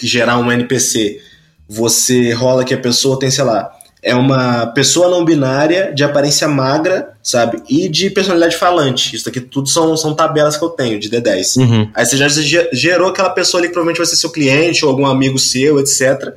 gerar 0.00 0.38
um 0.38 0.50
NPC, 0.50 1.20
você 1.68 2.32
rola 2.32 2.64
que 2.64 2.72
a 2.72 2.78
pessoa 2.78 3.18
tem, 3.18 3.30
sei 3.30 3.44
lá, 3.44 3.68
é 4.06 4.14
uma 4.14 4.68
pessoa 4.68 5.10
não 5.10 5.24
binária, 5.24 5.92
de 5.92 6.04
aparência 6.04 6.46
magra, 6.46 7.14
sabe? 7.20 7.60
E 7.68 7.88
de 7.88 8.08
personalidade 8.08 8.56
falante. 8.56 9.16
Isso 9.16 9.28
aqui 9.28 9.40
tudo 9.40 9.68
são, 9.68 9.96
são 9.96 10.14
tabelas 10.14 10.56
que 10.56 10.64
eu 10.64 10.68
tenho 10.68 11.00
de 11.00 11.10
D10. 11.10 11.56
Uhum. 11.56 11.90
Aí 11.92 12.06
você 12.06 12.16
já 12.16 12.28
gerou 12.72 13.08
aquela 13.08 13.30
pessoa 13.30 13.60
ali 13.60 13.66
que 13.66 13.72
provavelmente 13.74 13.96
vai 13.98 14.06
ser 14.06 14.14
seu 14.14 14.30
cliente 14.30 14.84
ou 14.84 14.92
algum 14.92 15.06
amigo 15.06 15.40
seu, 15.40 15.80
etc. 15.80 16.34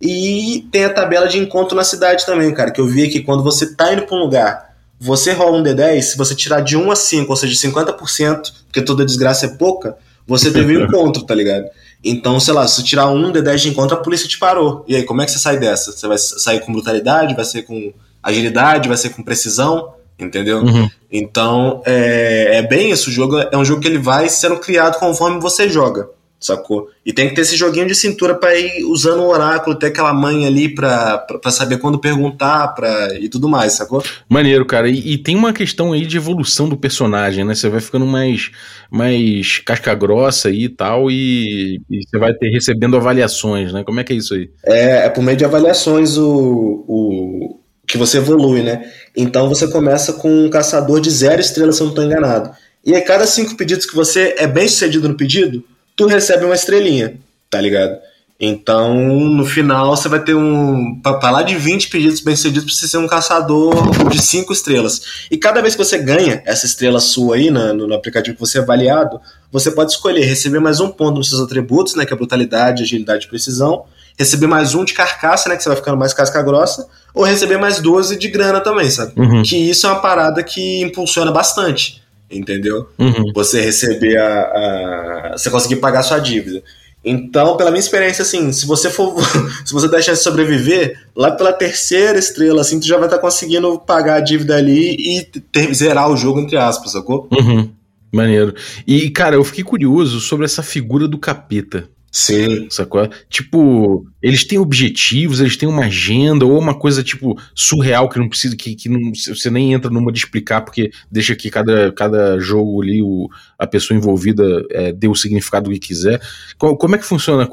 E 0.00 0.66
tem 0.72 0.86
a 0.86 0.90
tabela 0.90 1.28
de 1.28 1.38
encontro 1.38 1.76
na 1.76 1.84
cidade 1.84 2.24
também, 2.24 2.50
cara, 2.54 2.70
que 2.70 2.80
eu 2.80 2.86
vi 2.86 3.10
que 3.10 3.20
quando 3.20 3.42
você 3.42 3.74
tá 3.74 3.92
indo 3.92 4.06
pra 4.06 4.16
um 4.16 4.20
lugar, 4.20 4.74
você 4.98 5.32
rola 5.32 5.58
um 5.58 5.62
D10, 5.62 6.00
se 6.00 6.16
você 6.16 6.34
tirar 6.34 6.62
de 6.62 6.78
1 6.78 6.90
a 6.90 6.96
5, 6.96 7.30
ou 7.30 7.36
seja, 7.36 7.68
50%, 7.68 8.52
porque 8.64 8.80
toda 8.80 9.04
desgraça 9.04 9.44
é 9.44 9.48
pouca, 9.50 9.98
você 10.26 10.50
teve 10.50 10.78
um 10.78 10.84
encontro, 10.88 11.24
tá 11.24 11.34
ligado? 11.34 11.66
Então, 12.04 12.40
sei 12.40 12.52
lá, 12.52 12.66
se 12.66 12.76
você 12.76 12.82
tirar 12.82 13.08
um 13.08 13.32
D10 13.32 13.56
de 13.56 13.68
encontro, 13.68 13.96
a 13.96 14.00
polícia 14.00 14.28
te 14.28 14.38
parou. 14.38 14.84
E 14.88 14.96
aí, 14.96 15.04
como 15.04 15.22
é 15.22 15.24
que 15.24 15.30
você 15.30 15.38
sai 15.38 15.58
dessa? 15.58 15.92
Você 15.92 16.08
vai 16.08 16.18
sair 16.18 16.60
com 16.60 16.72
brutalidade, 16.72 17.34
vai 17.34 17.44
ser 17.44 17.62
com 17.62 17.92
agilidade, 18.22 18.88
vai 18.88 18.96
ser 18.96 19.10
com 19.10 19.22
precisão, 19.22 19.94
entendeu? 20.18 20.58
Uhum. 20.58 20.90
Então, 21.10 21.82
é, 21.84 22.58
é 22.58 22.62
bem 22.62 22.90
isso. 22.90 23.10
O 23.10 23.12
jogo 23.12 23.38
é 23.38 23.56
um 23.56 23.64
jogo 23.64 23.80
que 23.80 23.88
ele 23.88 23.98
vai 23.98 24.28
sendo 24.28 24.58
criado 24.58 24.98
conforme 24.98 25.40
você 25.40 25.68
joga, 25.68 26.08
sacou? 26.46 26.88
E 27.04 27.12
tem 27.12 27.28
que 27.28 27.34
ter 27.34 27.42
esse 27.42 27.56
joguinho 27.56 27.86
de 27.86 27.94
cintura 27.94 28.34
para 28.34 28.56
ir 28.58 28.84
usando 28.84 29.20
o 29.20 29.28
oráculo, 29.28 29.78
ter 29.78 29.86
aquela 29.86 30.12
mãe 30.12 30.46
ali 30.46 30.74
pra, 30.74 31.18
pra, 31.18 31.38
pra, 31.38 31.50
saber 31.50 31.78
quando 31.78 31.98
perguntar 31.98 32.68
pra, 32.68 33.18
e 33.18 33.28
tudo 33.28 33.48
mais, 33.48 33.74
sacou? 33.74 34.02
Maneiro, 34.28 34.64
cara. 34.66 34.88
E, 34.88 35.12
e, 35.12 35.18
tem 35.18 35.36
uma 35.36 35.52
questão 35.52 35.92
aí 35.92 36.06
de 36.06 36.16
evolução 36.16 36.68
do 36.68 36.76
personagem, 36.76 37.44
né? 37.44 37.54
Você 37.54 37.68
vai 37.68 37.80
ficando 37.80 38.06
mais, 38.06 38.50
mais 38.90 39.58
casca 39.58 39.94
grossa 39.94 40.48
aí 40.48 40.64
e 40.64 40.68
tal, 40.68 41.10
e, 41.10 41.80
e 41.90 42.00
você 42.04 42.18
vai 42.18 42.32
ter 42.34 42.50
recebendo 42.50 42.96
avaliações, 42.96 43.72
né? 43.72 43.84
Como 43.84 44.00
é 44.00 44.04
que 44.04 44.12
é 44.12 44.16
isso 44.16 44.34
aí? 44.34 44.50
É, 44.64 45.06
é 45.06 45.08
por 45.08 45.22
meio 45.22 45.36
de 45.36 45.44
avaliações 45.44 46.16
o, 46.18 46.84
o 46.88 47.60
que 47.86 47.98
você 47.98 48.18
evolui, 48.18 48.62
né? 48.62 48.90
Então 49.16 49.48
você 49.48 49.68
começa 49.68 50.14
com 50.14 50.46
um 50.46 50.50
caçador 50.50 51.00
de 51.00 51.10
zero 51.10 51.40
estrelas, 51.40 51.76
se 51.76 51.82
eu 51.82 51.86
não 51.86 51.92
estou 51.92 52.04
enganado. 52.04 52.50
E 52.84 52.94
a 52.94 53.02
cada 53.02 53.26
cinco 53.26 53.56
pedidos 53.56 53.86
que 53.86 53.94
você 53.94 54.34
é 54.38 54.46
bem 54.46 54.66
sucedido 54.66 55.08
no 55.08 55.16
pedido, 55.16 55.64
tu 55.96 56.06
recebe 56.06 56.44
uma 56.44 56.54
estrelinha, 56.54 57.14
tá 57.50 57.60
ligado? 57.60 57.98
Então, 58.44 58.96
no 58.96 59.46
final, 59.46 59.94
você 59.94 60.08
vai 60.08 60.18
ter 60.18 60.34
um. 60.34 61.00
Pra 61.00 61.30
lá 61.30 61.42
de 61.42 61.54
20 61.54 61.88
pedidos 61.88 62.20
bem-sucedidos, 62.20 62.76
você 62.76 62.88
ser 62.88 62.96
um 62.96 63.06
caçador 63.06 63.72
de 64.08 64.20
5 64.20 64.52
estrelas. 64.52 65.28
E 65.30 65.38
cada 65.38 65.62
vez 65.62 65.76
que 65.76 65.84
você 65.84 65.96
ganha 65.96 66.42
essa 66.44 66.66
estrela 66.66 66.98
sua 66.98 67.36
aí 67.36 67.52
no, 67.52 67.86
no, 67.86 67.94
aplicativo 67.94 68.34
que 68.34 68.40
você 68.40 68.58
é 68.58 68.60
avaliado, 68.60 69.20
você 69.52 69.70
pode 69.70 69.92
escolher 69.92 70.24
receber 70.24 70.58
mais 70.58 70.80
um 70.80 70.90
ponto 70.90 71.18
nos 71.18 71.28
seus 71.28 71.40
atributos, 71.40 71.94
né? 71.94 72.04
Que 72.04 72.12
é 72.12 72.16
brutalidade, 72.16 72.82
agilidade 72.82 73.26
e 73.26 73.28
precisão. 73.28 73.84
Receber 74.18 74.48
mais 74.48 74.74
um 74.74 74.84
de 74.84 74.92
carcaça, 74.92 75.48
né? 75.48 75.56
Que 75.56 75.62
você 75.62 75.68
vai 75.68 75.78
ficando 75.78 75.96
mais 75.96 76.12
casca 76.12 76.42
grossa. 76.42 76.88
Ou 77.14 77.22
receber 77.22 77.58
mais 77.58 77.78
12 77.78 78.18
de 78.18 78.26
grana 78.26 78.60
também, 78.60 78.90
sabe? 78.90 79.12
Uhum. 79.16 79.44
Que 79.44 79.56
isso 79.56 79.86
é 79.86 79.90
uma 79.90 80.00
parada 80.00 80.42
que 80.42 80.82
impulsiona 80.82 81.30
bastante 81.30 82.02
entendeu? 82.32 82.88
Uhum. 82.98 83.32
Você 83.34 83.60
receber 83.60 84.16
a, 84.16 84.40
a, 84.40 85.34
Você 85.36 85.50
conseguir 85.50 85.76
pagar 85.76 86.02
sua 86.02 86.18
dívida. 86.18 86.62
Então, 87.04 87.56
pela 87.56 87.70
minha 87.70 87.80
experiência, 87.80 88.22
assim, 88.22 88.52
se 88.52 88.64
você 88.64 88.88
for. 88.88 89.16
se 89.64 89.72
você 89.72 89.88
der 89.88 90.02
chance 90.02 90.20
de 90.20 90.24
sobreviver, 90.24 90.98
lá 91.16 91.32
pela 91.32 91.52
terceira 91.52 92.18
estrela, 92.18 92.60
assim, 92.60 92.78
tu 92.78 92.86
já 92.86 92.96
vai 92.96 93.06
estar 93.06 93.16
tá 93.16 93.22
conseguindo 93.22 93.78
pagar 93.80 94.16
a 94.16 94.20
dívida 94.20 94.56
ali 94.56 94.94
e 94.98 95.24
ter, 95.24 95.74
zerar 95.74 96.10
o 96.10 96.16
jogo, 96.16 96.40
entre 96.40 96.56
aspas, 96.56 96.92
sacou? 96.92 97.28
Uhum. 97.32 97.70
Maneiro. 98.12 98.54
E, 98.86 99.10
cara, 99.10 99.36
eu 99.36 99.42
fiquei 99.42 99.64
curioso 99.64 100.20
sobre 100.20 100.44
essa 100.44 100.62
figura 100.62 101.08
do 101.08 101.18
capeta. 101.18 101.88
Sim. 102.14 102.66
Sacou? 102.68 103.08
Tipo, 103.30 104.06
eles 104.20 104.44
têm 104.44 104.58
objetivos, 104.58 105.40
eles 105.40 105.56
têm 105.56 105.66
uma 105.66 105.86
agenda, 105.86 106.44
ou 106.44 106.58
uma 106.58 106.74
coisa, 106.74 107.02
tipo, 107.02 107.40
surreal 107.54 108.06
que 108.06 108.18
não 108.18 108.28
precisa, 108.28 108.54
que, 108.54 108.74
que 108.74 108.86
não, 108.86 109.12
você 109.14 109.48
nem 109.48 109.72
entra 109.72 109.90
numa 109.90 110.12
de 110.12 110.18
explicar, 110.18 110.60
porque 110.60 110.92
deixa 111.10 111.34
que 111.34 111.50
cada, 111.50 111.90
cada 111.90 112.38
jogo 112.38 112.82
ali, 112.82 113.02
o, 113.02 113.30
a 113.58 113.66
pessoa 113.66 113.96
envolvida 113.96 114.44
é, 114.70 114.92
dê 114.92 115.08
o 115.08 115.14
significado 115.14 115.70
que 115.70 115.78
quiser. 115.78 116.20
Como, 116.58 116.76
como 116.76 116.94
é 116.94 116.98
que 116.98 117.06
funciona 117.06 117.48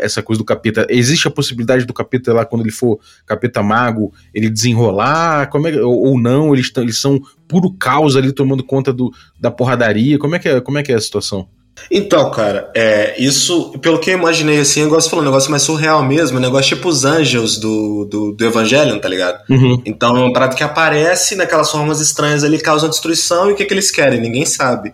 essa 0.00 0.22
coisa 0.22 0.38
do 0.38 0.44
capeta? 0.44 0.86
Existe 0.88 1.28
a 1.28 1.30
possibilidade 1.30 1.84
do 1.84 1.92
capeta 1.92 2.32
lá, 2.32 2.46
quando 2.46 2.62
ele 2.62 2.72
for 2.72 2.98
capeta 3.26 3.62
mago, 3.62 4.14
ele 4.32 4.48
desenrolar? 4.48 5.50
Como 5.50 5.68
é, 5.68 5.82
ou, 5.82 6.12
ou 6.12 6.18
não? 6.18 6.54
Eles, 6.54 6.72
eles 6.78 6.98
são 6.98 7.20
puro 7.46 7.70
caos 7.72 8.16
ali 8.16 8.32
tomando 8.32 8.64
conta 8.64 8.90
do, 8.90 9.12
da 9.38 9.50
porradaria? 9.50 10.18
Como 10.18 10.34
é, 10.34 10.38
que 10.38 10.48
é, 10.48 10.60
como 10.62 10.78
é 10.78 10.82
que 10.82 10.92
é 10.92 10.94
a 10.94 11.00
situação? 11.00 11.46
Então, 11.90 12.30
cara, 12.30 12.70
é, 12.74 13.14
isso, 13.18 13.72
pelo 13.80 13.98
que 13.98 14.10
eu 14.10 14.18
imaginei 14.18 14.60
assim, 14.60 14.80
eu 14.80 14.88
gosto 14.88 15.04
de 15.04 15.10
falar 15.10 15.22
um 15.22 15.26
negócio 15.26 15.50
mais 15.50 15.62
surreal 15.62 16.02
mesmo, 16.02 16.38
um 16.38 16.40
negócio 16.40 16.76
tipo 16.76 16.88
os 16.88 17.04
anjos 17.04 17.58
do, 17.58 18.04
do, 18.04 18.32
do 18.32 18.44
Evangelion, 18.44 18.98
tá 18.98 19.08
ligado? 19.08 19.42
Uhum. 19.48 19.82
Então 19.84 20.16
é 20.16 20.20
um 20.20 20.32
prato 20.32 20.56
que 20.56 20.62
aparece 20.62 21.34
naquelas 21.34 21.70
formas 21.70 22.00
estranhas 22.00 22.44
ali, 22.44 22.58
causam 22.58 22.88
destruição 22.88 23.48
e 23.48 23.52
o 23.52 23.56
que, 23.56 23.64
que 23.64 23.72
eles 23.72 23.90
querem? 23.90 24.20
Ninguém 24.20 24.44
sabe. 24.44 24.92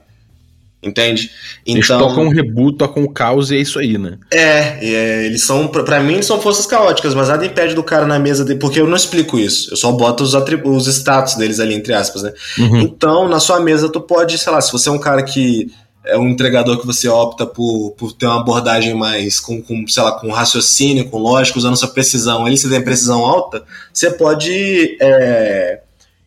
Entende? 0.87 1.31
Então, 1.64 1.75
eles 1.77 1.88
tocam 1.88 2.25
um 2.25 2.29
rebuto, 2.29 2.79
tocam 2.79 3.05
o 3.05 3.11
caos 3.11 3.51
e 3.51 3.57
é 3.57 3.59
isso 3.59 3.79
aí, 3.79 3.97
né? 3.97 4.18
É, 4.31 4.79
é 4.83 5.27
eles 5.27 5.42
são, 5.42 5.66
para 5.66 6.01
mim, 6.01 6.14
eles 6.14 6.27
são 6.27 6.40
forças 6.40 6.66
caóticas, 6.66 7.14
mas 7.14 7.29
nada 7.29 7.44
impede 7.44 7.75
do 7.75 7.83
cara 7.83 8.07
na 8.07 8.18
mesa 8.18 8.44
de, 8.44 8.55
porque 8.55 8.81
eu 8.81 8.87
não 8.87 8.97
explico 8.97 9.38
isso. 9.38 9.73
Eu 9.73 9.77
só 9.77 9.90
boto 9.92 10.23
os, 10.23 10.35
os 10.35 10.87
status 10.87 11.37
deles 11.37 11.59
ali, 11.59 11.75
entre 11.75 11.94
aspas, 11.94 12.23
né? 12.23 12.33
Uhum. 12.59 12.81
Então, 12.81 13.29
na 13.29 13.40
sua 13.40 13.61
mesa, 13.61 13.88
tu 13.88 14.01
pode, 14.01 14.37
sei 14.37 14.53
lá, 14.53 14.61
se 14.61 14.70
você 14.70 14.90
é 14.90 14.92
um 14.92 14.99
cara 14.99 15.23
que 15.23 15.73
é 16.05 16.19
um 16.19 16.29
entregador 16.29 16.79
que 16.79 16.87
você 16.87 17.09
opta 17.09 17.47
por, 17.47 17.93
por 17.97 18.12
ter 18.12 18.27
uma 18.27 18.40
abordagem 18.40 18.95
mais 18.95 19.40
com, 19.40 19.61
com, 19.62 19.87
sei 19.88 20.03
lá, 20.03 20.12
com 20.12 20.31
raciocínio, 20.31 21.09
com 21.09 21.19
lógica, 21.19 21.59
usando 21.59 21.77
sua 21.77 21.88
precisão. 21.88 22.45
Ali 22.45 22.59
você 22.59 22.69
tem 22.69 22.83
precisão 22.83 23.25
alta, 23.25 23.64
você 23.93 24.11
pode 24.11 24.99
é, 25.01 25.81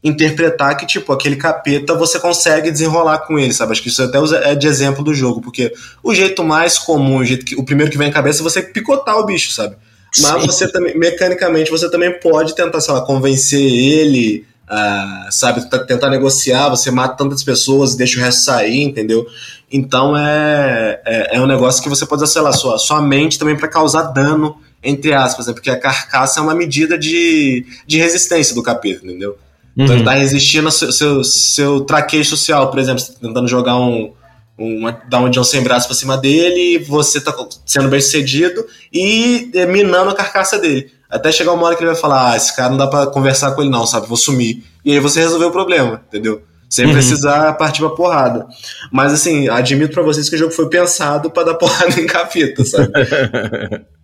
interpretar 0.04 0.76
que, 0.78 0.86
tipo, 0.86 1.14
aquele 1.14 1.36
capeta 1.36 1.94
você 1.94 2.20
consegue 2.20 2.72
desenrolar 2.72 3.20
com 3.20 3.38
ele, 3.38 3.54
sabe? 3.54 3.72
Acho 3.72 3.84
que 3.84 3.90
isso 3.90 4.02
até 4.02 4.18
é 4.50 4.56
de 4.56 4.68
exemplo 4.68 5.04
do 5.04 5.14
jogo, 5.14 5.42
porque 5.42 5.72
o 6.04 6.14
jeito 6.14 6.44
mais 6.44 6.80
comum, 6.80 7.18
o, 7.18 7.26
jeito 7.26 7.46
que, 7.46 7.56
o 7.56 7.64
primeiro 7.64 7.92
que 7.92 7.98
vem 7.98 8.10
à 8.10 8.14
cabeça 8.14 8.42
é 8.42 8.44
você 8.44 8.62
picotar 8.62 9.18
o 9.18 9.26
bicho, 9.26 9.52
sabe? 9.52 9.76
Mas 10.20 10.42
Sim. 10.42 10.48
você 10.48 10.72
também, 10.72 10.98
mecanicamente, 10.98 11.70
você 11.70 11.90
também 11.92 12.20
pode 12.20 12.56
tentar, 12.56 12.82
sei 12.82 12.94
lá, 12.94 13.02
convencer 13.02 13.62
ele 13.62 14.46
Uh, 14.70 15.32
sabe, 15.32 15.62
tentar 15.88 16.10
negociar, 16.10 16.68
você 16.68 16.92
mata 16.92 17.16
tantas 17.16 17.42
pessoas 17.42 17.94
e 17.94 17.98
deixa 17.98 18.20
o 18.20 18.22
resto 18.22 18.44
sair, 18.44 18.84
entendeu? 18.84 19.26
Então 19.72 20.16
é, 20.16 21.02
é, 21.06 21.38
é 21.38 21.42
um 21.42 21.48
negócio 21.48 21.82
que 21.82 21.88
você 21.88 22.06
pode 22.06 22.24
usar, 22.24 22.34
sei 22.34 22.42
lá, 22.42 22.52
sua, 22.52 22.78
sua 22.78 23.02
mente 23.02 23.40
também 23.40 23.56
para 23.56 23.70
causar 23.70 24.04
dano, 24.12 24.58
entre 24.84 25.14
aspas, 25.14 25.48
né? 25.48 25.54
porque 25.54 25.70
a 25.70 25.80
carcaça 25.80 26.42
é 26.42 26.44
uma 26.44 26.54
medida 26.54 26.98
de, 26.98 27.66
de 27.86 27.98
resistência 27.98 28.54
do 28.54 28.62
capeta, 28.62 29.06
entendeu? 29.06 29.38
Então, 29.74 29.94
uhum. 29.94 30.02
Ele 30.02 30.04
tá 30.04 30.14
resistindo 30.14 30.66
ao 30.66 30.72
seu, 30.72 30.92
seu, 30.92 31.24
seu 31.24 31.82
traqueio 31.82 32.26
social, 32.26 32.70
por 32.70 32.80
exemplo, 32.80 33.00
você 33.00 33.14
tá 33.14 33.20
tentando 33.22 33.48
jogar 33.48 33.78
um, 33.78 34.12
uma, 34.58 34.92
dar 35.08 35.20
um 35.20 35.30
John 35.30 35.44
sem 35.44 35.62
braço 35.62 35.88
pra 35.88 35.96
cima 35.96 36.18
dele, 36.18 36.80
você 36.80 37.22
tá 37.22 37.34
sendo 37.66 37.90
bem 37.90 38.02
sucedido 38.02 38.66
e 38.92 39.52
é, 39.54 39.66
minando 39.66 40.10
a 40.10 40.16
carcaça 40.16 40.58
dele. 40.58 40.92
Até 41.10 41.32
chegar 41.32 41.54
uma 41.54 41.66
hora 41.66 41.76
que 41.76 41.84
ele 41.84 41.92
vai 41.92 42.00
falar: 42.00 42.32
ah, 42.32 42.38
esse 42.38 42.56
cara 42.56 42.70
não 42.70 42.78
dá 42.78 42.88
pra 42.88 43.08
conversar 43.08 43.52
com 43.52 43.62
ele, 43.62 43.70
não, 43.70 43.86
sabe? 43.86 44.08
Vou 44.08 44.18
sumir. 44.18 44.64
E 44.84 44.92
aí 44.92 45.00
você 45.00 45.20
resolveu 45.20 45.50
o 45.50 45.52
problema, 45.52 46.02
entendeu? 46.08 46.42
Sem 46.70 46.86
uhum. 46.86 46.94
precisar 46.94 47.54
partir 47.54 47.80
pra 47.80 47.92
porrada. 47.92 48.46
Mas 48.92 49.14
assim, 49.14 49.48
admito 49.48 49.94
para 49.94 50.04
vocês 50.04 50.30
que 50.30 50.36
o 50.36 50.40
jogo 50.40 50.52
foi 50.52 50.68
pensado 50.68 51.30
para 51.30 51.44
dar 51.44 51.54
porrada 51.54 52.00
em 52.00 52.06
capeta, 52.06 52.66
sabe? 52.66 52.92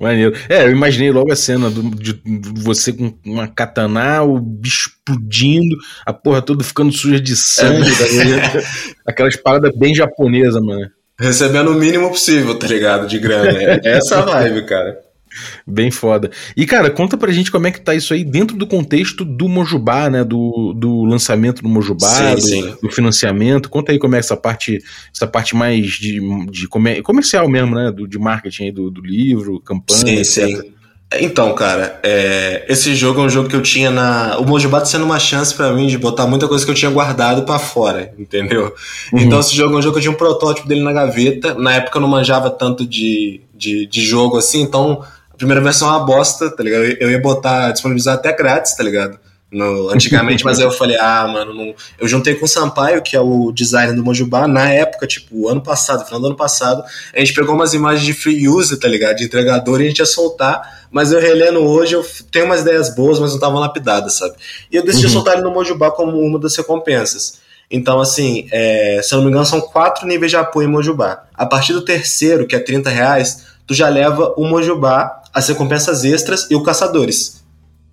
Maneiro. 0.00 0.34
É, 0.48 0.64
eu 0.64 0.72
imaginei 0.72 1.12
logo 1.12 1.30
a 1.30 1.36
cena 1.36 1.70
do, 1.70 1.94
de, 1.94 2.14
de 2.14 2.62
você 2.62 2.92
com 2.92 3.16
uma 3.24 3.46
katana, 3.46 4.22
o 4.22 4.40
bicho 4.40 4.90
explodindo, 5.08 5.76
a 6.04 6.12
porra 6.12 6.42
toda 6.42 6.62
ficando 6.62 6.92
suja 6.92 7.20
de 7.20 7.36
sangue. 7.36 7.88
É. 8.18 8.88
Aquelas 9.08 9.36
paradas 9.36 9.74
bem 9.76 9.94
japonesas, 9.94 10.62
mano. 10.62 10.90
Recebendo 11.18 11.70
o 11.70 11.74
mínimo 11.74 12.10
possível, 12.10 12.56
tá 12.56 12.66
ligado? 12.66 13.06
De 13.08 13.18
grana. 13.18 13.80
É 13.84 13.96
essa 13.96 14.20
vibe, 14.22 14.66
cara. 14.66 14.98
Bem 15.66 15.90
foda. 15.90 16.30
E, 16.56 16.66
cara, 16.66 16.90
conta 16.90 17.16
pra 17.16 17.32
gente 17.32 17.50
como 17.50 17.66
é 17.66 17.70
que 17.70 17.80
tá 17.80 17.94
isso 17.94 18.12
aí 18.14 18.24
dentro 18.24 18.56
do 18.56 18.66
contexto 18.66 19.24
do 19.24 19.48
Mojubá, 19.48 20.08
né? 20.08 20.24
Do, 20.24 20.72
do 20.74 21.04
lançamento 21.04 21.62
do 21.62 21.68
Mojubá, 21.68 22.08
sim, 22.08 22.34
do, 22.34 22.40
sim. 22.40 22.76
do, 22.82 22.90
financiamento. 22.90 23.68
Conta 23.68 23.92
aí 23.92 23.98
como 23.98 24.16
é 24.16 24.18
essa 24.18 24.36
parte, 24.36 24.78
essa 25.14 25.26
parte 25.26 25.54
mais 25.54 25.86
de, 25.92 26.20
de 26.50 26.68
comer, 26.68 27.02
comercial 27.02 27.48
mesmo, 27.48 27.74
né? 27.74 27.92
Do, 27.92 28.06
de 28.06 28.18
marketing 28.18 28.64
aí 28.64 28.72
do, 28.72 28.90
do 28.90 29.00
livro, 29.00 29.60
campanha, 29.60 30.24
sim, 30.24 30.46
etc. 30.46 30.62
Sim. 30.62 30.77
Então, 31.20 31.54
cara, 31.54 31.98
é, 32.02 32.66
esse 32.68 32.94
jogo 32.94 33.20
é 33.20 33.24
um 33.24 33.30
jogo 33.30 33.48
que 33.48 33.56
eu 33.56 33.62
tinha 33.62 33.90
na. 33.90 34.36
O 34.38 34.44
Mojubá 34.44 34.80
tá 34.80 34.84
sendo 34.84 35.06
uma 35.06 35.18
chance 35.18 35.54
para 35.54 35.72
mim 35.72 35.86
de 35.86 35.96
botar 35.96 36.26
muita 36.26 36.46
coisa 36.46 36.64
que 36.64 36.70
eu 36.70 36.74
tinha 36.74 36.90
guardado 36.90 37.44
para 37.44 37.58
fora, 37.58 38.12
entendeu? 38.18 38.74
Uhum. 39.12 39.20
Então, 39.20 39.40
esse 39.40 39.56
jogo 39.56 39.74
é 39.74 39.78
um 39.78 39.82
jogo 39.82 39.94
que 39.94 39.98
eu 39.98 40.02
tinha 40.02 40.12
um 40.12 40.18
protótipo 40.18 40.68
dele 40.68 40.82
na 40.82 40.92
gaveta. 40.92 41.54
Na 41.54 41.74
época 41.74 41.96
eu 41.96 42.02
não 42.02 42.08
manjava 42.08 42.50
tanto 42.50 42.86
de, 42.86 43.40
de, 43.54 43.86
de 43.86 44.02
jogo 44.02 44.36
assim, 44.36 44.60
então 44.60 45.02
primeira 45.38 45.62
versão 45.62 45.88
é 45.88 45.92
uma 45.92 46.04
bosta, 46.04 46.50
tá 46.50 46.62
ligado? 46.62 46.82
Eu 46.82 47.10
ia 47.10 47.20
botar, 47.20 47.70
disponibilizar 47.70 48.16
até 48.16 48.32
grátis, 48.36 48.74
tá 48.74 48.82
ligado? 48.82 49.18
No, 49.50 49.88
antigamente, 49.88 50.44
mas 50.44 50.58
aí 50.58 50.64
eu 50.64 50.70
falei, 50.70 50.98
ah, 50.98 51.26
mano, 51.26 51.54
não... 51.54 51.74
eu 51.98 52.06
juntei 52.06 52.34
com 52.34 52.44
o 52.44 52.48
Sampaio, 52.48 53.00
que 53.00 53.16
é 53.16 53.20
o 53.20 53.50
designer 53.50 53.94
do 53.94 54.04
Mojubá, 54.04 54.46
na 54.46 54.68
época, 54.68 55.06
tipo, 55.06 55.48
ano 55.48 55.62
passado, 55.62 56.04
final 56.04 56.20
do 56.20 56.26
ano 56.26 56.36
passado, 56.36 56.84
a 57.14 57.18
gente 57.18 57.32
pegou 57.32 57.54
umas 57.54 57.72
imagens 57.72 58.04
de 58.04 58.12
free 58.12 58.46
use, 58.46 58.78
tá 58.78 58.86
ligado? 58.86 59.16
De 59.16 59.24
entregador 59.24 59.80
e 59.80 59.84
a 59.84 59.88
gente 59.88 60.00
ia 60.00 60.06
soltar, 60.06 60.86
mas 60.90 61.12
eu 61.12 61.20
relendo 61.20 61.60
hoje, 61.60 61.94
eu 61.94 62.04
tenho 62.30 62.44
umas 62.44 62.60
ideias 62.60 62.94
boas, 62.94 63.18
mas 63.18 63.30
não 63.30 63.36
estavam 63.36 63.58
lapidadas, 63.58 64.18
sabe? 64.18 64.34
E 64.70 64.76
eu 64.76 64.84
decidi 64.84 65.06
uhum. 65.06 65.12
soltar 65.12 65.34
ele 65.34 65.42
no 65.42 65.50
Mojubá 65.50 65.90
como 65.90 66.18
uma 66.18 66.38
das 66.38 66.54
recompensas. 66.54 67.40
Então, 67.70 68.00
assim, 68.00 68.48
é, 68.52 69.00
se 69.02 69.14
eu 69.14 69.16
não 69.16 69.24
me 69.24 69.30
engano, 69.30 69.46
são 69.46 69.62
quatro 69.62 70.06
níveis 70.06 70.30
de 70.30 70.36
apoio 70.36 70.68
em 70.68 70.70
Mojubá. 70.70 71.24
A 71.34 71.46
partir 71.46 71.72
do 71.72 71.82
terceiro, 71.82 72.46
que 72.46 72.54
é 72.54 72.58
30 72.58 72.90
reais, 72.90 73.46
tu 73.66 73.72
já 73.72 73.88
leva 73.88 74.34
o 74.36 74.44
Mojubá, 74.44 75.22
as 75.32 75.48
recompensas 75.48 76.04
extras 76.04 76.46
e 76.50 76.54
o 76.54 76.62
Caçadores 76.62 77.37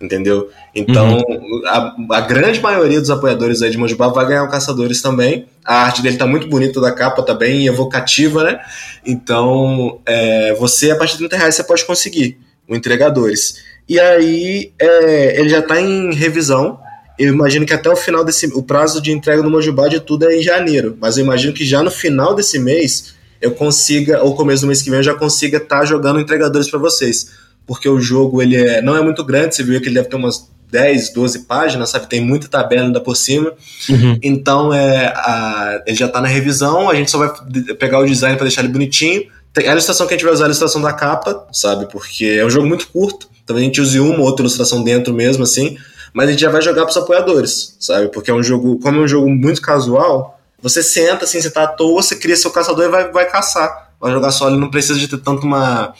entendeu? 0.00 0.50
Então, 0.74 1.18
uhum. 1.18 1.62
a, 1.66 2.18
a, 2.18 2.20
grande 2.20 2.60
maioria 2.60 3.00
dos 3.00 3.10
apoiadores 3.10 3.62
aí 3.62 3.70
de 3.70 3.78
Mojubá 3.78 4.08
vai 4.08 4.26
ganhar 4.26 4.44
o 4.44 4.50
Caçadores 4.50 5.00
também. 5.00 5.46
A 5.64 5.84
arte 5.84 6.02
dele 6.02 6.16
tá 6.16 6.26
muito 6.26 6.48
bonita, 6.48 6.80
da 6.80 6.92
capa 6.92 7.22
tá 7.22 7.34
bem 7.34 7.66
evocativa, 7.66 8.44
né? 8.44 8.60
Então, 9.04 10.00
é, 10.04 10.54
você, 10.54 10.90
a 10.90 10.96
partir 10.96 11.14
de 11.14 11.20
30 11.20 11.36
reais, 11.36 11.54
você 11.54 11.64
pode 11.64 11.84
conseguir 11.84 12.38
o 12.68 12.76
Entregadores. 12.76 13.62
E 13.88 13.98
aí, 13.98 14.72
é, 14.78 15.40
ele 15.40 15.48
já 15.48 15.62
tá 15.62 15.80
em 15.80 16.12
revisão. 16.12 16.78
Eu 17.18 17.32
imagino 17.32 17.64
que 17.64 17.72
até 17.72 17.88
o 17.88 17.96
final 17.96 18.24
desse... 18.24 18.46
O 18.48 18.62
prazo 18.62 19.00
de 19.00 19.10
entrega 19.10 19.42
no 19.42 19.50
Mojubá 19.50 19.88
de 19.88 20.00
tudo 20.00 20.28
é 20.28 20.36
em 20.36 20.42
janeiro. 20.42 20.96
Mas 21.00 21.16
eu 21.16 21.24
imagino 21.24 21.54
que 21.54 21.64
já 21.64 21.82
no 21.82 21.90
final 21.90 22.34
desse 22.34 22.58
mês, 22.58 23.14
eu 23.40 23.52
consiga, 23.52 24.22
ou 24.22 24.34
começo 24.34 24.62
do 24.62 24.66
mês 24.66 24.82
que 24.82 24.90
vem, 24.90 24.98
eu 24.98 25.04
já 25.04 25.14
consiga 25.14 25.56
estar 25.56 25.80
tá 25.80 25.84
jogando 25.86 26.20
Entregadores 26.20 26.68
para 26.68 26.78
vocês 26.78 27.46
porque 27.66 27.88
o 27.88 28.00
jogo 28.00 28.40
ele 28.40 28.56
é, 28.56 28.80
não 28.80 28.96
é 28.96 29.02
muito 29.02 29.24
grande, 29.24 29.54
você 29.54 29.62
viu 29.62 29.80
que 29.80 29.88
ele 29.88 29.96
deve 29.96 30.08
ter 30.08 30.16
umas 30.16 30.48
10, 30.70 31.12
12 31.12 31.40
páginas, 31.40 31.90
sabe? 31.90 32.08
Tem 32.08 32.20
muita 32.20 32.48
tabela 32.48 32.86
ainda 32.86 33.00
por 33.00 33.16
cima. 33.16 33.52
Uhum. 33.88 34.18
Então, 34.22 34.72
é, 34.72 35.06
a, 35.06 35.82
ele 35.86 35.96
já 35.96 36.06
está 36.06 36.20
na 36.20 36.28
revisão, 36.28 36.90
a 36.90 36.94
gente 36.94 37.10
só 37.10 37.18
vai 37.18 37.30
pegar 37.78 38.00
o 38.00 38.06
design 38.06 38.36
para 38.36 38.46
deixar 38.46 38.62
ele 38.62 38.72
bonitinho. 38.72 39.26
A 39.56 39.72
ilustração 39.72 40.06
que 40.06 40.14
a 40.14 40.16
gente 40.16 40.24
vai 40.24 40.34
usar 40.34 40.44
é 40.44 40.46
a 40.46 40.48
ilustração 40.48 40.82
da 40.82 40.92
capa, 40.92 41.46
sabe? 41.52 41.86
Porque 41.90 42.24
é 42.24 42.44
um 42.44 42.50
jogo 42.50 42.66
muito 42.66 42.88
curto, 42.88 43.28
talvez 43.46 43.64
a 43.64 43.66
gente 43.66 43.80
use 43.80 43.98
uma 43.98 44.18
ou 44.18 44.26
outra 44.26 44.42
ilustração 44.42 44.82
dentro 44.82 45.14
mesmo, 45.14 45.44
assim. 45.44 45.78
Mas 46.12 46.28
a 46.28 46.32
gente 46.32 46.40
já 46.40 46.50
vai 46.50 46.62
jogar 46.62 46.82
para 46.82 46.90
os 46.90 46.96
apoiadores, 46.96 47.76
sabe? 47.80 48.08
Porque 48.08 48.30
é 48.30 48.34
um 48.34 48.42
jogo, 48.42 48.78
como 48.80 48.98
é 48.98 49.04
um 49.04 49.08
jogo 49.08 49.28
muito 49.28 49.62
casual, 49.62 50.38
você 50.60 50.82
senta 50.82 51.24
assim, 51.24 51.40
você 51.40 51.50
tá 51.50 51.64
à 51.64 51.66
toa, 51.66 52.02
você 52.02 52.16
cria 52.16 52.36
seu 52.36 52.50
caçador 52.50 52.86
e 52.86 52.88
vai, 52.88 53.10
vai 53.12 53.30
caçar. 53.30 53.92
Vai 54.00 54.12
jogar 54.12 54.30
só, 54.30 54.48
ele 54.48 54.58
não 54.58 54.70
precisa 54.70 54.98
de 54.98 55.08
ter 55.08 55.18
tanto 55.18 55.46
uma 55.46 55.94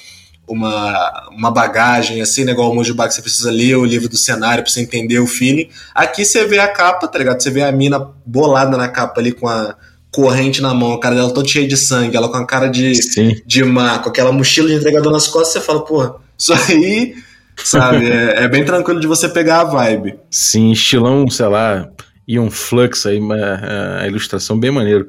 uma, 0.47 1.29
uma 1.31 1.51
bagagem, 1.51 2.23
assim, 2.23 2.45
né? 2.45 2.53
Igual 2.53 2.71
o 2.71 2.75
Mojubá 2.75 3.09
que 3.09 3.15
você 3.15 3.23
precisa 3.23 3.51
ler 3.51 3.77
o 3.77 3.85
livro 3.85 4.09
do 4.09 4.17
cenário 4.17 4.63
pra 4.63 4.73
você 4.73 4.81
entender 4.81 5.19
o 5.19 5.27
feeling. 5.27 5.69
Aqui 5.95 6.25
você 6.25 6.47
vê 6.47 6.59
a 6.59 6.69
capa, 6.69 7.09
tá 7.09 7.19
ligado? 7.19 7.43
Você 7.43 7.51
vê 7.51 7.63
a 7.63 7.73
mina 7.73 7.99
bolada 8.25 8.77
na 8.77 8.89
capa 8.89 9.21
ali 9.21 9.33
com 9.33 9.49
a 9.49 9.75
corrente 10.17 10.63
na 10.63 10.73
mão, 10.73 10.95
a 10.95 11.01
cara 11.01 11.15
dela 11.15 11.35
toda 11.35 11.47
cheia 11.47 11.69
de 11.69 11.77
sangue, 11.77 12.17
ela 12.17 12.31
com 12.31 12.39
a 12.39 12.47
cara 12.47 12.69
de, 12.69 12.93
de 13.45 13.63
má, 13.63 13.99
com 13.99 14.09
aquela 14.09 14.33
mochila 14.33 14.69
de 14.69 14.75
entregador 14.75 15.13
nas 15.13 15.29
costas, 15.29 15.53
você 15.53 15.61
fala, 15.61 15.85
pô, 15.85 16.19
isso 16.39 16.55
aí, 16.55 17.15
sabe, 17.55 18.09
é, 18.11 18.45
é, 18.45 18.49
bem 18.49 18.65
tranquilo 18.65 18.99
de 18.99 19.07
você 19.07 19.29
pegar 19.29 19.61
a 19.61 19.65
vibe. 19.65 20.19
Sim, 20.31 20.73
estilão, 20.73 21.29
sei 21.29 21.47
lá, 21.49 21.91
e 22.27 22.39
um 22.39 22.51
flux 22.51 23.05
aí, 23.05 23.19
uma, 23.19 23.37
a 24.01 24.07
ilustração 24.07 24.59
bem 24.59 24.71
maneiro. 24.71 25.07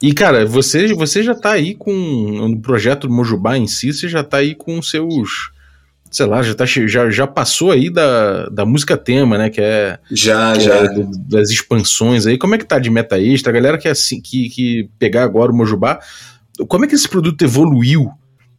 E, 0.00 0.12
cara, 0.12 0.46
você, 0.46 0.94
você 0.94 1.22
já 1.22 1.34
tá 1.34 1.52
aí 1.52 1.74
com. 1.74 1.92
No 1.92 2.60
projeto 2.60 3.08
do 3.08 3.14
Mojubá 3.14 3.56
em 3.56 3.66
si, 3.66 3.92
você 3.92 4.08
já 4.08 4.22
tá 4.22 4.38
aí 4.38 4.54
com 4.54 4.80
seus. 4.80 5.50
Sei 6.10 6.24
lá, 6.24 6.42
já, 6.42 6.54
tá, 6.54 6.64
já, 6.64 7.10
já 7.10 7.26
passou 7.26 7.70
aí 7.70 7.90
da, 7.90 8.48
da 8.48 8.64
música 8.64 8.96
tema, 8.96 9.36
né? 9.36 9.50
Que 9.50 9.60
é. 9.60 9.98
Já, 10.10 10.52
que 10.52 10.60
já. 10.60 10.74
É 10.76 10.88
das 11.28 11.50
expansões 11.50 12.26
aí. 12.26 12.38
Como 12.38 12.54
é 12.54 12.58
que 12.58 12.64
tá 12.64 12.78
de 12.78 12.90
meta 12.90 13.18
extra? 13.18 13.50
A 13.50 13.54
galera 13.54 13.76
que, 13.76 13.88
assim, 13.88 14.20
que, 14.20 14.48
que 14.48 14.88
pegar 14.98 15.24
agora 15.24 15.52
o 15.52 15.54
Mojubá. 15.54 15.98
Como 16.68 16.84
é 16.84 16.88
que 16.88 16.94
esse 16.94 17.08
produto 17.08 17.42
evoluiu 17.42 18.10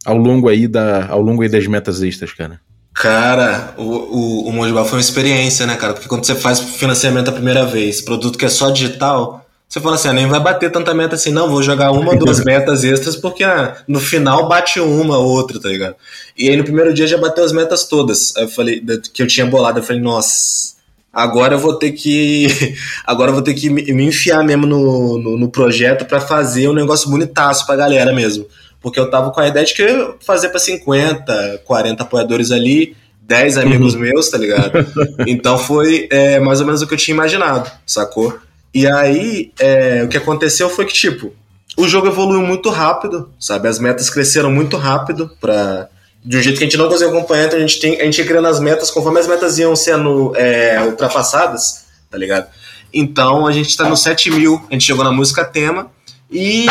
ao 0.04 0.16
longo 0.16 0.48
aí, 0.48 0.68
da, 0.68 1.06
ao 1.06 1.20
longo 1.20 1.42
aí 1.42 1.48
das 1.48 1.66
metas 1.66 2.02
extras, 2.02 2.32
cara? 2.32 2.60
Cara, 2.92 3.74
o, 3.78 3.82
o, 3.82 4.48
o 4.48 4.52
Mojubá 4.52 4.84
foi 4.84 4.98
uma 4.98 5.02
experiência, 5.02 5.66
né, 5.66 5.76
cara? 5.76 5.94
Porque 5.94 6.08
quando 6.08 6.24
você 6.24 6.34
faz 6.34 6.60
financiamento 6.60 7.28
a 7.28 7.32
primeira 7.32 7.64
vez, 7.64 8.00
produto 8.00 8.38
que 8.38 8.44
é 8.44 8.48
só 8.48 8.70
digital, 8.70 9.39
você 9.70 9.80
fala 9.80 9.94
assim, 9.94 10.08
ah, 10.08 10.12
nem 10.12 10.26
vai 10.26 10.40
bater 10.40 10.72
tanta 10.72 10.92
meta 10.92 11.14
assim, 11.14 11.30
não, 11.30 11.48
vou 11.48 11.62
jogar 11.62 11.92
uma, 11.92 12.16
duas 12.16 12.42
metas 12.44 12.82
extras, 12.82 13.14
porque 13.14 13.44
ah, 13.44 13.76
no 13.86 14.00
final 14.00 14.48
bate 14.48 14.80
uma, 14.80 15.16
outra, 15.16 15.60
tá 15.60 15.68
ligado? 15.68 15.94
E 16.36 16.48
aí 16.48 16.56
no 16.56 16.64
primeiro 16.64 16.92
dia 16.92 17.06
já 17.06 17.16
bateu 17.16 17.44
as 17.44 17.52
metas 17.52 17.84
todas. 17.84 18.36
Aí 18.36 18.42
eu 18.42 18.48
falei, 18.48 18.84
que 19.14 19.22
eu 19.22 19.28
tinha 19.28 19.46
bolado, 19.46 19.78
eu 19.78 19.84
falei, 19.84 20.02
nossa, 20.02 20.74
agora 21.12 21.54
eu 21.54 21.58
vou 21.60 21.74
ter 21.74 21.92
que. 21.92 22.48
Agora 23.06 23.30
eu 23.30 23.34
vou 23.34 23.42
ter 23.42 23.54
que 23.54 23.70
me 23.70 24.04
enfiar 24.04 24.42
mesmo 24.42 24.66
no, 24.66 25.18
no, 25.18 25.38
no 25.38 25.48
projeto 25.48 26.04
para 26.04 26.20
fazer 26.20 26.68
um 26.68 26.72
negócio 26.72 27.08
bonitaço 27.08 27.64
pra 27.64 27.76
galera 27.76 28.12
mesmo. 28.12 28.46
Porque 28.80 28.98
eu 28.98 29.08
tava 29.08 29.30
com 29.30 29.40
a 29.40 29.46
ideia 29.46 29.64
de 29.64 29.74
que 29.74 29.82
eu 29.82 30.16
fazer 30.20 30.48
pra 30.48 30.58
50, 30.58 31.62
40 31.64 32.02
apoiadores 32.02 32.50
ali, 32.50 32.96
10 33.22 33.58
amigos 33.58 33.94
uhum. 33.94 34.00
meus, 34.00 34.28
tá 34.28 34.38
ligado? 34.38 34.72
Então 35.26 35.58
foi 35.58 36.08
é, 36.10 36.40
mais 36.40 36.60
ou 36.60 36.66
menos 36.66 36.82
o 36.82 36.86
que 36.88 36.94
eu 36.94 36.98
tinha 36.98 37.14
imaginado, 37.14 37.70
sacou? 37.86 38.36
E 38.72 38.86
aí, 38.86 39.52
é, 39.58 40.02
o 40.04 40.08
que 40.08 40.16
aconteceu 40.16 40.70
foi 40.70 40.86
que, 40.86 40.92
tipo, 40.92 41.32
o 41.76 41.88
jogo 41.88 42.06
evoluiu 42.06 42.40
muito 42.40 42.70
rápido, 42.70 43.30
sabe? 43.38 43.68
As 43.68 43.78
metas 43.78 44.10
cresceram 44.10 44.50
muito 44.50 44.76
rápido 44.76 45.30
para 45.40 45.88
de 46.22 46.36
um 46.36 46.42
jeito 46.42 46.58
que 46.58 46.64
a 46.64 46.66
gente 46.66 46.76
não 46.76 46.88
conseguiu 46.88 47.16
acompanhar, 47.16 47.46
então 47.46 47.58
a 47.58 47.62
gente, 47.62 47.80
tem, 47.80 47.98
a 47.98 48.04
gente 48.04 48.18
ia 48.18 48.26
criando 48.26 48.46
as 48.46 48.60
metas 48.60 48.90
conforme 48.90 49.18
as 49.18 49.26
metas 49.26 49.58
iam 49.58 49.74
sendo 49.74 50.34
é, 50.36 50.78
ultrapassadas, 50.82 51.86
tá 52.10 52.18
ligado? 52.18 52.46
Então 52.92 53.46
a 53.46 53.52
gente 53.52 53.74
tá 53.74 53.88
no 53.88 53.96
7 53.96 54.30
mil, 54.30 54.60
a 54.68 54.72
gente 54.74 54.84
chegou 54.84 55.02
na 55.02 55.12
música 55.12 55.44
tema, 55.44 55.90
e 56.30 56.66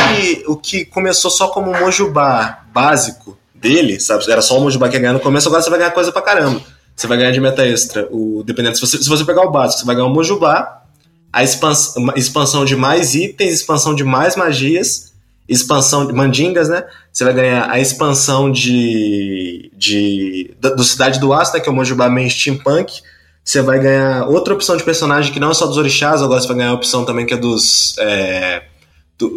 o 0.48 0.56
que 0.56 0.86
começou 0.86 1.32
só 1.32 1.48
como 1.48 1.72
um 1.72 1.80
Mojubá 1.80 2.64
básico 2.72 3.38
dele, 3.54 4.00
sabe? 4.00 4.30
Era 4.32 4.42
só 4.42 4.58
o 4.58 4.62
Mojubá 4.62 4.88
que 4.88 4.96
ia 4.96 5.02
ganhar 5.02 5.14
no 5.14 5.20
começo, 5.20 5.48
agora 5.48 5.64
você 5.64 5.70
vai 5.70 5.80
ganhar 5.80 5.92
coisa 5.92 6.12
pra 6.12 6.22
caramba. 6.22 6.62
Você 6.96 7.08
vai 7.08 7.18
ganhar 7.18 7.32
de 7.32 7.42
meta 7.42 7.66
extra. 7.66 8.08
O, 8.12 8.44
dependendo, 8.46 8.76
se 8.76 8.82
você, 8.82 9.02
se 9.02 9.10
você 9.10 9.26
pegar 9.26 9.42
o 9.42 9.52
básico, 9.52 9.80
você 9.80 9.86
vai 9.86 9.96
ganhar 9.96 10.08
o 10.08 10.14
Mojubá, 10.14 10.84
a 11.32 11.44
expansão, 11.44 12.14
expansão 12.16 12.66
de 12.66 12.76
mais 12.76 13.16
itens, 13.16 13.54
expansão 13.54 13.94
de 13.94 14.04
mais 14.04 14.36
magias, 14.36 15.14
expansão 15.48 16.06
de 16.06 16.14
mandingas, 16.14 16.70
né? 16.70 16.86
Você 17.12 17.24
vai 17.24 17.34
ganhar 17.34 17.70
a 17.70 17.80
expansão 17.80 18.52
de, 18.52 19.72
de 19.76 20.56
do 20.60 20.84
Cidade 20.84 21.20
do 21.20 21.34
Aço, 21.34 21.54
né? 21.54 21.60
que 21.60 21.68
é 21.68 21.72
o 21.72 21.76
Mojubá 21.76 22.10
main 22.10 22.30
steampunk. 22.30 23.02
Você 23.44 23.62
vai 23.62 23.80
ganhar 23.80 24.28
outra 24.28 24.54
opção 24.54 24.78
de 24.78 24.84
personagem 24.84 25.34
que 25.34 25.40
não 25.40 25.52
é 25.52 25.54
só 25.54 25.66
dos 25.66 25.78
orixás, 25.78 26.22
agora 26.22 26.40
você 26.40 26.48
vai 26.48 26.58
ganhar 26.58 26.70
a 26.70 26.76
opção 26.76 27.04
também 27.04 27.26
que 27.26 27.34
é 27.34 27.38
dos 27.38 27.96
é, 27.98 28.64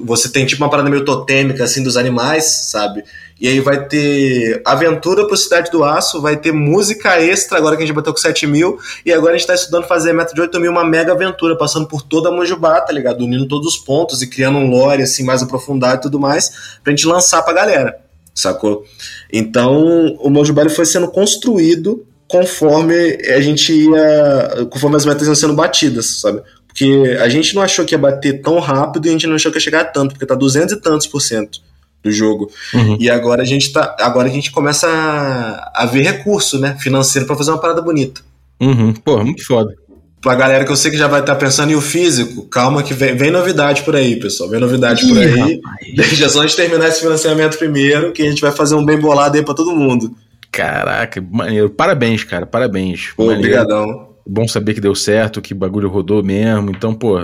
você 0.05 0.29
tem 0.29 0.47
tipo 0.47 0.63
uma 0.63 0.71
parada 0.71 0.89
meio 0.89 1.05
totêmica 1.05 1.65
assim 1.65 1.83
dos 1.83 1.97
animais, 1.97 2.45
sabe? 2.45 3.03
E 3.41 3.49
aí 3.49 3.59
vai 3.59 3.89
ter 3.89 4.63
aventura 4.65 5.27
pro 5.27 5.37
Cidade 5.37 5.71
do 5.71 5.83
Aço, 5.83 6.21
vai 6.21 6.37
ter 6.37 6.53
música 6.53 7.21
extra, 7.21 7.59
agora 7.59 7.77
que 7.77 7.83
a 7.83 7.87
gente 7.87 7.95
bateu 7.95 8.13
com 8.13 8.21
7 8.21 8.47
mil, 8.47 8.79
e 9.05 9.13
agora 9.13 9.35
a 9.35 9.37
gente 9.37 9.49
tá 9.49 9.55
estudando 9.55 9.89
fazer 9.89 10.13
meta 10.13 10.33
de 10.33 10.41
8 10.41 10.61
mil, 10.61 10.71
uma 10.71 10.85
mega 10.85 11.13
aventura, 11.13 11.59
passando 11.59 11.89
por 11.89 12.03
toda 12.03 12.29
a 12.29 12.33
Mojubá, 12.33 12.81
tá 12.81 12.93
ligado? 12.93 13.25
Unindo 13.25 13.49
todos 13.49 13.67
os 13.67 13.77
pontos 13.77 14.23
e 14.23 14.29
criando 14.29 14.59
um 14.59 14.71
lore 14.71 15.03
assim 15.03 15.25
mais 15.25 15.43
aprofundado 15.43 15.97
e 15.97 16.03
tudo 16.03 16.21
mais, 16.21 16.79
pra 16.85 16.93
gente 16.93 17.05
lançar 17.05 17.43
pra 17.43 17.53
galera, 17.53 17.99
sacou? 18.33 18.85
Então 19.33 20.17
o 20.21 20.31
Mojubá 20.31 20.69
foi 20.69 20.87
sendo 20.87 21.09
construído 21.09 22.07
conforme 22.29 23.19
a 23.27 23.41
gente 23.43 23.73
ia. 23.73 24.67
conforme 24.71 24.97
as 24.97 25.05
metas 25.05 25.27
iam 25.27 25.35
sendo 25.35 25.53
batidas, 25.53 26.21
sabe? 26.21 26.41
Porque 26.73 27.19
a 27.21 27.29
gente 27.29 27.55
não 27.55 27.61
achou 27.61 27.85
que 27.85 27.95
ia 27.95 27.99
bater 27.99 28.41
tão 28.41 28.59
rápido 28.59 29.07
e 29.07 29.09
a 29.11 29.13
gente 29.13 29.27
não 29.27 29.35
achou 29.35 29.53
que 29.53 29.59
ia 29.59 29.63
chegar 29.63 29.83
a 29.83 29.85
tanto, 29.85 30.13
porque 30.13 30.25
tá 30.25 30.35
200 30.35 30.73
e 30.73 30.81
tantos 30.81 31.07
por 31.07 31.21
cento 31.21 31.61
do 32.03 32.11
jogo. 32.11 32.51
Uhum. 32.75 32.97
E 32.99 33.11
agora 33.11 33.43
a 33.43 33.45
gente 33.45 33.73
tá. 33.73 33.95
Agora 34.01 34.29
a 34.29 34.33
gente 34.33 34.51
começa 34.51 34.89
a, 34.89 35.83
a 35.83 35.87
ver 35.87 36.03
recurso, 36.03 36.59
né? 36.59 36.77
Financeiro 36.81 37.27
para 37.27 37.37
fazer 37.37 37.51
uma 37.51 37.61
parada 37.61 37.83
bonita. 37.83 38.23
Uhum. 38.59 38.93
Pô, 38.95 39.23
muito 39.23 39.47
foda. 39.47 39.75
Pra 40.21 40.35
galera 40.35 40.65
que 40.65 40.71
eu 40.71 40.77
sei 40.77 40.91
que 40.91 40.97
já 40.97 41.09
vai 41.09 41.21
estar 41.21 41.35
tá 41.35 41.39
pensando 41.39 41.73
em 41.73 41.75
o 41.75 41.81
físico, 41.81 42.47
calma 42.47 42.83
que 42.83 42.95
vem, 42.95 43.17
vem 43.17 43.31
novidade 43.31 43.83
por 43.83 43.95
aí, 43.95 44.19
pessoal. 44.19 44.49
Vem 44.49 44.61
novidade 44.61 45.05
Ih, 45.05 45.09
por 45.09 45.19
aí. 45.19 45.61
Deixa 45.95 46.29
só 46.29 46.41
a 46.41 46.47
gente 46.47 46.57
terminar 46.57 46.89
esse 46.89 47.01
financiamento 47.01 47.59
primeiro, 47.59 48.13
que 48.13 48.23
a 48.23 48.31
gente 48.31 48.41
vai 48.41 48.53
fazer 48.53 48.77
um 48.77 48.85
bem 48.85 48.99
bolado 48.99 49.37
aí 49.37 49.45
pra 49.45 49.53
todo 49.53 49.73
mundo. 49.73 50.15
Caraca, 50.51 51.21
maneiro. 51.29 51.71
Parabéns, 51.71 52.23
cara. 52.23 52.47
Parabéns. 52.47 53.11
Pô, 53.17 53.33
obrigadão 53.33 54.12
bom 54.27 54.47
saber 54.47 54.75
que 54.75 54.81
deu 54.81 54.95
certo, 54.95 55.41
que 55.41 55.53
bagulho 55.55 55.89
rodou 55.89 56.23
mesmo. 56.23 56.71
Então, 56.71 56.95
pô, 56.95 57.19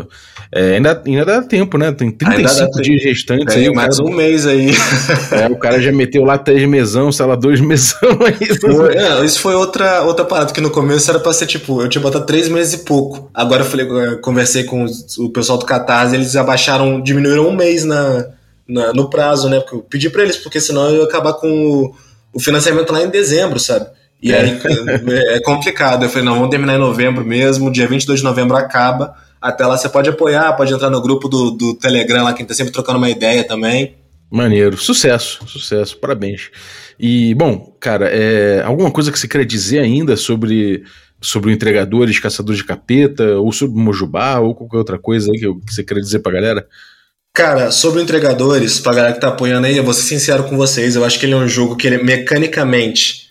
é, 0.53 0.77
ainda, 0.77 1.03
ainda 1.07 1.25
dá 1.25 1.43
tempo, 1.43 1.79
né? 1.79 1.93
Tem 1.93 2.11
35 2.11 2.83
dias 2.83 3.05
restantes 3.05 3.55
aí. 3.55 3.73
Mais 3.73 3.97
cara, 3.97 4.09
um 4.09 4.15
mês 4.15 4.47
aí. 4.47 4.73
É, 5.31 5.47
o 5.47 5.57
cara 5.57 5.81
já 5.81 5.93
meteu 5.93 6.25
lá 6.25 6.39
três 6.39 6.67
mesão, 6.69 7.13
sei 7.13 7.27
lá, 7.27 7.35
dois 7.35 7.61
mesão 7.61 7.99
aí. 8.25 8.59
Foi, 8.59 9.25
isso 9.25 9.41
foi 9.41 9.55
outra, 9.55 10.03
outra 10.03 10.25
parada, 10.25 10.53
que 10.53 10.61
no 10.61 10.71
começo 10.71 11.11
era 11.11 11.21
pra 11.21 11.33
ser 11.33 11.47
tipo, 11.47 11.83
eu 11.83 11.89
tinha 11.89 12.01
botado 12.03 12.27
três 12.27 12.49
meses 12.49 12.75
e 12.75 12.85
pouco. 12.85 13.31
Agora 13.33 13.63
eu 13.63 13.67
falei, 13.67 13.87
eu 13.87 14.19
conversei 14.21 14.65
com 14.65 14.87
o 15.19 15.31
pessoal 15.31 15.59
do 15.59 15.67
Catarse, 15.67 16.15
eles 16.15 16.35
abaixaram, 16.35 17.01
diminuíram 17.01 17.49
um 17.49 17.55
mês 17.55 17.85
na, 17.85 18.27
na 18.67 18.93
no 18.93 19.11
prazo, 19.11 19.49
né? 19.49 19.61
Porque 19.61 19.77
eu 19.77 19.83
pedi 19.83 20.11
pra 20.11 20.23
eles, 20.23 20.37
porque 20.37 20.61
senão 20.61 20.89
eu 20.89 21.01
ia 21.01 21.05
acabar 21.05 21.35
com 21.35 21.49
o, 21.49 21.95
o 22.33 22.41
financiamento 22.41 22.93
lá 22.93 23.03
em 23.03 23.11
dezembro, 23.11 23.59
sabe? 23.61 23.87
E 24.23 24.33
é. 24.33 24.41
aí 24.41 24.61
é 25.37 25.41
complicado. 25.41 26.05
Eu 26.05 26.09
falei, 26.09 26.25
não, 26.25 26.35
vamos 26.35 26.51
terminar 26.51 26.75
em 26.75 26.81
novembro 26.81 27.25
mesmo, 27.25 27.71
dia 27.71 27.87
22 27.87 28.21
de 28.21 28.25
novembro 28.25 28.57
acaba. 28.57 29.15
Até 29.41 29.65
lá 29.65 29.77
você 29.77 29.89
pode 29.89 30.11
apoiar, 30.11 30.53
pode 30.55 30.73
entrar 30.73 30.91
no 30.91 31.01
grupo 31.01 31.29
do, 31.29 31.53
do 31.53 31.75
Telegram 31.75 32.25
lá, 32.25 32.33
que 32.33 32.39
a 32.39 32.43
gente 32.43 32.49
tá 32.49 32.55
sempre 32.55 32.73
trocando 32.73 32.99
uma 32.99 33.09
ideia 33.09 33.45
também. 33.45 33.95
Maneiro, 34.31 34.77
sucesso, 34.77 35.41
sucesso, 35.47 35.97
parabéns. 35.99 36.51
E, 36.99 37.35
bom, 37.35 37.75
cara, 37.81 38.09
é, 38.09 38.63
alguma 38.63 38.91
coisa 38.91 39.13
que 39.13 39.19
você 39.19 39.29
queria 39.29 39.47
dizer 39.47 39.79
ainda 39.79 40.17
sobre, 40.17 40.83
sobre 41.21 41.51
o 41.51 41.53
Entregadores, 41.53 42.19
Caçadores 42.19 42.59
de 42.59 42.67
Capeta, 42.67 43.37
ou 43.37 43.53
sobre 43.53 43.79
o 43.79 43.81
Mojubá, 43.81 44.41
ou 44.41 44.55
qualquer 44.55 44.77
outra 44.77 44.99
coisa 44.99 45.31
aí 45.31 45.39
que, 45.39 45.47
que 45.67 45.75
você 45.75 45.85
queria 45.85 46.03
dizer 46.03 46.19
pra 46.19 46.33
galera? 46.33 46.67
Cara, 47.33 47.71
sobre 47.71 48.01
o 48.01 48.03
Entregadores, 48.03 48.81
pra 48.81 48.93
galera 48.93 49.15
que 49.15 49.21
tá 49.21 49.29
apoiando 49.29 49.69
aí, 49.69 49.77
eu 49.77 49.85
vou 49.85 49.95
ser 49.95 50.03
sincero 50.03 50.45
com 50.45 50.57
vocês, 50.57 50.97
eu 50.97 51.05
acho 51.05 51.19
que 51.21 51.25
ele 51.25 51.35
é 51.35 51.37
um 51.37 51.49
jogo 51.49 51.77
que 51.77 51.87
ele, 51.87 52.03
mecanicamente 52.03 53.28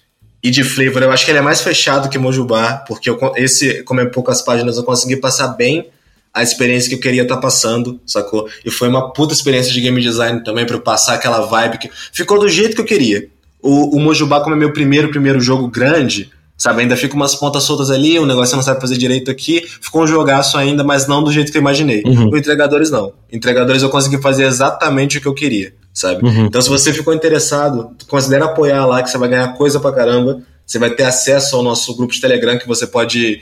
e 0.47 0.49
de 0.49 0.63
flavor, 0.63 1.03
eu 1.03 1.11
acho 1.11 1.25
que 1.25 1.31
ele 1.31 1.39
é 1.39 1.41
mais 1.41 1.61
fechado 1.61 2.07
que 2.07 2.17
Mojubá, 2.17 2.77
porque 2.87 3.09
eu, 3.09 3.19
esse, 3.35 3.83
como 3.83 3.99
é 3.99 4.05
poucas 4.05 4.41
páginas, 4.41 4.77
eu 4.77 4.83
consegui 4.83 5.17
passar 5.17 5.49
bem 5.49 5.89
a 6.33 6.41
experiência 6.41 6.87
que 6.87 6.95
eu 6.95 6.99
queria 7.01 7.23
estar 7.23 7.35
tá 7.35 7.41
passando, 7.41 7.99
sacou? 8.05 8.47
E 8.63 8.71
foi 8.71 8.87
uma 8.87 9.11
puta 9.11 9.33
experiência 9.33 9.73
de 9.73 9.81
game 9.81 10.01
design 10.01 10.41
também, 10.45 10.65
para 10.65 10.77
passar 10.79 11.15
aquela 11.15 11.41
vibe 11.41 11.79
que 11.79 11.89
ficou 12.13 12.39
do 12.39 12.47
jeito 12.47 12.75
que 12.75 12.81
eu 12.81 12.85
queria. 12.85 13.27
O, 13.61 13.97
o 13.97 13.99
Mojubá, 13.99 14.39
como 14.39 14.55
é 14.55 14.57
meu 14.57 14.71
primeiro, 14.71 15.09
primeiro 15.09 15.41
jogo 15.41 15.67
grande, 15.67 16.31
Sabe, 16.57 16.81
ainda 16.81 16.97
fica 16.97 17.15
umas 17.15 17.35
pontas 17.35 17.61
soltas 17.63 17.91
ali, 17.91 18.17
o 18.17 18.25
negócio 18.25 18.55
não 18.55 18.63
sabe 18.63 18.81
fazer 18.81 18.97
direito 18.97 19.29
aqui. 19.29 19.61
Ficou 19.79 20.01
um 20.01 20.07
jogaço 20.07 20.57
ainda, 20.57 20.83
mas 20.83 21.07
não 21.07 21.23
do 21.23 21.31
jeito 21.31 21.51
que 21.51 21.57
eu 21.59 21.61
imaginei. 21.61 22.01
Uhum. 22.03 22.31
O 22.31 22.37
Entregadores 22.37 22.89
não. 22.89 23.13
Entregadores 23.31 23.83
eu 23.83 23.89
consegui 23.89 24.19
fazer 24.19 24.45
exatamente 24.45 25.19
o 25.19 25.21
que 25.21 25.27
eu 25.27 25.35
queria, 25.35 25.71
sabe? 25.97 26.23
Uhum. 26.23 26.45
Então 26.45 26.61
se 26.61 26.69
você 26.69 26.93
ficou 26.93 27.11
interessado, 27.11 27.89
considere 28.07 28.43
apoiar 28.43 28.85
lá, 28.85 29.01
que 29.01 29.09
você 29.09 29.17
vai 29.17 29.29
ganhar 29.29 29.47
coisa 29.53 29.79
pra 29.79 29.91
caramba. 29.91 30.43
Você 30.63 30.77
vai 30.77 30.91
ter 30.91 31.03
acesso 31.03 31.55
ao 31.55 31.63
nosso 31.63 31.95
grupo 31.97 32.13
de 32.13 32.21
Telegram 32.21 32.59
que 32.59 32.67
você 32.67 32.85
pode 32.85 33.41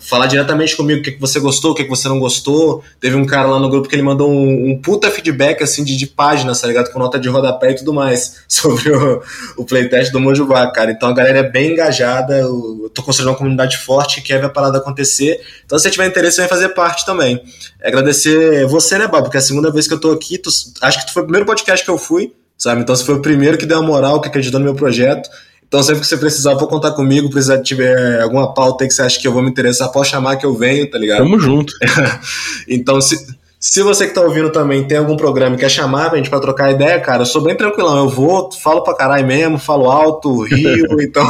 falar 0.00 0.26
diretamente 0.26 0.76
comigo 0.76 1.00
o 1.00 1.02
que, 1.02 1.12
que 1.12 1.20
você 1.20 1.38
gostou, 1.38 1.72
o 1.72 1.74
que, 1.74 1.84
que 1.84 1.90
você 1.90 2.08
não 2.08 2.18
gostou. 2.18 2.82
Teve 3.00 3.16
um 3.16 3.24
cara 3.24 3.48
lá 3.48 3.60
no 3.60 3.70
grupo 3.70 3.88
que 3.88 3.94
ele 3.94 4.02
mandou 4.02 4.30
um, 4.30 4.70
um 4.70 4.80
puta 4.80 5.10
feedback 5.10 5.62
assim 5.62 5.84
de, 5.84 5.96
de 5.96 6.06
página, 6.06 6.54
tá 6.54 6.66
ligado? 6.66 6.90
Com 6.90 6.98
nota 6.98 7.18
de 7.18 7.28
rodapé 7.28 7.70
e 7.70 7.74
tudo 7.76 7.92
mais 7.92 8.42
sobre 8.48 8.90
o, 8.90 9.22
o 9.56 9.64
playtest 9.64 10.12
do 10.12 10.20
Mojubá, 10.20 10.70
cara. 10.72 10.90
Então 10.90 11.08
a 11.08 11.14
galera 11.14 11.38
é 11.38 11.42
bem 11.42 11.72
engajada, 11.72 12.36
eu 12.36 12.90
tô 12.92 13.02
construindo 13.02 13.30
uma 13.30 13.36
comunidade 13.36 13.78
forte 13.78 14.20
que 14.20 14.28
quer 14.28 14.40
ver 14.40 14.46
a 14.46 14.50
parada 14.50 14.78
acontecer. 14.78 15.40
Então 15.64 15.78
se 15.78 15.84
você 15.84 15.90
tiver 15.90 16.06
interesse, 16.06 16.38
vem 16.38 16.48
fazer 16.48 16.70
parte 16.70 17.06
também. 17.06 17.40
É 17.80 17.88
agradecer 17.88 18.66
você, 18.66 18.98
né, 18.98 19.06
Bob? 19.06 19.24
Porque 19.24 19.36
é 19.36 19.40
a 19.40 19.42
segunda 19.42 19.70
vez 19.70 19.86
que 19.86 19.94
eu 19.94 20.00
tô 20.00 20.10
aqui, 20.10 20.38
tu, 20.38 20.50
acho 20.82 21.00
que 21.00 21.06
tu 21.06 21.12
foi 21.12 21.22
o 21.22 21.26
primeiro 21.26 21.46
podcast 21.46 21.84
que 21.84 21.90
eu 21.90 21.98
fui, 21.98 22.32
sabe? 22.56 22.80
Então 22.80 22.94
você 22.94 23.04
foi 23.04 23.14
o 23.14 23.22
primeiro 23.22 23.56
que 23.56 23.66
deu 23.66 23.78
a 23.78 23.82
moral, 23.82 24.20
que 24.20 24.28
acreditou 24.28 24.58
no 24.58 24.64
meu 24.64 24.74
projeto. 24.74 25.28
Então, 25.68 25.82
sempre 25.82 26.00
que 26.00 26.06
você 26.06 26.16
precisar, 26.16 26.56
pode 26.56 26.70
contar 26.70 26.92
comigo. 26.92 27.28
Precisar 27.28 27.60
tiver 27.60 28.22
alguma 28.22 28.54
pauta 28.54 28.84
aí 28.84 28.88
que 28.88 28.94
você 28.94 29.02
acha 29.02 29.20
que 29.20 29.28
eu 29.28 29.32
vou 29.32 29.42
me 29.42 29.50
interessar, 29.50 29.92
pode 29.92 30.08
chamar 30.08 30.36
que 30.36 30.46
eu 30.46 30.54
venho, 30.54 30.90
tá 30.90 30.98
ligado? 30.98 31.18
Tamo 31.18 31.38
junto. 31.38 31.74
então, 32.66 33.00
se, 33.02 33.36
se 33.60 33.82
você 33.82 34.06
que 34.06 34.14
tá 34.14 34.22
ouvindo 34.22 34.50
também 34.50 34.88
tem 34.88 34.96
algum 34.96 35.16
programa 35.16 35.56
e 35.56 35.58
quer 35.58 35.70
chamar 35.70 36.12
a 36.12 36.16
gente 36.16 36.30
pra 36.30 36.40
trocar 36.40 36.72
ideia, 36.72 36.98
cara, 37.00 37.22
eu 37.22 37.26
sou 37.26 37.42
bem 37.42 37.54
tranquilão. 37.54 37.98
Eu 37.98 38.08
vou, 38.08 38.50
falo 38.50 38.82
pra 38.82 38.94
caralho 38.94 39.26
mesmo, 39.26 39.58
falo 39.58 39.90
alto, 39.90 40.42
rio, 40.44 40.86
então. 41.02 41.26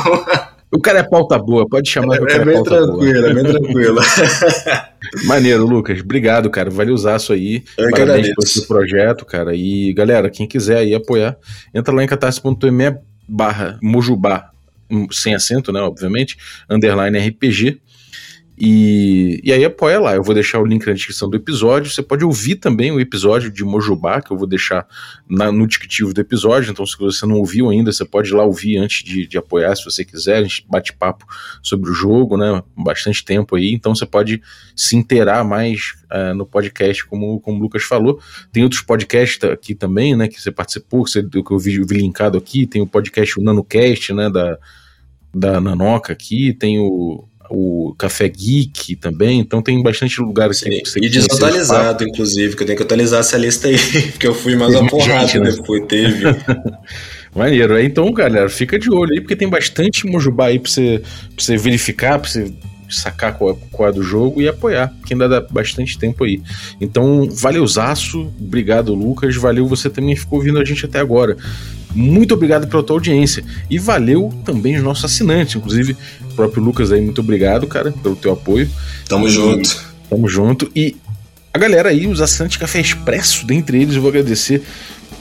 O 0.70 0.78
cara 0.78 1.01
é 1.01 1.03
pauta 1.03 1.36
boa, 1.36 1.66
pode 1.68 1.91
chamar 1.91 2.14
é, 2.14 2.18
que 2.18 2.24
o 2.24 2.26
cara 2.28 2.43
é, 2.43 2.45
bem 2.45 2.62
tranquilo, 2.62 3.26
é 3.26 3.34
bem 3.34 3.45
tranquilo. 3.45 4.01
Maneiro, 5.24 5.66
Lucas. 5.66 6.01
Obrigado, 6.01 6.49
cara. 6.49 6.70
Vale 6.70 6.93
usar 6.93 7.16
isso 7.16 7.32
aí. 7.32 7.64
Eu 7.76 7.91
Parabéns 7.91 8.28
pelo 8.34 8.47
seu 8.47 8.66
projeto, 8.66 9.24
cara. 9.24 9.53
E, 9.57 9.93
galera, 9.95 10.30
quem 10.30 10.47
quiser 10.47 10.76
aí 10.76 10.95
apoiar, 10.95 11.36
entra 11.74 11.93
lá 11.93 12.05
em 12.05 12.07
catarse.me 12.07 12.99
barra 13.29 13.79
Mojubá, 13.83 14.51
sem 15.11 15.35
acento, 15.35 15.72
né, 15.72 15.81
obviamente, 15.81 16.37
underline 16.68 17.18
RPG, 17.18 17.81
e, 18.61 19.40
e 19.44 19.52
aí 19.52 19.64
apoia 19.64 20.00
lá. 20.00 20.16
Eu 20.16 20.22
vou 20.22 20.34
deixar 20.34 20.59
o 20.59 20.66
link 20.66 20.84
na 20.84 20.92
descrição 20.92 21.30
do 21.30 21.36
episódio. 21.36 21.90
Você 21.90 22.02
pode 22.02 22.24
ouvir 22.24 22.56
também 22.56 22.90
o 22.90 22.98
episódio 22.98 23.52
de 23.52 23.62
Mojubá, 23.62 24.20
que 24.20 24.32
eu 24.32 24.36
vou 24.36 24.48
deixar 24.48 24.86
na, 25.28 25.52
no 25.52 25.66
descritivo 25.66 26.12
do 26.12 26.20
episódio. 26.20 26.72
Então, 26.72 26.84
se 26.84 26.98
você 26.98 27.24
não 27.24 27.36
ouviu 27.36 27.70
ainda, 27.70 27.92
você 27.92 28.04
pode 28.04 28.30
ir 28.30 28.34
lá 28.34 28.44
ouvir 28.44 28.78
antes 28.78 29.04
de, 29.04 29.26
de 29.28 29.38
apoiar, 29.38 29.76
se 29.76 29.84
você 29.84 30.04
quiser. 30.04 30.38
A 30.38 30.42
gente 30.42 30.66
bate 30.68 30.92
papo 30.92 31.24
sobre 31.62 31.88
o 31.88 31.94
jogo, 31.94 32.36
né? 32.36 32.61
Bastante 32.76 33.24
tempo 33.24 33.54
aí. 33.54 33.72
Então, 33.72 33.94
você 33.94 34.04
pode 34.04 34.42
se 34.74 34.96
inteirar 34.96 35.44
mais 35.44 35.94
uh, 36.12 36.34
no 36.34 36.44
podcast, 36.44 37.06
como, 37.06 37.38
como 37.40 37.59
o 37.59 37.62
Lucas 37.62 37.84
falou. 37.84 38.20
Tem 38.50 38.64
outros 38.64 38.82
podcasts 38.82 39.42
aqui 39.48 39.72
também, 39.72 40.16
né? 40.16 40.26
Que 40.26 40.40
você 40.40 40.50
participou, 40.50 41.04
que, 41.04 41.11
você, 41.11 41.22
que 41.22 41.52
eu 41.52 41.59
vi, 41.59 41.80
vi 41.84 41.98
linkado 41.98 42.36
aqui. 42.36 42.66
Tem 42.66 42.82
o 42.82 42.86
podcast 42.88 43.38
o 43.38 43.42
NanoCast, 43.42 44.12
né? 44.14 44.28
Da, 44.28 44.59
da 45.32 45.61
Nanoca 45.61 46.12
aqui. 46.12 46.52
Tem 46.52 46.80
o 46.80 47.28
o 47.51 47.94
Café 47.96 48.28
Geek 48.28 48.96
também, 48.96 49.40
então 49.40 49.62
tem 49.62 49.82
bastante 49.82 50.20
lugares 50.20 50.61
que 50.61 50.84
você 50.84 51.01
E 51.01 51.09
desatualizado, 51.09 52.05
inclusive, 52.05 52.57
que 52.57 52.62
eu 52.62 52.66
tenho 52.66 52.76
que 52.76 52.82
atualizar 52.82 53.20
essa 53.20 53.36
lista 53.36 53.68
aí, 53.68 53.78
porque 54.12 54.26
eu 54.26 54.34
fui 54.34 54.57
mais 54.57 54.74
uma 54.74 54.88
porrada 54.88 55.26
gente, 55.26 55.40
né? 55.40 55.51
depois, 55.51 55.84
teve. 55.86 56.24
Maneiro. 57.34 57.78
Então, 57.78 58.11
galera, 58.12 58.49
fica 58.49 58.78
de 58.78 58.90
olho 58.90 59.12
aí, 59.12 59.20
porque 59.20 59.36
tem 59.36 59.49
bastante 59.49 60.07
Mojubá 60.07 60.46
aí 60.46 60.59
pra 60.59 60.70
você, 60.70 61.03
pra 61.34 61.44
você 61.44 61.57
verificar, 61.57 62.18
pra 62.18 62.28
você 62.28 62.53
sacar 62.88 63.36
qual, 63.36 63.55
qual 63.70 63.88
é 63.90 63.92
do 63.92 64.03
jogo 64.03 64.40
e 64.40 64.49
apoiar, 64.49 64.92
que 65.07 65.12
ainda 65.12 65.28
dá 65.28 65.40
bastante 65.40 65.99
tempo 65.99 66.24
aí. 66.24 66.40
Então, 66.80 67.28
valeuzaço, 67.30 68.32
obrigado 68.40 68.94
Lucas, 68.94 69.36
valeu 69.36 69.66
você 69.66 69.90
também 69.90 70.16
ficou 70.16 70.38
ouvindo 70.38 70.59
a 70.59 70.64
gente 70.64 70.84
até 70.86 70.99
agora. 70.99 71.36
Muito 71.94 72.34
obrigado 72.34 72.66
pela 72.66 72.82
tua 72.82 72.96
audiência 72.96 73.44
e 73.68 73.78
valeu 73.78 74.32
também 74.44 74.76
os 74.76 74.82
nossos 74.82 75.05
assinantes, 75.05 75.57
inclusive 75.57 75.96
próprio 76.39 76.62
Lucas 76.62 76.93
aí, 76.93 77.01
muito 77.01 77.20
obrigado, 77.20 77.66
cara, 77.66 77.91
pelo 77.91 78.14
teu 78.14 78.32
apoio. 78.32 78.70
Tamo 79.09 79.26
e, 79.26 79.30
junto. 79.30 79.84
Tamo 80.09 80.28
junto 80.28 80.70
e 80.74 80.97
a 81.53 81.59
galera 81.59 81.89
aí, 81.89 82.07
os 82.07 82.20
assinantes 82.20 82.57
Café 82.57 82.80
Expresso, 82.80 83.45
dentre 83.45 83.82
eles 83.82 83.97
eu 83.97 84.01
vou 84.01 84.11
agradecer 84.11 84.62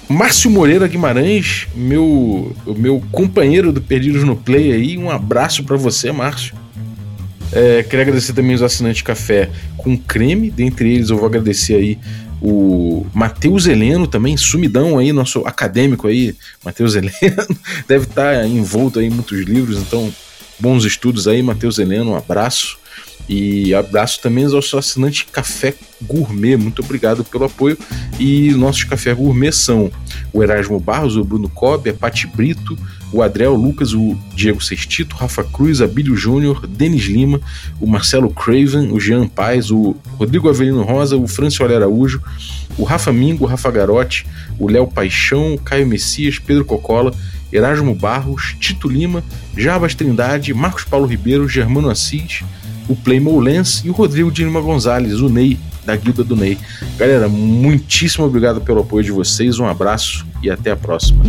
Márcio 0.08 0.52
Moreira 0.52 0.88
Guimarães, 0.88 1.68
meu, 1.74 2.56
meu 2.68 3.02
companheiro 3.12 3.72
do 3.72 3.82
Perdidos 3.82 4.24
no 4.24 4.36
Play 4.36 4.72
aí, 4.72 4.98
um 4.98 5.10
abraço 5.10 5.64
para 5.64 5.76
você, 5.76 6.12
Márcio. 6.12 6.56
É, 7.52 7.82
queria 7.82 8.04
agradecer 8.04 8.34
também 8.34 8.54
os 8.54 8.62
assinantes 8.62 9.02
café 9.02 9.50
com 9.76 9.98
creme, 9.98 10.52
dentre 10.52 10.94
eles 10.94 11.10
eu 11.10 11.18
vou 11.18 11.26
agradecer 11.26 11.76
aí 11.76 11.98
o 12.40 13.08
Matheus 13.14 13.66
Heleno 13.66 14.06
também, 14.06 14.38
sumidão 14.38 15.00
aí, 15.00 15.12
nosso 15.12 15.40
acadêmico 15.40 16.08
aí, 16.08 16.36
Matheus 16.64 16.96
Heleno, 16.96 17.48
deve 17.88 18.06
estar 18.06 18.46
envolto 18.46 19.00
aí 19.00 19.08
em 19.08 19.10
muitos 19.10 19.40
livros, 19.40 19.80
então 19.80 20.14
bons 20.60 20.86
estudos 20.86 21.28
aí, 21.28 21.42
Matheus 21.42 21.80
Heleno, 21.80 22.12
um 22.12 22.16
abraço. 22.16 22.78
E 23.30 23.76
abraço 23.76 24.22
também 24.22 24.46
ao 24.46 24.52
nosso 24.52 24.78
assinante 24.78 25.26
Café 25.26 25.74
Gourmet, 26.02 26.56
muito 26.56 26.82
obrigado 26.82 27.26
pelo 27.26 27.44
apoio. 27.44 27.78
E 28.18 28.52
nossos 28.52 28.86
Café 28.86 29.14
Gourmet 29.14 29.52
são 29.52 29.92
o 30.32 30.42
Erasmo 30.42 30.80
Barros, 30.80 31.18
o 31.18 31.26
Bruno 31.26 31.50
Cobb, 31.50 31.90
a 31.90 31.94
Pati 31.94 32.26
Brito, 32.26 32.78
o 33.12 33.22
Adriel 33.22 33.54
Lucas, 33.54 33.94
o 33.94 34.18
Diego 34.34 34.64
Sextito, 34.64 35.16
Rafa 35.16 35.44
Cruz, 35.44 35.82
Abílio 35.82 36.16
Júnior, 36.16 36.66
Denis 36.66 37.04
Lima, 37.04 37.42
o 37.82 37.88
Marcelo 37.88 38.30
Craven, 38.30 38.94
o 38.94 39.00
Jean 39.00 39.28
Paz, 39.28 39.72
o 39.72 39.98
Rodrigo 40.18 40.48
Avelino 40.48 40.84
Rosa, 40.84 41.18
o 41.18 41.28
Francisco 41.28 41.66
Araújo, 41.66 42.22
o 42.78 42.84
Rafa 42.84 43.12
Mingo, 43.12 43.44
o 43.44 43.48
Rafa 43.48 43.70
Garotti, 43.70 44.26
o 44.58 44.70
Léo 44.70 44.88
Paixão, 44.88 45.56
o 45.56 45.60
Caio 45.60 45.86
Messias, 45.86 46.40
Pedro 46.40 46.64
Cocola, 46.64 47.14
Erasmo 47.52 47.96
Barros, 47.96 48.56
Tito 48.60 48.88
Lima, 48.88 49.24
Jarbas 49.56 49.96
Trindade, 49.96 50.54
Marcos 50.54 50.84
Paulo 50.84 51.06
Ribeiro, 51.06 51.48
Germano 51.48 51.90
Assis, 51.90 52.44
o 52.88 52.96
Playmo 52.96 53.40
Lens 53.40 53.82
e 53.84 53.90
o 53.90 53.94
Rodrigo 53.94 54.32
de 54.32 54.44
Gonzalez, 54.46 55.22
o 55.22 55.30
Ney, 55.30 55.58
da 55.86 55.96
Guilda 55.96 56.24
do 56.24 56.36
Ney. 56.36 56.58
Galera, 56.98 57.28
muitíssimo 57.28 58.26
obrigado 58.26 58.62
pelo 58.62 58.82
apoio 58.82 59.04
de 59.04 59.12
vocês, 59.12 59.60
um 59.60 59.66
abraço 59.66 60.26
e 60.42 60.50
até 60.50 60.72
a 60.72 60.76
próxima. 60.76 61.24